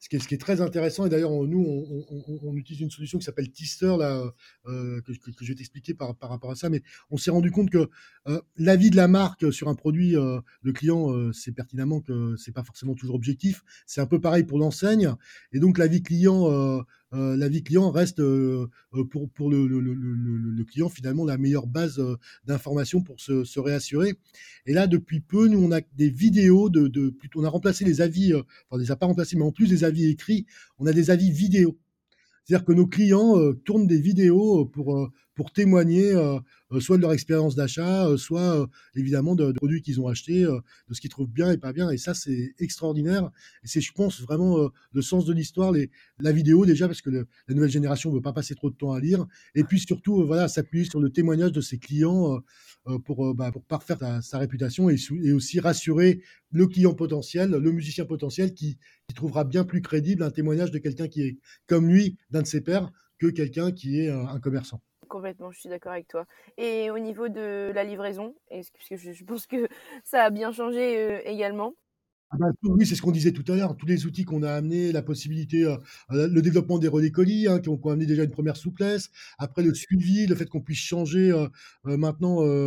ce 0.00 0.08
qui, 0.08 0.16
est, 0.16 0.18
ce 0.18 0.26
qui 0.26 0.34
est, 0.34 0.38
très 0.38 0.62
intéressant, 0.62 1.04
et 1.04 1.10
d'ailleurs, 1.10 1.30
nous, 1.30 1.62
on, 2.10 2.38
on, 2.42 2.56
utilise 2.56 2.80
une 2.80 2.90
solution 2.90 3.18
qui 3.18 3.24
s'appelle 3.24 3.50
Tister, 3.50 3.96
là, 3.98 4.32
euh, 4.66 5.00
que, 5.02 5.12
que, 5.12 5.44
je 5.44 5.48
vais 5.48 5.54
t'expliquer 5.54 5.92
par, 5.92 6.16
par, 6.16 6.30
rapport 6.30 6.50
à 6.50 6.54
ça, 6.54 6.70
mais 6.70 6.82
on 7.10 7.18
s'est 7.18 7.30
rendu 7.30 7.50
compte 7.50 7.68
que 7.68 7.90
euh, 8.26 8.40
l'avis 8.56 8.88
de 8.88 8.96
la 8.96 9.08
marque 9.08 9.52
sur 9.52 9.68
un 9.68 9.74
produit, 9.74 10.16
euh, 10.16 10.40
le 10.62 10.72
client 10.72 11.12
euh, 11.12 11.32
sait 11.34 11.52
pertinemment 11.52 12.00
que 12.00 12.34
c'est 12.36 12.52
pas 12.52 12.64
forcément 12.64 12.94
toujours 12.94 13.14
objectif. 13.14 13.62
C'est 13.86 14.00
un 14.00 14.06
peu 14.06 14.20
pareil 14.20 14.44
pour 14.44 14.58
l'enseigne, 14.58 15.14
et 15.52 15.60
donc 15.60 15.76
l'avis 15.76 16.02
client 16.02 16.82
euh, 17.12 17.36
la 17.36 17.48
vie 17.48 17.62
client 17.64 17.90
reste 17.90 18.20
euh, 18.20 18.68
euh, 18.94 19.04
pour, 19.04 19.28
pour 19.30 19.50
le, 19.50 19.66
le, 19.66 19.80
le, 19.80 19.94
le, 19.94 20.64
client 20.64 20.88
finalement 20.88 21.24
la 21.24 21.38
meilleure 21.38 21.66
base 21.66 22.00
d'information 22.44 23.02
pour 23.02 23.20
se, 23.20 23.42
se, 23.42 23.58
réassurer. 23.58 24.14
Et 24.66 24.72
là, 24.72 24.86
depuis 24.86 25.20
peu, 25.20 25.48
nous, 25.48 25.58
on 25.58 25.72
a 25.72 25.80
des 25.96 26.08
vidéos 26.08 26.70
de, 26.70 26.86
de 26.86 27.10
plutôt, 27.10 27.40
on 27.40 27.44
a 27.44 27.48
remplacé 27.48 27.84
les 27.84 28.00
avis, 28.00 28.32
enfin, 28.34 28.44
on 28.70 28.76
les 28.76 28.92
a 28.92 28.96
pas 28.96 29.06
remplacés, 29.06 29.36
mais 29.36 29.42
en 29.42 29.50
plus 29.50 29.68
des 29.68 29.82
avis 29.82 30.06
écrits, 30.06 30.46
on 30.78 30.86
a 30.86 30.92
des 30.92 31.10
avis 31.10 31.32
vidéo. 31.32 31.78
C'est-à-dire 32.44 32.64
que 32.64 32.72
nos 32.72 32.86
clients 32.86 33.34
tournent 33.64 33.86
des 33.86 34.00
vidéos 34.00 34.64
pour, 34.66 35.10
pour 35.40 35.52
témoigner 35.52 36.12
soit 36.80 36.98
de 36.98 37.00
leur 37.00 37.14
expérience 37.14 37.54
d'achat, 37.54 38.06
soit 38.18 38.68
évidemment 38.94 39.34
de, 39.34 39.52
produits 39.52 39.80
qu'ils 39.80 39.98
ont 39.98 40.06
achetés, 40.06 40.42
de 40.42 40.92
ce 40.94 41.00
qu'ils 41.00 41.08
trouvent 41.08 41.32
bien 41.32 41.50
et 41.50 41.56
pas 41.56 41.72
bien. 41.72 41.88
Et 41.88 41.96
ça, 41.96 42.12
c'est 42.12 42.52
extraordinaire. 42.58 43.30
Et 43.64 43.66
c'est, 43.66 43.80
je 43.80 43.90
pense, 43.90 44.20
vraiment 44.20 44.68
le 44.92 45.00
sens 45.00 45.24
de 45.24 45.32
l'histoire, 45.32 45.72
la 46.18 46.32
vidéo 46.32 46.66
déjà, 46.66 46.88
parce 46.88 47.00
que 47.00 47.08
la 47.08 47.54
nouvelle 47.54 47.70
génération 47.70 48.10
ne 48.10 48.16
veut 48.16 48.20
pas 48.20 48.34
passer 48.34 48.54
trop 48.54 48.68
de 48.68 48.74
temps 48.74 48.92
à 48.92 49.00
lire. 49.00 49.26
Et 49.54 49.64
puis 49.64 49.80
surtout, 49.80 50.26
voilà, 50.26 50.46
s'appuyer 50.46 50.84
sur 50.84 51.00
le 51.00 51.08
témoignage 51.08 51.52
de 51.52 51.62
ses 51.62 51.78
clients 51.78 52.38
pour, 53.06 53.34
bah, 53.34 53.50
pour 53.50 53.64
parfaire 53.64 54.22
sa, 54.22 54.36
réputation 54.36 54.90
et, 54.90 54.96
et, 55.24 55.32
aussi 55.32 55.58
rassurer 55.58 56.20
le 56.52 56.66
client 56.66 56.92
potentiel, 56.92 57.52
le 57.52 57.72
musicien 57.72 58.04
potentiel 58.04 58.52
qui, 58.52 58.76
qui 59.08 59.14
trouvera 59.14 59.44
bien 59.44 59.64
plus 59.64 59.80
crédible 59.80 60.22
un 60.22 60.30
témoignage 60.30 60.70
de 60.70 60.78
quelqu'un 60.78 61.08
qui 61.08 61.22
est 61.22 61.38
comme 61.66 61.88
lui, 61.88 62.18
d'un 62.28 62.42
de 62.42 62.46
ses 62.46 62.60
pairs, 62.60 62.92
que 63.18 63.28
quelqu'un 63.28 63.72
qui 63.72 64.00
est 64.00 64.10
un 64.10 64.38
commerçant. 64.38 64.82
Complètement, 65.10 65.50
je 65.50 65.58
suis 65.58 65.68
d'accord 65.68 65.90
avec 65.92 66.06
toi. 66.08 66.24
Et 66.56 66.90
au 66.92 66.98
niveau 67.00 67.28
de 67.28 67.72
la 67.74 67.84
livraison, 67.84 68.36
puisque 68.74 68.96
je 68.96 69.24
pense 69.24 69.46
que 69.48 69.68
ça 70.04 70.22
a 70.24 70.30
bien 70.30 70.52
changé 70.52 70.98
euh, 70.98 71.20
également, 71.24 71.74
ah 72.32 72.36
bah, 72.38 72.52
oui, 72.62 72.86
c'est 72.86 72.94
ce 72.94 73.02
qu'on 73.02 73.10
disait 73.10 73.32
tout 73.32 73.50
à 73.52 73.56
l'heure. 73.56 73.76
Tous 73.76 73.86
les 73.86 74.06
outils 74.06 74.24
qu'on 74.24 74.44
a 74.44 74.52
amenés, 74.52 74.92
la 74.92 75.02
possibilité, 75.02 75.64
euh, 75.64 75.76
euh, 76.12 76.28
le 76.28 76.42
développement 76.42 76.78
des 76.78 76.86
relais 76.86 77.10
colis, 77.10 77.48
hein, 77.48 77.58
qui, 77.58 77.68
ont, 77.68 77.80
amené 77.86 78.06
déjà 78.06 78.22
une 78.22 78.30
première 78.30 78.56
souplesse. 78.56 79.10
Après, 79.38 79.64
le 79.64 79.74
suivi, 79.74 80.28
le 80.28 80.36
fait 80.36 80.46
qu'on 80.46 80.60
puisse 80.60 80.78
changer 80.78 81.32
euh, 81.32 81.48
maintenant 81.84 82.20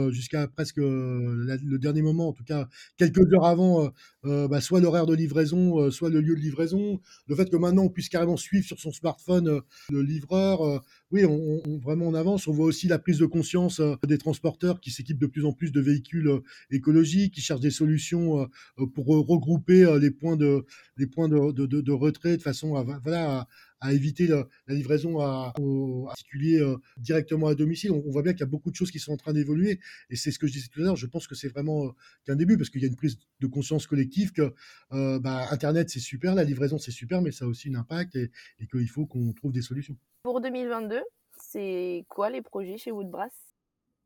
jusqu'à 0.09 0.47
presque 0.47 0.77
le 0.77 1.77
dernier 1.77 2.01
moment, 2.01 2.29
en 2.29 2.33
tout 2.33 2.43
cas 2.43 2.67
quelques 2.97 3.31
heures 3.33 3.45
avant, 3.45 3.89
bah, 4.23 4.59
soit 4.59 4.81
l'horaire 4.81 5.05
de 5.05 5.15
livraison, 5.15 5.89
soit 5.91 6.09
le 6.09 6.19
lieu 6.19 6.35
de 6.35 6.41
livraison. 6.41 6.99
Le 7.27 7.35
fait 7.35 7.49
que 7.49 7.55
maintenant 7.55 7.83
on 7.83 7.89
puisse 7.89 8.09
carrément 8.09 8.37
suivre 8.37 8.65
sur 8.65 8.79
son 8.79 8.91
smartphone 8.91 9.61
le 9.89 10.01
livreur. 10.01 10.83
oui, 11.11 11.25
on, 11.25 11.61
on, 11.65 11.77
vraiment 11.79 12.07
en 12.07 12.13
avance. 12.13 12.47
On 12.47 12.51
voit 12.51 12.65
aussi 12.65 12.87
la 12.87 12.99
prise 12.99 13.19
de 13.19 13.25
conscience 13.25 13.81
des 14.07 14.17
transporteurs 14.17 14.79
qui 14.79 14.91
s'équipent 14.91 15.19
de 15.19 15.27
plus 15.27 15.45
en 15.45 15.53
plus 15.53 15.71
de 15.71 15.81
véhicules 15.81 16.41
écologiques, 16.71 17.35
qui 17.35 17.41
cherchent 17.41 17.61
des 17.61 17.71
solutions 17.71 18.49
pour 18.93 19.07
regrouper 19.07 19.52
euh, 19.69 19.99
les 19.99 20.11
points 20.11 20.35
de, 20.35 20.65
les 20.97 21.07
points 21.07 21.27
de, 21.29 21.51
de, 21.51 21.91
retrait 21.91 22.37
de 22.37 22.41
façon 22.41 22.75
à, 22.75 22.83
voilà, 22.83 23.47
à, 23.79 23.93
éviter 23.93 24.27
la, 24.27 24.45
livraison 24.67 25.19
à, 25.19 25.53
aux 25.59 26.05
particuliers 26.07 26.59
euh, 26.59 26.77
directement 26.97 27.47
à 27.47 27.55
domicile. 27.55 27.91
On, 27.91 28.11
voit 28.11 28.21
bien 28.21 28.33
qu'il 28.33 28.41
y 28.41 28.43
a 28.43 28.47
beaucoup 28.47 28.71
de 28.71 28.75
choses 28.75 28.91
qui 28.91 28.99
sont 28.99 29.13
en 29.13 29.17
train 29.17 29.33
d'évoluer. 29.33 29.79
Et 30.09 30.15
c'est 30.15 30.31
ce 30.31 30.39
que 30.39 30.47
je 30.47 30.53
disais 30.53 30.67
tout 30.71 30.81
à 30.81 30.83
l'heure. 30.83 30.95
Je 30.95 31.07
pense 31.07 31.27
que 31.27 31.35
c'est 31.35 31.49
vraiment 31.49 31.85
euh, 31.85 31.89
qu'un 32.25 32.35
début 32.35 32.57
parce 32.57 32.69
qu'il 32.69 32.81
y 32.81 32.85
a 32.85 32.87
une 32.87 32.95
prise 32.95 33.17
de 33.39 33.47
conscience 33.47 33.87
collective 33.87 34.31
que 34.31 34.53
bah, 34.91 35.47
Internet, 35.51 35.89
c'est 35.89 35.99
super, 35.99 36.35
la 36.35 36.43
livraison, 36.43 36.77
c'est 36.77 36.91
super, 36.91 37.21
mais 37.21 37.31
ça 37.31 37.45
a 37.45 37.47
aussi 37.47 37.69
un 37.69 37.75
impact 37.75 38.15
et 38.15 38.67
qu'il 38.67 38.89
faut 38.89 39.05
qu'on 39.05 39.33
trouve 39.33 39.51
des 39.51 39.61
solutions. 39.61 39.97
Pour 40.23 40.39
2022, 40.41 41.01
c'est 41.37 42.05
quoi 42.09 42.29
les 42.29 42.41
projets 42.41 42.77
chez 42.77 42.91
Woodbrass? 42.91 43.52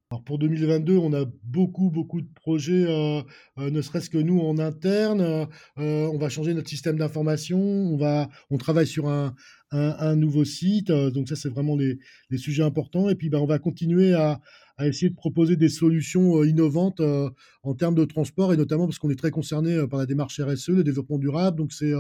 Alors 0.10 0.24
pour 0.24 0.40
2022, 0.40 0.98
on 0.98 1.12
a 1.12 1.26
beaucoup, 1.44 1.90
beaucoup 1.90 2.22
de 2.22 2.30
projets, 2.34 2.86
euh, 2.88 3.22
euh, 3.60 3.70
ne 3.70 3.82
serait-ce 3.82 4.10
que 4.10 4.18
nous 4.18 4.40
en 4.40 4.58
interne. 4.58 5.20
Euh, 5.20 5.46
on 5.78 6.18
va 6.18 6.30
changer 6.30 6.54
notre 6.54 6.70
système 6.70 6.98
d'information. 6.98 7.60
On 7.60 8.28
on 8.50 8.58
travaille 8.58 8.88
sur 8.88 9.10
un, 9.10 9.36
un, 9.72 10.16
nouveau 10.16 10.46
site. 10.46 10.92
donc 10.92 11.28
ça, 11.28 11.36
c'est 11.36 11.50
vraiment 11.50 11.76
les, 11.76 12.00
les, 12.30 12.38
sujets 12.38 12.64
importants. 12.64 13.10
Et 13.10 13.16
puis, 13.16 13.30
ben, 13.30 13.40
on 13.40 13.46
va 13.46 13.60
continuer 13.60 14.14
à, 14.14 14.42
à 14.78 14.88
essayer 14.88 15.10
de 15.10 15.16
proposer 15.16 15.56
des 15.56 15.70
solutions 15.70 16.40
euh, 16.40 16.48
innovantes 16.48 17.00
euh, 17.00 17.30
en 17.64 17.74
termes 17.74 17.96
de 17.96 18.06
transport 18.06 18.54
et 18.54 18.58
notamment 18.58 18.86
parce 18.86 19.00
qu'on 19.00 19.10
est 19.10 19.16
très 19.16 19.32
concerné 19.32 19.74
euh, 19.74 19.88
par 19.88 20.00
la 20.00 20.06
démarche 20.06 20.40
RSE, 20.40 20.70
le 20.70 20.84
développement 20.84 21.18
durable. 21.18 21.58
Donc 21.58 21.74
c'est 21.74 21.94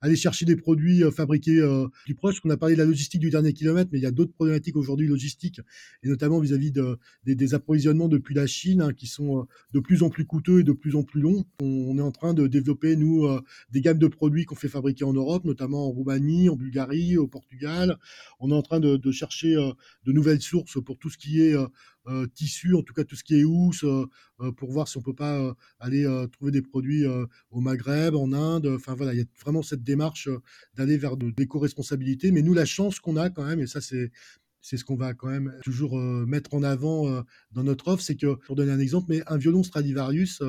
aller 0.00 0.16
chercher 0.16 0.44
des 0.44 0.56
produits 0.56 1.02
fabriqués 1.12 1.60
plus 2.04 2.14
proches. 2.14 2.40
On 2.44 2.50
a 2.50 2.56
parlé 2.56 2.74
de 2.74 2.80
la 2.80 2.86
logistique 2.86 3.20
du 3.20 3.30
dernier 3.30 3.52
kilomètre, 3.52 3.90
mais 3.92 3.98
il 3.98 4.02
y 4.02 4.06
a 4.06 4.10
d'autres 4.10 4.32
problématiques 4.32 4.76
aujourd'hui 4.76 5.06
logistiques 5.06 5.60
et 6.02 6.08
notamment 6.08 6.40
vis-à-vis 6.40 6.72
de, 6.72 6.98
des, 7.24 7.54
approvisionnements 7.54 8.08
depuis 8.08 8.34
la 8.34 8.46
Chine 8.46 8.80
hein, 8.82 8.92
qui 8.92 9.06
sont 9.06 9.46
de 9.72 9.80
plus 9.80 10.02
en 10.02 10.10
plus 10.10 10.24
coûteux 10.24 10.60
et 10.60 10.64
de 10.64 10.72
plus 10.72 10.94
en 10.94 11.02
plus 11.02 11.20
longs. 11.20 11.44
On, 11.60 11.98
est 11.98 12.02
en 12.02 12.12
train 12.12 12.34
de 12.34 12.46
développer 12.46 12.96
nous 12.96 13.26
des 13.70 13.80
gammes 13.80 13.98
de 13.98 14.08
produits 14.08 14.44
qu'on 14.44 14.54
fait 14.54 14.68
fabriquer 14.68 15.04
en 15.04 15.12
Europe, 15.12 15.44
notamment 15.44 15.86
en 15.86 15.90
Roumanie, 15.90 16.48
en 16.48 16.56
Bulgarie, 16.56 16.97
au 17.16 17.26
Portugal. 17.26 17.96
On 18.40 18.50
est 18.50 18.54
en 18.54 18.62
train 18.62 18.80
de, 18.80 19.10
chercher 19.10 19.54
de 20.04 20.12
nouvelles 20.12 20.42
sources 20.42 20.82
pour 20.84 20.98
tout 20.98 21.10
ce 21.10 21.18
qui 21.18 21.40
est 21.42 21.54
euh, 22.08 22.26
tissu, 22.26 22.74
en 22.74 22.82
tout 22.82 22.94
cas 22.94 23.04
tout 23.04 23.16
ce 23.16 23.24
qui 23.24 23.38
est 23.38 23.44
housse, 23.44 23.84
euh, 23.84 24.06
euh, 24.40 24.50
pour 24.50 24.70
voir 24.70 24.88
si 24.88 24.96
on 24.96 25.02
peut 25.02 25.14
pas 25.14 25.54
aller 25.78 26.06
trouver 26.32 26.52
des 26.52 26.62
produits 26.62 27.04
au 27.50 27.60
Maghreb, 27.60 28.14
en 28.14 28.32
Inde. 28.32 28.66
Enfin 28.66 28.94
voilà, 28.94 29.12
il 29.12 29.18
y 29.18 29.22
a 29.22 29.26
vraiment 29.42 29.62
cette 29.62 29.82
démarche 29.82 30.28
d'aller 30.74 30.96
vers 30.96 31.16
de 31.16 31.32
l'éco-responsabilité. 31.36 32.30
Mais 32.30 32.42
nous, 32.42 32.54
la 32.54 32.64
chance 32.64 33.00
qu'on 33.00 33.16
a 33.16 33.30
quand 33.30 33.44
même, 33.44 33.60
et 33.60 33.66
ça 33.66 33.80
c'est 33.80 34.10
c'est 34.68 34.76
ce 34.76 34.84
qu'on 34.84 34.96
va 34.96 35.14
quand 35.14 35.28
même 35.28 35.54
toujours 35.62 35.98
mettre 35.98 36.52
en 36.52 36.62
avant 36.62 37.24
dans 37.52 37.62
notre 37.62 37.88
offre, 37.88 38.02
c'est 38.02 38.16
que, 38.16 38.34
pour 38.46 38.54
donner 38.54 38.70
un 38.70 38.78
exemple, 38.78 39.06
mais 39.08 39.22
un 39.26 39.38
violon 39.38 39.62
Stradivarius, 39.62 40.42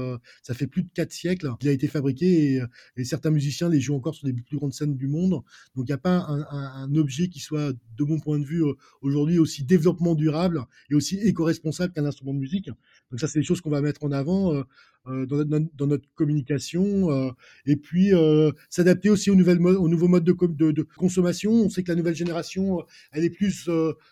ça 0.43 0.53
fait 0.53 0.67
plus 0.67 0.83
de 0.83 0.89
quatre 0.93 1.13
siècles 1.13 1.53
qu'il 1.59 1.69
a 1.69 1.71
été 1.71 1.87
fabriqué 1.87 2.61
et, 2.97 3.03
certains 3.05 3.31
musiciens 3.31 3.69
les 3.69 3.79
jouent 3.79 3.95
encore 3.95 4.15
sur 4.15 4.27
les 4.27 4.33
plus 4.33 4.57
grandes 4.57 4.73
scènes 4.73 4.97
du 4.97 5.07
monde. 5.07 5.41
Donc 5.75 5.85
il 5.85 5.91
n'y 5.91 5.93
a 5.93 5.97
pas 5.97 6.25
un, 6.27 6.93
objet 6.95 7.29
qui 7.29 7.39
soit, 7.39 7.71
de 7.71 8.03
mon 8.03 8.19
point 8.19 8.39
de 8.39 8.45
vue, 8.45 8.63
aujourd'hui 9.01 9.39
aussi 9.39 9.63
développement 9.63 10.15
durable 10.15 10.65
et 10.89 10.95
aussi 10.95 11.17
éco-responsable 11.19 11.93
qu'un 11.93 12.05
instrument 12.05 12.33
de 12.33 12.39
musique. 12.39 12.69
Donc 13.11 13.19
ça, 13.19 13.27
c'est 13.27 13.39
des 13.39 13.45
choses 13.45 13.61
qu'on 13.61 13.69
va 13.69 13.81
mettre 13.81 14.03
en 14.03 14.11
avant. 14.11 14.63
Euh, 15.09 15.25
dans, 15.25 15.87
notre, 15.87 16.07
communication, 16.15 17.11
euh, 17.11 17.31
et 17.65 17.75
puis 17.75 18.13
euh, 18.13 18.51
s'adapter 18.69 19.09
aussi 19.09 19.31
aux, 19.31 19.35
nouvelles 19.35 19.61
aux 19.61 19.87
nouveaux 19.87 20.07
modes 20.07 20.23
de, 20.23 20.81
consommation. 20.97 21.51
On 21.51 21.69
sait 21.69 21.83
que 21.83 21.89
la 21.89 21.95
nouvelle 21.95 22.15
génération, 22.15 22.83
elle 23.11 23.23
est 23.23 23.29
plus 23.29 23.69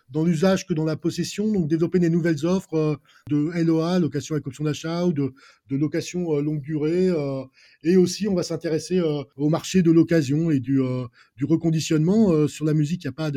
dans 0.10 0.24
l'usage 0.24 0.66
que 0.66 0.74
dans 0.74 0.86
la 0.86 0.96
possession, 0.96 1.52
donc 1.52 1.68
développer 1.68 2.00
des 2.00 2.10
nouvelles 2.10 2.46
offres 2.46 3.00
de 3.30 3.52
LOA, 3.64 4.00
location 4.00 4.36
avec 4.36 4.48
option 4.48 4.64
d'achat, 4.64 5.06
ou 5.06 5.14
de, 5.14 5.34
de 5.70 5.76
location 5.76 6.40
longue 6.40 6.62
durée. 6.62 7.10
et 7.84 7.98
aussi, 7.98 8.28
on 8.28 8.36
va 8.36 8.44
s'intéresser 8.44 9.02
au 9.36 9.50
marché 9.50 9.82
de 9.82 9.92
l'occasion 9.92 10.50
et 10.50 10.60
du, 10.60 10.80
du 11.36 11.46
reconditionnement. 11.46 12.48
sur 12.48 12.66
la 12.66 12.74
musique, 12.74 13.04
il 13.04 13.08
n'y 13.08 13.10
a 13.10 13.14
pas 13.14 13.32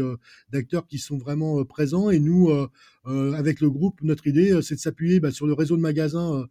d'acteurs 0.51 0.87
qui 0.87 0.99
sont 0.99 1.19
vraiment 1.19 1.65
présents, 1.65 2.11
et 2.11 2.21
nous, 2.21 2.51
avec 3.05 3.61
le 3.61 3.71
groupe, 3.71 4.01
notre 4.03 4.27
idée, 4.27 4.61
c'est 4.63 4.77
de 4.77 4.81
s'appuyer 4.81 5.19
bah, 5.19 5.33
sur 5.33 5.47
le 5.47 5.55
réseau 5.55 5.77
de 5.77 5.83
magasins 5.83 6.47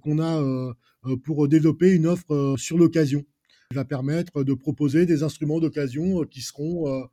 qu'on 0.00 0.18
a 0.18 0.40
euh, 0.42 0.72
euh, 1.06 1.16
pour 1.16 1.48
développer 1.48 1.92
une 1.92 2.06
offre 2.06 2.54
sur 2.58 2.76
l'occasion 2.76 3.24
qui 3.70 3.76
va 3.76 3.84
permettre 3.84 4.44
de 4.44 4.54
proposer 4.54 5.06
des 5.06 5.22
instruments 5.22 5.60
d'occasion 5.60 6.24
qui 6.24 6.42
seront 6.42 7.08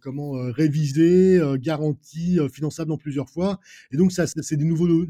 comment 0.00 0.32
révisés, 0.52 1.40
garantis, 1.58 2.38
finançables 2.52 2.92
en 2.92 2.96
plusieurs 2.96 3.28
fois. 3.28 3.60
Et 3.92 3.96
donc 3.96 4.12
ça, 4.12 4.26
c'est 4.26 4.56
des 4.56 4.64
nouveaux, 4.64 5.04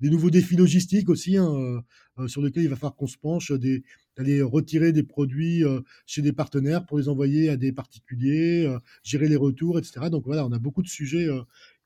des 0.00 0.10
nouveaux 0.10 0.30
défis 0.30 0.56
logistiques 0.56 1.08
aussi 1.08 1.36
hein, 1.36 1.82
sur 2.28 2.42
lesquels 2.42 2.62
il 2.62 2.68
va 2.68 2.76
falloir 2.76 2.94
qu'on 2.94 3.08
se 3.08 3.18
penche, 3.18 3.52
d'aller 4.16 4.40
retirer 4.40 4.92
des 4.92 5.02
produits 5.02 5.64
chez 6.06 6.22
des 6.22 6.32
partenaires 6.32 6.86
pour 6.86 6.98
les 6.98 7.08
envoyer 7.08 7.50
à 7.50 7.56
des 7.56 7.72
particuliers, 7.72 8.72
gérer 9.02 9.28
les 9.28 9.36
retours, 9.36 9.78
etc. 9.78 10.10
Donc 10.10 10.26
voilà, 10.26 10.46
on 10.46 10.52
a 10.52 10.60
beaucoup 10.60 10.82
de 10.82 10.88
sujets 10.88 11.28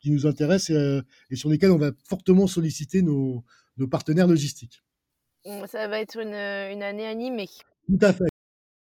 qui 0.00 0.10
nous 0.10 0.26
intéressent 0.26 1.02
et 1.30 1.36
sur 1.36 1.48
lesquels 1.48 1.70
on 1.70 1.78
va 1.78 1.92
fortement 2.04 2.46
solliciter 2.46 3.00
nos, 3.00 3.42
nos 3.76 3.88
partenaires 3.88 4.26
logistiques. 4.26 4.82
Ça 5.66 5.88
va 5.88 6.00
être 6.00 6.18
une, 6.18 6.34
une 6.34 6.82
année 6.82 7.06
animée. 7.06 7.48
Tout 7.86 7.98
à 8.00 8.12
fait. 8.12 8.24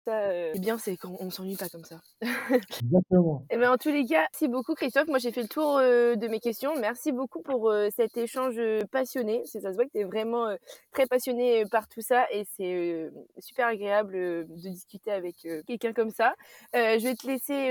Euh, 0.07 0.53
bien, 0.57 0.79
c'est 0.79 0.97
quand 0.97 1.15
on 1.19 1.29
s'ennuie 1.29 1.55
pas 1.55 1.69
comme 1.69 1.83
ça. 1.85 2.01
Exactement. 2.81 3.45
Et 3.51 3.55
eh 3.55 3.57
ben, 3.57 3.71
en 3.71 3.77
tous 3.77 3.89
les 3.89 4.05
cas, 4.05 4.21
merci 4.31 4.47
beaucoup 4.47 4.73
Christophe. 4.73 5.07
Moi, 5.07 5.19
j'ai 5.19 5.31
fait 5.31 5.43
le 5.43 5.47
tour 5.47 5.77
euh, 5.77 6.15
de 6.15 6.27
mes 6.27 6.39
questions. 6.39 6.75
Merci 6.79 7.11
beaucoup 7.11 7.41
pour 7.43 7.69
euh, 7.69 7.89
cet 7.95 8.17
échange 8.17 8.59
passionné. 8.91 9.43
Ça 9.45 9.59
se 9.59 9.75
voit 9.75 9.85
que 9.85 9.91
tu 9.91 9.99
es 9.99 10.03
vraiment 10.03 10.55
très 10.91 11.05
passionné 11.05 11.65
par 11.67 11.87
tout 11.87 12.01
ça 12.01 12.25
et 12.31 12.45
c'est 12.55 13.11
super 13.39 13.67
agréable 13.67 14.13
de 14.13 14.69
discuter 14.69 15.11
avec 15.11 15.35
quelqu'un 15.67 15.93
comme 15.93 16.11
ça. 16.11 16.33
je 16.73 17.03
vais 17.03 17.15
te 17.15 17.27
laisser 17.27 17.69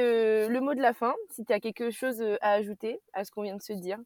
le 0.48 0.60
mot 0.60 0.74
de 0.74 0.80
la 0.80 0.94
fin, 0.94 1.14
si 1.30 1.44
tu 1.44 1.52
as 1.52 1.60
quelque 1.60 1.90
chose 1.90 2.22
à 2.40 2.52
ajouter 2.52 3.00
à 3.12 3.24
ce 3.24 3.30
qu'on 3.30 3.42
vient 3.42 3.56
de 3.56 3.62
se 3.62 3.72
dire. 3.72 3.98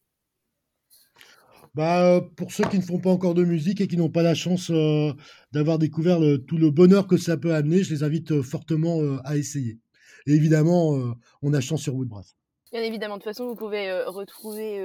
Bah, 1.75 2.21
pour 2.37 2.53
ceux 2.53 2.65
qui 2.69 2.79
ne 2.79 2.83
font 2.83 3.01
pas 3.01 3.11
encore 3.11 3.35
de 3.35 3.45
musique 3.45 3.81
et 3.81 3.89
qui 3.89 3.97
n'ont 3.97 4.11
pas 4.11 4.23
la 4.23 4.35
chance 4.35 4.71
euh, 4.71 5.13
d'avoir 5.53 5.79
découvert 5.79 6.21
tout 6.47 6.57
le 6.57 6.71
bonheur 6.71 7.09
que 7.09 7.17
ça 7.17 7.37
peut 7.37 7.53
amener, 7.53 7.83
je 7.83 7.93
les 7.93 8.05
invite 8.05 8.31
euh, 8.31 8.43
fortement 8.43 9.01
euh, 9.01 9.19
à 9.25 9.37
essayer. 9.37 9.81
Et 10.27 10.35
évidemment, 10.35 10.97
on 11.43 11.53
a 11.53 11.61
chance 11.61 11.83
sur 11.83 11.95
Woodbrass. 11.97 12.35
Bien 12.73 12.81
évidemment, 12.81 13.17
de 13.17 13.21
toute 13.21 13.31
façon, 13.31 13.47
vous 13.47 13.57
pouvez 13.57 13.93
retrouver 14.05 14.79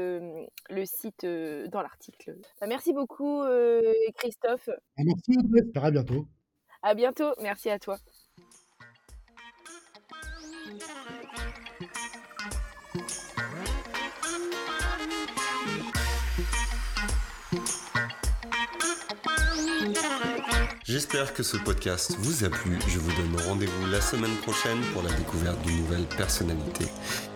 le 0.70 0.86
site 0.86 1.26
dans 1.72 1.82
l'article. 1.82 2.36
Bah, 2.60 2.68
merci 2.68 2.92
beaucoup, 2.92 3.42
Christophe. 4.18 4.70
Ah, 4.98 5.04
merci, 5.06 5.40
à 5.76 5.92
bientôt. 5.92 6.28
À 6.84 6.94
bientôt, 6.94 7.32
merci 7.42 7.70
à 7.70 7.80
toi. 7.80 7.98
J'espère 20.90 21.36
que 21.36 21.44
ce 21.44 21.56
podcast 21.56 22.16
vous 22.18 22.44
a 22.44 22.50
plu. 22.50 22.80
Je 22.88 22.98
vous 22.98 23.12
donne 23.12 23.40
rendez-vous 23.48 23.86
la 23.92 24.02
semaine 24.02 24.36
prochaine 24.38 24.82
pour 24.92 25.04
la 25.04 25.12
découverte 25.12 25.62
d'une 25.62 25.84
nouvelle 25.84 26.06
personnalité. 26.18 26.86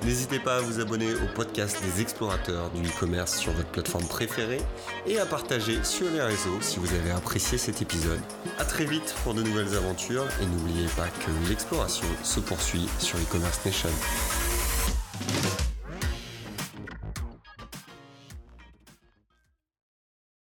N'hésitez 0.04 0.40
pas 0.40 0.58
à 0.58 0.62
vous 0.62 0.80
abonner 0.80 1.14
au 1.14 1.28
podcast 1.36 1.78
des 1.84 2.02
explorateurs 2.02 2.72
du 2.72 2.82
e-commerce 2.82 3.38
sur 3.38 3.52
votre 3.52 3.70
plateforme 3.70 4.08
préférée 4.08 4.64
et 5.06 5.20
à 5.20 5.28
partager 5.28 5.84
sur 5.84 6.10
les 6.10 6.24
réseaux 6.24 6.62
si 6.62 6.80
vous 6.80 6.92
avez 6.96 7.12
apprécié 7.12 7.60
cet 7.60 7.80
épisode. 7.80 8.22
A 8.58 8.66
très 8.66 8.86
vite 8.86 9.14
pour 9.24 9.36
de 9.36 9.44
nouvelles 9.44 9.76
aventures 9.76 10.26
et 10.42 10.48
n'oubliez 10.48 10.88
pas 10.98 11.08
que 11.08 11.48
l'exploration 11.48 12.08
se 12.24 12.40
poursuit 12.40 12.90
sur 12.98 13.20
e-commerce 13.20 13.64
nation. 13.66 13.90